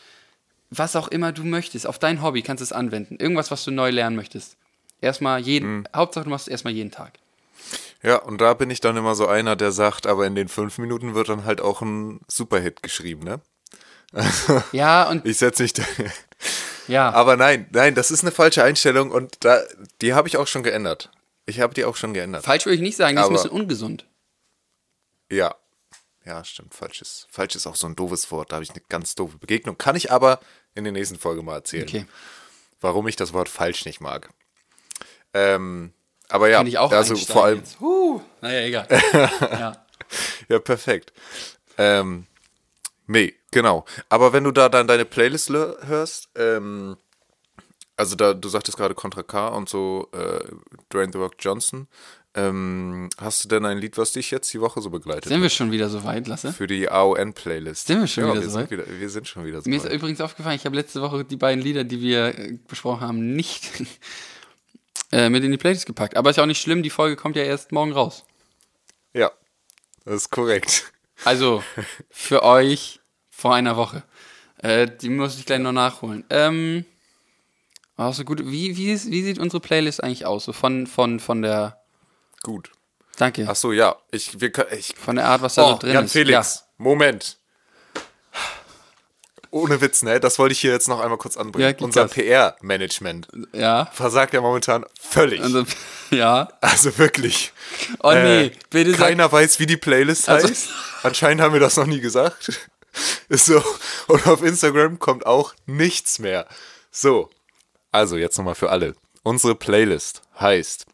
was 0.71 0.97
auch 0.97 1.09
immer 1.09 1.33
du 1.33 1.45
möchtest, 1.45 1.87
auf 1.87 1.99
dein 1.99 2.23
Hobby 2.23 2.43
kannst 2.43 2.61
du 2.61 2.65
es 2.65 2.73
anwenden. 2.73 3.17
Irgendwas, 3.21 3.51
was 3.51 3.65
du 3.65 3.71
neu 3.71 3.91
lernen 3.91 4.17
möchtest. 4.17 4.56
Erstmal 5.01 5.41
jeden, 5.41 5.79
Mhm. 5.79 5.89
Hauptsache 5.95 6.25
du 6.25 6.31
machst 6.31 6.47
es 6.49 6.51
erstmal 6.53 6.73
jeden 6.75 6.91
Tag. 6.91 7.13
Ja, 8.03 8.17
und 8.17 8.41
da 8.41 8.55
bin 8.55 8.71
ich 8.71 8.81
dann 8.81 8.97
immer 8.97 9.15
so 9.15 9.27
einer, 9.27 9.57
der 9.57 9.73
sagt, 9.73 10.07
aber 10.07 10.27
in 10.27 10.35
den 10.35 10.49
fünf 10.49 10.79
Minuten 10.79 11.15
wird 11.15 11.29
dann 11.29 11.45
halt 11.45 11.61
auch 11.61 11.83
ein 11.83 12.21
Superhit 12.29 12.83
geschrieben, 12.83 13.25
ne? 13.25 13.41
Ja, 14.73 15.09
und 15.09 15.27
Ich 15.27 15.39
setze 15.39 15.63
mich 15.63 15.73
da. 15.73 15.83
ja, 16.89 17.11
Aber 17.13 17.37
nein, 17.37 17.67
nein, 17.73 17.95
das 17.95 18.11
ist 18.11 18.23
eine 18.23 18.31
falsche 18.33 18.63
Einstellung 18.63 19.11
und 19.11 19.45
da, 19.45 19.61
die 20.01 20.15
habe 20.15 20.29
ich 20.29 20.37
auch 20.37 20.47
schon 20.47 20.63
geändert. 20.63 21.11
Ich 21.47 21.61
habe 21.61 21.75
die 21.75 21.85
auch 21.85 21.97
schon 21.97 22.15
geändert. 22.15 22.45
falsch 22.45 22.67
würde 22.67 22.77
ich 22.77 22.81
nicht 22.83 22.97
sagen, 22.97 23.17
das 23.17 23.25
ist 23.27 23.31
ein 23.31 23.35
bisschen 23.35 23.51
ungesund. 23.51 24.07
Ja. 25.31 25.55
Ja, 26.25 26.43
stimmt. 26.45 26.75
Falsch 26.75 27.03
ist, 27.03 27.27
falsch 27.31 27.55
ist 27.55 27.67
auch 27.67 27.77
so 27.77 27.87
ein 27.87 27.95
doofes 27.97 28.31
Wort. 28.33 28.51
Da 28.51 28.57
habe 28.57 28.65
ich 28.65 28.71
eine 28.71 28.83
ganz 28.89 29.15
doofe 29.15 29.39
Begegnung. 29.39 29.79
Kann 29.79 29.95
ich 29.95 30.11
aber 30.11 30.41
in 30.75 30.83
der 30.85 30.93
nächsten 30.93 31.19
Folge 31.19 31.43
mal 31.43 31.55
erzählen, 31.55 31.85
Okay. 31.89 32.07
warum 32.81 33.07
ich 33.07 33.15
das 33.17 33.33
Wort 33.33 33.49
falsch 33.49 33.85
nicht 33.85 34.01
mag. 34.01 34.31
Ähm, 35.37 35.93
aber 36.29 36.49
ja, 36.49 36.59
Kann 36.59 36.67
ich 36.67 36.79
auch 36.79 36.91
also 36.91 37.15
vor 37.15 37.45
allem, 37.45 37.59
jetzt. 37.59 37.79
Huh. 37.79 38.21
Naja, 38.41 38.67
egal. 38.67 38.87
ja. 39.41 39.87
ja, 40.49 40.59
perfekt. 40.59 41.13
Ähm, 41.77 42.27
nee, 43.07 43.35
genau. 43.51 43.85
Aber 44.09 44.33
wenn 44.33 44.45
du 44.45 44.51
da 44.51 44.69
dann 44.69 44.87
deine 44.87 45.05
Playlist 45.05 45.51
hörst, 45.51 46.31
ähm, 46.37 46.97
also 47.97 48.17
da, 48.17 48.33
du 48.35 48.49
sagtest 48.49 48.79
gerade 48.79 48.95
Contra 48.95 49.23
K 49.23 49.49
und 49.49 49.69
so, 49.69 50.09
äh, 50.13 50.45
Dwayne 50.93 51.13
The 51.13 51.19
Rock 51.19 51.35
Johnson, 51.39 51.87
ähm, 52.35 53.09
hast 53.19 53.45
du 53.45 53.49
denn 53.49 53.65
ein 53.65 53.79
Lied, 53.79 53.97
was 53.97 54.13
dich 54.13 54.31
jetzt 54.31 54.53
die 54.53 54.61
Woche 54.61 54.81
so 54.81 54.91
begleitet? 54.91 55.25
Sind 55.27 55.43
wir 55.43 55.49
schon 55.49 55.71
wieder 55.71 55.89
so 55.89 56.05
weit, 56.05 56.27
Lasse? 56.29 56.53
Für 56.53 56.67
die 56.67 56.89
AON-Playlist. 56.89 57.87
Sind 57.87 58.01
wir 58.01 58.07
schon 58.07 58.25
ja, 58.25 58.33
wieder 58.33 58.43
wir 58.43 58.51
so 58.51 58.59
weit? 58.59 58.71
wieder, 58.71 58.85
Wir 58.89 59.09
sind 59.11 59.29
schon 59.29 59.45
wieder 59.45 59.63
so 59.63 59.71
Mir 59.71 59.77
ist 59.77 59.85
weit. 59.85 59.93
übrigens 59.93 60.21
aufgefallen, 60.21 60.57
ich 60.57 60.65
habe 60.65 60.77
letzte 60.77 61.01
Woche 61.01 61.25
die 61.25 61.37
beiden 61.37 61.63
Lieder, 61.63 61.85
die 61.85 62.01
wir 62.01 62.39
äh, 62.39 62.59
besprochen 62.69 63.03
haben, 63.03 63.35
nicht 63.37 63.71
äh, 65.17 65.31
mit 65.31 65.43
in 65.43 65.51
die 65.51 65.57
Playlist 65.57 65.87
gepackt. 65.87 66.17
Aber 66.17 66.29
ist 66.29 66.37
ja 66.37 66.43
auch 66.43 66.49
nicht 66.49 66.61
schlimm, 66.61 66.83
die 66.83 66.91
Folge 66.91 67.17
kommt 67.17 67.37
ja 67.37 67.43
erst 67.43 67.73
morgen 67.73 67.93
raus. 67.93 68.25
Ja, 69.15 69.31
das 70.05 70.15
ist 70.15 70.31
korrekt. 70.31 70.93
Also 71.25 71.65
für 72.11 72.43
euch 72.43 73.01
vor 73.31 73.55
einer 73.55 73.77
Woche. 73.77 74.03
Äh, 74.59 74.87
die 75.01 75.09
muss 75.09 75.39
ich 75.39 75.47
gleich 75.47 75.61
noch 75.61 75.73
nachholen. 75.73 76.25
Ähm, 76.29 76.85
auch 77.97 78.13
so 78.13 78.25
gut. 78.25 78.43
Wie, 78.45 78.77
wie, 78.77 78.93
ist, 78.93 79.11
wie 79.11 79.23
sieht 79.23 79.39
unsere 79.39 79.61
Playlist 79.61 80.05
eigentlich 80.05 80.27
aus? 80.27 80.45
So 80.45 80.53
von, 80.53 80.87
von, 80.87 81.19
von 81.19 81.41
der. 81.41 81.81
Gut. 82.43 82.71
Danke. 83.17 83.47
Ach 83.49 83.57
so, 83.57 83.73
ja. 83.73 83.97
Ich, 84.11 84.39
wir, 84.39 84.53
ich, 84.73 84.95
Von 84.95 85.17
der 85.17 85.27
Art, 85.27 85.41
was 85.41 85.55
da 85.55 85.65
oh, 85.65 85.73
so 85.73 85.79
drin 85.79 85.95
Jan 85.95 86.05
ist. 86.05 86.13
Felix, 86.13 86.65
Moment. 86.77 87.39
Ohne 89.51 89.81
Witz, 89.81 90.03
ne? 90.03 90.21
Das 90.21 90.39
wollte 90.39 90.53
ich 90.53 90.61
hier 90.61 90.73
jetzt 90.73 90.89
noch 90.89 91.01
einmal 91.01 91.19
kurz 91.19 91.37
anbringen. 91.37 91.75
Ja, 91.79 91.85
Unser. 91.85 92.09
PR-Management 92.09 93.29
Ja. 93.53 93.87
versagt 93.93 94.35
ja 94.35 94.41
momentan 94.41 94.85
völlig. 95.01 95.41
Also, 95.43 95.65
Also, 96.61 96.91
ja. 96.91 96.99
wirklich. 96.99 97.53
Oh 98.03 98.13
nee, 98.13 98.47
Äh, 98.47 98.53
bitte 98.71 98.91
sag. 98.93 98.99
Keiner 99.09 99.31
weiß, 99.31 99.59
wie 99.61 99.67
die 99.67 99.77
Playlist 99.77 100.29
Also- 100.29 100.49
heißt. 100.49 100.69
Anscheinend 101.03 101.41
haben 101.43 101.53
wir 101.53 101.61
das 101.61 101.77
noch 101.77 101.87
nie 101.87 102.01
gesagt. 102.01 102.53
So. 103.29 103.63
Und 104.07 104.27
auf 104.27 104.43
Instagram 104.43 104.99
kommt 104.99 105.27
auch 105.27 105.53
nichts 105.67 106.19
mehr. 106.19 106.47
So. 106.91 107.29
Also, 107.93 108.17
jetzt 108.17 108.39
nochmal 108.39 108.55
für 108.55 108.71
alle. 108.71 108.95
Unsere 109.23 109.55
Playlist 109.55 110.23
heißt 110.41 110.87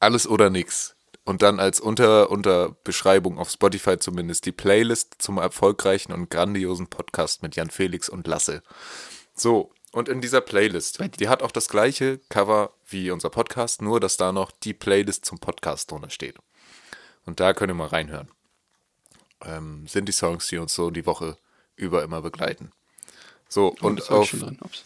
Alles 0.00 0.26
oder 0.26 0.50
nix. 0.50 0.96
Und 1.24 1.42
dann 1.42 1.60
als 1.60 1.80
unter, 1.80 2.30
unter 2.30 2.70
Beschreibung 2.82 3.38
auf 3.38 3.50
Spotify 3.50 3.98
zumindest 3.98 4.46
die 4.46 4.52
Playlist 4.52 5.16
zum 5.18 5.38
erfolgreichen 5.38 6.12
und 6.12 6.30
grandiosen 6.30 6.88
Podcast 6.88 7.42
mit 7.42 7.56
Jan 7.56 7.70
Felix 7.70 8.08
und 8.08 8.26
Lasse. 8.26 8.62
So, 9.34 9.72
und 9.92 10.08
in 10.08 10.20
dieser 10.20 10.40
Playlist, 10.40 10.98
die 11.20 11.28
hat 11.28 11.42
auch 11.42 11.50
das 11.52 11.68
gleiche 11.68 12.18
Cover 12.30 12.72
wie 12.86 13.10
unser 13.10 13.28
Podcast, 13.30 13.82
nur 13.82 14.00
dass 14.00 14.16
da 14.16 14.32
noch 14.32 14.50
die 14.50 14.72
Playlist 14.74 15.24
zum 15.24 15.38
Podcast 15.38 15.90
drunter 15.90 16.10
steht. 16.10 16.36
Und 17.26 17.38
da 17.38 17.52
könnt 17.52 17.70
ihr 17.70 17.74
mal 17.74 17.88
reinhören. 17.88 18.30
Ähm, 19.42 19.86
sind 19.86 20.06
die 20.06 20.12
Songs, 20.12 20.48
die 20.48 20.58
uns 20.58 20.74
so 20.74 20.90
die 20.90 21.06
Woche 21.06 21.36
über 21.76 22.02
immer 22.02 22.22
begleiten. 22.22 22.72
So, 23.48 23.68
Und 23.80 24.00
und 24.00 24.10
auch 24.10 24.20
auf 24.20 24.34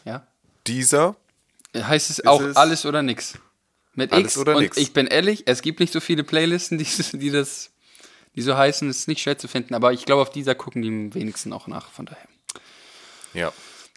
ja. 0.05 0.27
dieser, 0.67 1.17
Heißt 1.77 2.11
es 2.11 2.25
auch 2.27 2.41
es- 2.41 2.57
alles 2.57 2.87
oder 2.87 3.03
nix? 3.03 3.35
Mit 3.95 4.13
Alles 4.13 4.33
X. 4.33 4.39
oder 4.39 4.57
und 4.57 4.63
nix. 4.63 4.77
ich 4.77 4.93
bin 4.93 5.07
ehrlich, 5.07 5.45
es 5.47 5.63
gibt 5.63 5.81
nicht 5.81 5.93
so 5.93 6.01
viele 6.01 6.25
Playlisten, 6.25 6.79
die, 6.79 6.85
die 7.13 7.31
das, 7.31 7.71
die 8.35 8.43
so 8.43 8.57
heißen, 8.57 8.89
es 8.89 9.01
ist 9.01 9.09
nicht 9.09 9.23
schwer 9.23 9.39
zu 9.39 9.49
finden, 9.49 9.75
aber 9.75 9.93
ich 9.93 10.05
glaube, 10.05 10.23
auf 10.23 10.31
dieser 10.31 10.55
gucken 10.55 10.83
die 10.83 10.89
am 10.89 11.15
wenigsten 11.15 11.53
auch 11.53 11.67
nach, 11.69 11.91
von 11.91 12.07
daher. 12.07 12.29
ja, 13.33 13.53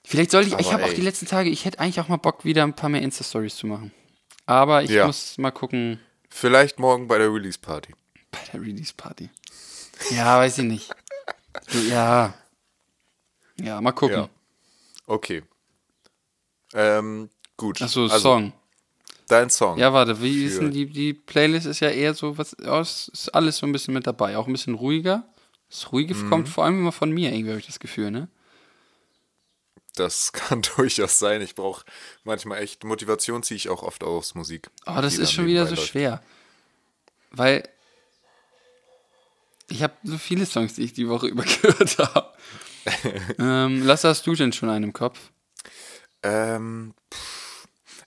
Vielleicht 0.05 0.31
sollte 0.31 0.47
ich, 0.49 0.53
ich 0.59 0.67
Aber 0.67 0.73
habe 0.73 0.85
auch 0.85 0.93
die 0.93 1.01
letzten 1.01 1.25
Tage, 1.25 1.49
ich 1.49 1.65
hätte 1.65 1.79
eigentlich 1.79 1.99
auch 1.99 2.07
mal 2.07 2.15
Bock, 2.17 2.45
wieder 2.45 2.63
ein 2.63 2.73
paar 2.75 2.89
mehr 2.89 3.01
Insta-Stories 3.01 3.55
zu 3.57 3.67
machen. 3.67 3.91
Aber 4.45 4.81
ich 4.83 4.91
Ja. 4.91 5.05
muss 5.05 5.37
mal 5.37 5.51
gucken 5.51 5.99
vielleicht 6.29 6.79
morgen 6.79 7.07
bei 7.09 7.17
der 7.17 7.33
Release 7.33 7.59
Party. 7.59 7.93
bei 8.31 8.39
der 8.53 8.61
Release-Party. 8.61 9.29
Ja, 10.11 10.37
weiß 10.39 10.59
ich 10.59 10.63
nicht. 10.63 10.91
Du, 11.71 11.79
ja. 11.89 12.33
Ja, 13.59 13.81
mal 13.81 13.91
gucken. 13.91 14.15
Ja. 14.17 14.29
Okay. 15.07 15.43
Ähm, 16.73 17.29
gut. 17.57 17.81
Achso, 17.81 18.03
also, 18.03 18.19
Song. 18.19 18.53
Dein 19.27 19.49
Song. 19.49 19.77
Ja, 19.77 19.91
warte, 19.91 20.21
wie 20.21 20.45
ist 20.45 20.59
denn 20.59 20.71
die, 20.71 20.85
die 20.85 21.13
Playlist 21.13 21.65
ist 21.65 21.81
ja 21.81 21.89
eher 21.89 22.13
so, 22.13 22.37
was, 22.37 22.55
ja, 22.63 22.79
ist 22.79 23.29
alles 23.33 23.57
so 23.57 23.65
ein 23.65 23.71
bisschen 23.73 23.93
mit 23.93 24.07
dabei, 24.07 24.37
auch 24.37 24.47
ein 24.47 24.53
bisschen 24.53 24.75
ruhiger. 24.75 25.27
Das 25.69 25.91
Ruhige 25.91 26.15
Mhm. 26.15 26.29
kommt 26.29 26.49
vor 26.49 26.63
allem 26.63 26.79
immer 26.79 26.93
von 26.93 27.11
mir, 27.11 27.31
irgendwie 27.33 27.49
habe 27.51 27.59
ich 27.59 27.65
das 27.65 27.79
Gefühl, 27.79 28.09
ne? 28.11 28.29
Das 29.95 30.31
kann 30.31 30.61
durchaus 30.77 31.19
sein. 31.19 31.41
Ich 31.41 31.55
brauche 31.55 31.83
manchmal 32.23 32.59
echt 32.61 32.83
Motivation, 32.85 33.43
ziehe 33.43 33.57
ich 33.57 33.67
auch 33.69 33.83
oft 33.83 34.03
aus 34.03 34.33
Musik. 34.35 34.69
Aber 34.85 35.01
das 35.01 35.15
die 35.15 35.21
ist 35.21 35.33
schon 35.33 35.47
wieder 35.47 35.65
so 35.67 35.75
läuft. 35.75 35.87
schwer. 35.89 36.21
Weil 37.31 37.67
ich 39.69 39.83
habe 39.83 39.93
so 40.03 40.17
viele 40.17 40.45
Songs, 40.45 40.75
die 40.75 40.83
ich 40.83 40.93
die 40.93 41.09
Woche 41.09 41.27
über 41.33 41.43
gehört 41.43 41.97
habe. 41.97 42.33
ähm, 43.39 43.85
lass 43.85 44.05
hast 44.05 44.25
du 44.25 44.33
denn 44.35 44.53
schon 44.53 44.69
einen 44.69 44.85
im 44.85 44.93
Kopf? 44.93 45.19
Ähm, 46.23 46.93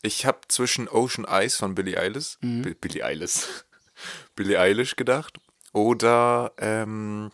ich 0.03 0.27
habe 0.27 0.41
zwischen 0.49 0.89
Ocean 0.89 1.27
Eyes 1.27 1.57
von 1.57 1.75
Billie 1.75 1.99
Eilish, 1.99 2.39
Mhm. 2.41 2.63
Bi- 2.63 2.75
Billie 2.75 3.05
Eilish, 3.05 3.47
Billie 4.37 4.59
Eilish 4.59 4.97
gedacht 4.97 5.39
oder 5.73 6.53
ähm, 6.59 7.31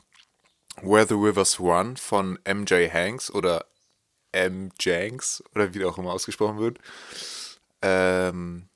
Where 0.83 1.07
the 1.07 1.15
Rivers 1.15 1.59
Run 1.61 1.97
von 1.97 2.39
MJ 2.45 2.91
Hanks 2.93 3.31
oder 3.31 3.65
M. 4.33 4.71
Janks 4.79 5.43
oder 5.55 5.73
wie 5.73 5.79
der 5.79 5.89
auch 5.89 5.97
immer 5.99 6.13
ausgesprochen 6.13 6.59
wird. 6.59 6.79
Ähm, 7.83 8.69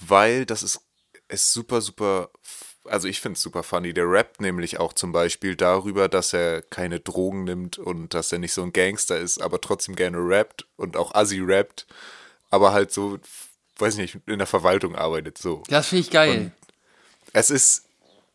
weil 0.00 0.44
das 0.46 0.62
ist, 0.62 0.80
ist 1.28 1.52
super, 1.52 1.80
super, 1.80 2.30
also 2.84 3.08
ich 3.08 3.20
finde 3.20 3.36
es 3.36 3.42
super 3.42 3.62
funny. 3.62 3.94
Der 3.94 4.10
rappt 4.10 4.40
nämlich 4.40 4.78
auch 4.78 4.92
zum 4.92 5.12
Beispiel 5.12 5.56
darüber, 5.56 6.08
dass 6.08 6.32
er 6.34 6.60
keine 6.62 7.00
Drogen 7.00 7.44
nimmt 7.44 7.78
und 7.78 8.12
dass 8.12 8.32
er 8.32 8.38
nicht 8.38 8.52
so 8.52 8.62
ein 8.62 8.72
Gangster 8.72 9.18
ist, 9.18 9.40
aber 9.40 9.60
trotzdem 9.60 9.96
gerne 9.96 10.18
rappt 10.18 10.66
und 10.76 10.96
auch 10.96 11.14
Assi 11.14 11.40
rappt, 11.40 11.86
aber 12.50 12.72
halt 12.72 12.92
so, 12.92 13.18
weiß 13.78 13.94
ich 13.94 14.14
nicht, 14.14 14.18
in 14.26 14.38
der 14.38 14.46
Verwaltung 14.46 14.96
arbeitet 14.96 15.38
so. 15.38 15.62
Das 15.68 15.88
finde 15.88 16.02
ich 16.02 16.10
geil. 16.10 16.52
Es 17.32 17.50
ist 17.50 17.86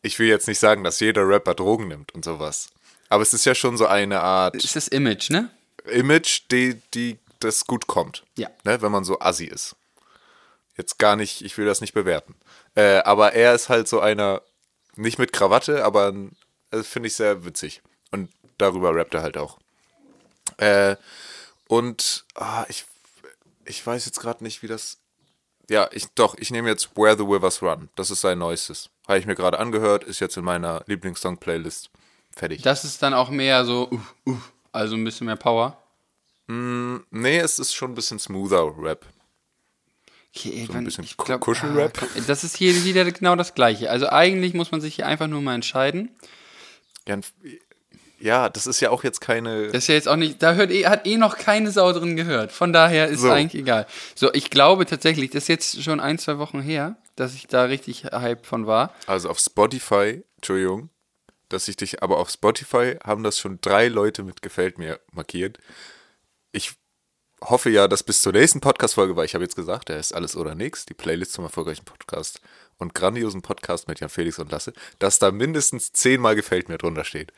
ich 0.02 0.18
will 0.20 0.28
jetzt 0.28 0.48
nicht 0.48 0.60
sagen, 0.60 0.84
dass 0.84 1.00
jeder 1.00 1.28
Rapper 1.28 1.54
Drogen 1.54 1.88
nimmt 1.88 2.14
und 2.14 2.26
sowas. 2.26 2.70
Aber 3.10 3.22
es 3.22 3.34
ist 3.34 3.46
ja 3.46 3.54
schon 3.54 3.78
so 3.78 3.86
eine 3.86 4.22
Art 4.22 4.56
Ist 4.56 4.76
das 4.76 4.88
Image, 4.88 5.30
ne? 5.30 5.50
Image, 5.86 6.44
die, 6.52 6.82
die 6.94 7.20
das 7.40 7.66
gut 7.66 7.88
kommt. 7.88 8.24
Ja. 8.38 8.50
Ne, 8.64 8.82
wenn 8.82 8.92
man 8.92 9.04
so 9.04 9.20
assi 9.20 9.46
ist. 9.46 9.76
Jetzt 10.78 10.98
gar 10.98 11.16
nicht, 11.16 11.42
ich 11.42 11.58
will 11.58 11.66
das 11.66 11.82
nicht 11.82 11.94
bewerten. 11.94 12.36
Äh, 12.76 13.00
aber 13.00 13.34
er 13.34 13.54
ist 13.54 13.70
halt 13.70 13.88
so 13.88 14.00
einer, 14.00 14.42
nicht 14.96 15.20
mit 15.20 15.34
Krawatte, 15.34 15.84
aber 15.84 16.14
das 16.70 16.88
finde 16.88 17.08
ich 17.08 17.16
sehr 17.16 17.46
witzig. 17.46 17.82
Und 18.12 18.32
darüber 18.58 18.96
rappt 18.96 19.14
er 19.14 19.24
halt 19.24 19.38
auch. 19.38 19.60
Äh, 20.58 20.96
und 21.68 22.26
ah, 22.36 22.66
ich, 22.70 22.86
ich 23.66 23.86
weiß 23.86 24.06
jetzt 24.06 24.20
gerade 24.20 24.44
nicht, 24.44 24.64
wie 24.64 24.68
das. 24.68 25.00
Ja, 25.70 25.90
ich 25.92 26.08
doch, 26.16 26.36
ich 26.38 26.52
nehme 26.52 26.70
jetzt 26.70 26.96
Where 26.98 27.16
the 27.18 27.24
Rivers 27.24 27.62
Run. 27.62 27.90
Das 27.96 28.12
ist 28.12 28.22
sein 28.22 28.40
neuestes. 28.40 28.90
Habe 29.08 29.20
ich 29.20 29.26
mir 29.26 29.36
gerade 29.36 29.60
angehört, 29.60 30.04
ist 30.04 30.20
jetzt 30.20 30.36
in 30.38 30.44
meiner 30.44 30.84
Lieblingssong-Playlist. 30.88 31.90
Fertig. 32.36 32.62
Das 32.62 32.84
ist 32.84 33.02
dann 33.02 33.14
auch 33.14 33.30
mehr 33.30 33.66
so, 33.66 33.90
uh, 33.92 34.00
uh, 34.32 34.38
also 34.72 34.96
ein 34.96 35.04
bisschen 35.04 35.28
mehr 35.28 35.36
Power. 35.36 35.78
nee, 36.48 37.38
es 37.40 37.60
ist 37.60 37.74
schon 37.74 37.92
ein 37.92 37.96
bisschen 37.96 38.20
smoother 38.20 38.74
Rap. 38.78 39.06
Okay, 40.36 40.66
So 40.66 40.74
ein 40.74 40.84
bisschen 40.86 41.06
glaub- 41.18 41.42
Kuschelrap. 41.42 42.02
ah, 42.04 42.08
Das 42.28 42.44
ist 42.44 42.56
hier 42.58 42.84
wieder 42.86 43.10
genau 43.12 43.36
das 43.36 43.54
Gleiche. 43.54 43.90
Also 43.90 44.10
eigentlich 44.10 44.54
muss 44.54 44.72
man 44.72 44.80
sich 44.82 44.96
hier 44.96 45.06
einfach 45.08 45.28
nur 45.28 45.42
mal 45.42 45.56
entscheiden. 45.56 46.10
Ja, 47.08 47.20
ja, 48.22 48.50
das 48.50 48.68
ist 48.68 48.80
ja 48.80 48.90
auch 48.92 49.04
jetzt 49.04 49.20
keine. 49.22 49.68
Das 49.68 49.84
ist 49.84 49.88
ja 49.88 49.96
jetzt 49.96 50.08
auch 50.08 50.16
nicht, 50.16 50.42
da 50.42 50.54
hört 50.54 50.72
eh, 50.72 50.86
hat 50.86 51.06
eh 51.08 51.18
noch 51.18 51.38
keine 51.38 51.72
Sau 51.72 51.92
drin 51.94 52.16
gehört. 52.16 52.52
Von 52.52 52.72
daher 52.74 53.08
ist 53.08 53.22
So. 53.22 53.30
eigentlich 53.32 53.62
egal. 53.62 53.88
So, 54.16 54.34
ich 54.34 54.50
glaube 54.50 54.86
tatsächlich, 54.86 55.32
das 55.32 55.44
ist 55.44 55.48
jetzt 55.50 55.84
schon 55.84 56.00
ein, 56.00 56.18
zwei 56.18 56.38
Wochen 56.38 56.62
her, 56.62 56.96
dass 57.16 57.34
ich 57.34 57.48
da 57.48 57.64
richtig 57.66 58.06
hype 58.06 58.46
von 58.46 58.68
war. 58.68 58.94
Also 59.08 59.30
auf 59.30 59.40
Spotify, 59.40 60.24
Entschuldigung, 60.38 60.90
dass 61.50 61.68
ich 61.68 61.76
dich, 61.76 62.02
aber 62.02 62.18
auf 62.18 62.30
Spotify 62.30 62.96
haben 63.04 63.24
das 63.24 63.40
schon 63.40 63.60
drei 63.62 63.88
Leute 63.88 64.24
mit 64.24 64.42
Gefällt 64.42 64.78
mir 64.78 65.00
markiert. 65.12 65.58
Ich 66.52 66.74
hoffe 67.44 67.70
ja, 67.70 67.88
dass 67.88 68.04
bis 68.04 68.22
zur 68.22 68.34
nächsten 68.34 68.62
Podcast-Folge, 68.62 69.16
weil 69.16 69.26
ich 69.26 69.34
habe 69.34 69.44
jetzt 69.44 69.56
gesagt, 69.56 69.90
der 69.90 70.00
ist 70.00 70.14
alles 70.14 70.36
oder 70.36 70.54
nichts, 70.56 70.86
die 70.86 70.94
Playlist 70.94 71.34
zum 71.34 71.44
erfolgreichen 71.44 71.86
Podcast 71.86 72.40
und 72.78 72.94
grandiosen 72.94 73.42
Podcast 73.42 73.88
mit 73.88 74.00
Jan 74.00 74.10
Felix 74.10 74.40
und 74.40 74.52
Lasse, 74.52 74.74
dass 75.00 75.20
da 75.20 75.32
mindestens 75.32 75.92
zehnmal 75.92 76.36
Gefällt 76.36 76.70
mir 76.70 76.78
drunter 76.78 77.04
steht. 77.04 77.32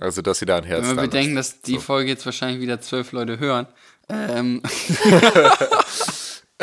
Also, 0.00 0.22
dass 0.22 0.38
sie 0.38 0.46
da 0.46 0.56
ein 0.56 0.64
Herz 0.64 0.86
Wenn 0.88 0.96
wir 0.96 1.02
bedenken, 1.02 1.36
dass 1.36 1.60
die 1.60 1.78
Folge 1.78 2.10
jetzt 2.10 2.24
wahrscheinlich 2.24 2.60
wieder 2.60 2.80
zwölf 2.80 3.12
Leute 3.12 3.38
hören. 3.38 3.66
Ähm, 4.08 4.62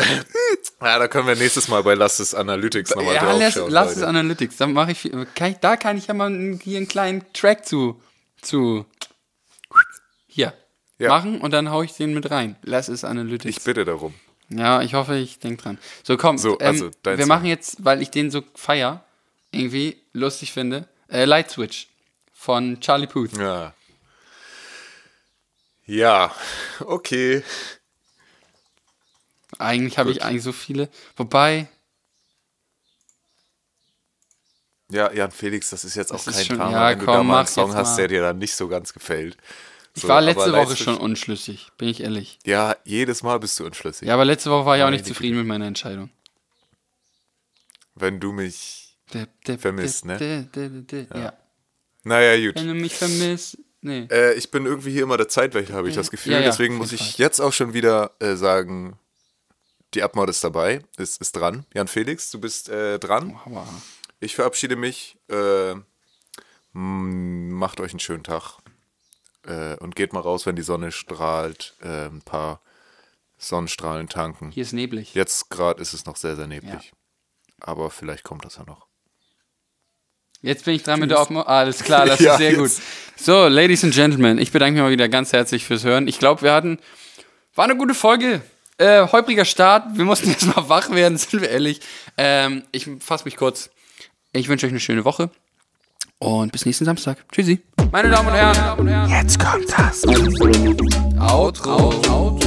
Ja, 0.80 1.00
da 1.00 1.08
können 1.08 1.28
wir 1.28 1.36
nächstes 1.36 1.68
Mal 1.70 1.82
bei 1.84 1.96
Lasses 1.96 2.36
Analytics 2.36 2.96
nochmal 2.96 3.16
ja, 3.16 3.24
drauf 3.26 3.40
lass, 3.40 3.54
schauen. 3.56 3.72
lass 3.72 3.96
es. 3.98 4.04
Analytics. 4.04 4.58
Da 4.58 4.68
mache 4.68 4.92
ich, 4.92 5.00
viel- 5.00 5.26
kann 5.34 5.52
ich, 5.52 5.58
da 5.58 5.76
kann 5.76 5.98
ich 5.98 6.06
ja 6.08 6.14
mal 6.14 6.32
hier 6.62 6.78
einen 6.78 6.88
kleinen 6.88 7.24
Track 7.34 7.66
zu, 7.66 8.00
zu 8.42 8.86
hier 10.28 10.54
Ja. 11.00 11.10
machen 11.10 11.42
und 11.42 11.52
dann 11.52 11.72
hau 11.72 11.82
ich 11.82 11.94
den 11.94 12.14
mit 12.14 12.30
rein. 12.30 12.56
Lass 12.62 12.90
es 12.90 13.04
Analytics. 13.04 13.58
Ich 13.58 13.64
bitte 13.64 13.86
darum. 13.86 14.14
Ja, 14.50 14.82
ich 14.84 14.94
hoffe, 14.94 15.16
ich 15.18 15.40
denk 15.40 15.62
dran. 15.62 15.80
So, 16.04 16.16
komm, 16.16 16.38
So, 16.38 16.60
ähm, 16.60 16.68
also, 16.68 16.92
dein 17.02 17.18
wir 17.18 17.24
Song. 17.26 17.30
machen 17.30 17.46
jetzt, 17.48 17.84
weil 17.84 18.02
ich 18.02 18.12
den 18.12 18.30
so 18.32 18.44
feier, 18.54 19.04
irgendwie 19.52 19.98
lustig 20.14 20.54
finde, 20.54 20.88
äh, 21.10 21.26
Light 21.26 21.50
Switch 21.52 21.88
von 22.48 22.80
Charlie 22.80 23.08
Puth. 23.08 23.36
Ja. 23.38 23.74
Ja, 25.86 26.34
okay. 26.80 27.44
Eigentlich 29.60 29.98
habe 29.98 30.12
ich 30.12 30.24
eigentlich 30.24 30.44
so 30.44 30.54
viele. 30.54 30.88
Wobei, 31.18 31.68
Ja, 34.90 35.12
Jan 35.12 35.32
Felix, 35.32 35.72
das 35.72 35.84
ist 35.84 35.96
jetzt 35.96 36.14
auch 36.14 36.16
Das 36.24 36.28
ist 36.28 36.36
kein 36.38 36.46
schon- 36.46 36.58
Drama, 36.60 36.72
ja, 36.72 36.90
wenn 36.92 37.00
du 37.00 37.06
komm, 37.06 37.16
da 37.16 37.24
mal 37.24 37.38
einen 37.40 37.48
Song 37.48 37.76
hast, 37.76 37.90
mal. 37.92 37.96
der 37.98 38.08
dir 38.08 38.22
dann 38.22 38.38
nicht 38.38 38.56
so 38.56 38.70
ganz 38.70 38.94
gefällt. 38.94 39.36
ich 39.94 40.04
So, 40.04 40.08
war 40.08 40.20
aber 40.20 40.26
letzte 40.28 40.54
Woche 40.54 40.78
schon 40.78 40.96
unschlüssig, 40.96 41.68
bin 41.78 41.90
ich 41.90 42.00
ehrlich. 42.00 42.40
Ja, 42.46 42.78
jedes 42.86 43.22
Mal 43.22 43.38
bist 43.42 43.60
du 43.60 43.66
unschlüssig. 43.66 44.08
Ja, 44.08 44.14
aber 44.14 44.24
letzte 44.24 44.50
Woche 44.50 44.66
war 44.66 44.78
ich 44.78 44.84
auch 44.84 44.90
nicht 44.90 45.06
zufrieden 45.06 45.38
mit 45.40 45.48
meiner 45.48 45.66
Entscheidung. 45.68 46.10
Wenn 47.96 48.22
du 48.22 48.32
mich. 48.32 48.96
Der, 49.14 49.28
der, 49.46 49.60
Vermisst, 49.60 50.06
der, 50.06 50.20
ne? 50.20 50.84
Der, 50.86 51.08
ja. 51.20 51.34
Naja, 52.08 52.48
gut. 52.48 52.56
Wenn 52.56 52.68
du 52.68 52.74
mich 52.74 52.96
vermisst. 52.96 53.58
Nee. 53.82 54.08
Äh, 54.10 54.34
ich 54.34 54.50
bin 54.50 54.66
irgendwie 54.66 54.92
hier 54.92 55.04
immer 55.04 55.18
der 55.18 55.28
Zeitwächter, 55.28 55.74
habe 55.76 55.90
ich 55.90 55.96
das 55.96 56.10
Gefühl. 56.10 56.34
Ja, 56.34 56.40
ja, 56.40 56.46
Deswegen 56.46 56.76
muss 56.76 56.92
ich 56.92 57.00
Fall. 57.00 57.14
jetzt 57.26 57.40
auch 57.40 57.54
schon 57.54 57.74
wieder 57.74 58.12
äh, 58.20 58.36
sagen, 58.36 58.98
die 59.94 60.04
Abmord 60.04 60.30
ist 60.30 60.44
dabei, 60.44 60.82
ist, 60.98 61.22
ist 61.22 61.34
dran. 61.34 61.66
Jan 61.74 61.88
Felix, 61.88 62.32
du 62.32 62.40
bist 62.40 62.70
äh, 62.70 62.98
dran. 63.00 63.40
Aber 63.46 63.68
Ich 64.20 64.36
verabschiede 64.36 64.76
mich. 64.76 65.18
Äh, 65.30 65.76
macht 66.74 67.80
euch 67.80 67.92
einen 67.92 68.00
schönen 68.00 68.24
Tag. 68.24 68.58
Äh, 69.46 69.76
und 69.78 69.96
geht 69.96 70.12
mal 70.14 70.20
raus, 70.20 70.46
wenn 70.46 70.56
die 70.56 70.62
Sonne 70.64 70.92
strahlt. 70.92 71.76
Äh, 71.82 72.08
ein 72.08 72.22
paar 72.22 72.62
Sonnenstrahlen 73.38 74.10
tanken. 74.10 74.50
hier 74.52 74.64
ist 74.64 74.74
neblig. 74.74 75.14
Jetzt 75.14 75.50
gerade 75.50 75.82
ist 75.82 75.94
es 75.94 76.06
noch 76.06 76.16
sehr, 76.18 76.36
sehr 76.36 76.48
neblig. 76.48 76.92
Aber 77.60 77.90
vielleicht 77.92 78.24
kommt 78.24 78.44
das 78.46 78.56
ja 78.58 78.64
noch. 78.66 78.87
Jetzt 80.42 80.66
bin 80.66 80.76
ich 80.76 80.84
dran 80.84 81.00
mit 81.00 81.10
der 81.12 81.20
Aufmo 81.20 81.42
Alles 81.42 81.84
klar, 81.84 82.06
das 82.06 82.20
Ja, 82.22 82.34
ist 82.34 82.38
sehr 82.38 82.52
jetzt. 82.52 82.60
gut. 82.60 82.72
So, 83.16 83.48
Ladies 83.48 83.84
and 83.84 83.94
Gentlemen, 83.94 84.38
ich 84.38 84.52
bedanke 84.52 84.74
mich 84.74 84.82
mal 84.84 84.92
wieder 84.92 85.10
ganz 85.10 85.34
herzlich 85.34 85.66
fürs 85.66 85.84
Hören. 85.84 86.08
Ich 86.08 86.20
glaube, 86.20 86.42
wir 86.44 86.54
hatten. 86.54 86.78
War 87.56 87.66
eine 87.66 87.76
gute 87.76 87.96
Folge. 87.96 88.42
Äh, 88.78 89.08
holpriger 89.08 89.46
Start. 89.46 89.98
Wir 89.98 90.06
mussten 90.06 90.30
jetzt 90.32 90.46
mal 90.46 90.70
wach 90.70 90.92
werden, 90.92 91.18
sind 91.18 91.42
wir 91.42 91.50
ehrlich. 91.50 91.82
Ähm, 92.18 92.64
ich 92.72 92.88
fasse 93.00 93.26
mich 93.26 93.36
kurz. 93.36 93.70
Ich 94.34 94.48
wünsche 94.50 94.68
euch 94.68 94.72
eine 94.72 94.80
schöne 94.80 95.04
Woche. 95.06 95.32
Und 96.20 96.52
bis 96.52 96.66
nächsten 96.66 96.86
Samstag. 96.86 97.18
Tschüssi. 97.32 97.60
Meine 97.92 98.10
Damen 98.10 98.28
und 98.30 98.34
Herren. 98.36 99.10
Jetzt 99.10 99.40
kommt 99.40 99.66
das. 99.72 100.04
Nichts. 100.06 100.40
Outro. 101.20 102.40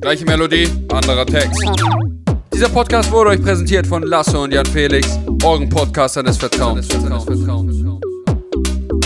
Gleiche 0.00 0.24
Melodie, 0.24 0.68
anderer 0.92 1.26
Text. 1.26 1.60
Dieser 2.56 2.70
Podcast 2.70 3.12
wurde 3.12 3.28
euch 3.28 3.42
präsentiert 3.42 3.86
von 3.86 4.02
Lasse 4.02 4.38
und 4.38 4.50
Jan 4.50 4.64
Felix, 4.64 5.18
euren 5.44 5.68
Podcaster 5.68 6.22
des 6.22 6.38
Vertrauens. 6.38 6.88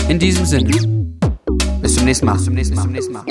In 0.07 0.17
diesem 0.17 0.45
Sinne. 0.45 0.71
Bis 1.81 1.95
zum 1.95 2.05
nächsten 2.05 2.27
Mal. 2.27 2.35
Bis 2.35 2.45
zum 2.45 2.53
nächsten 2.93 3.11
Mal. 3.11 3.25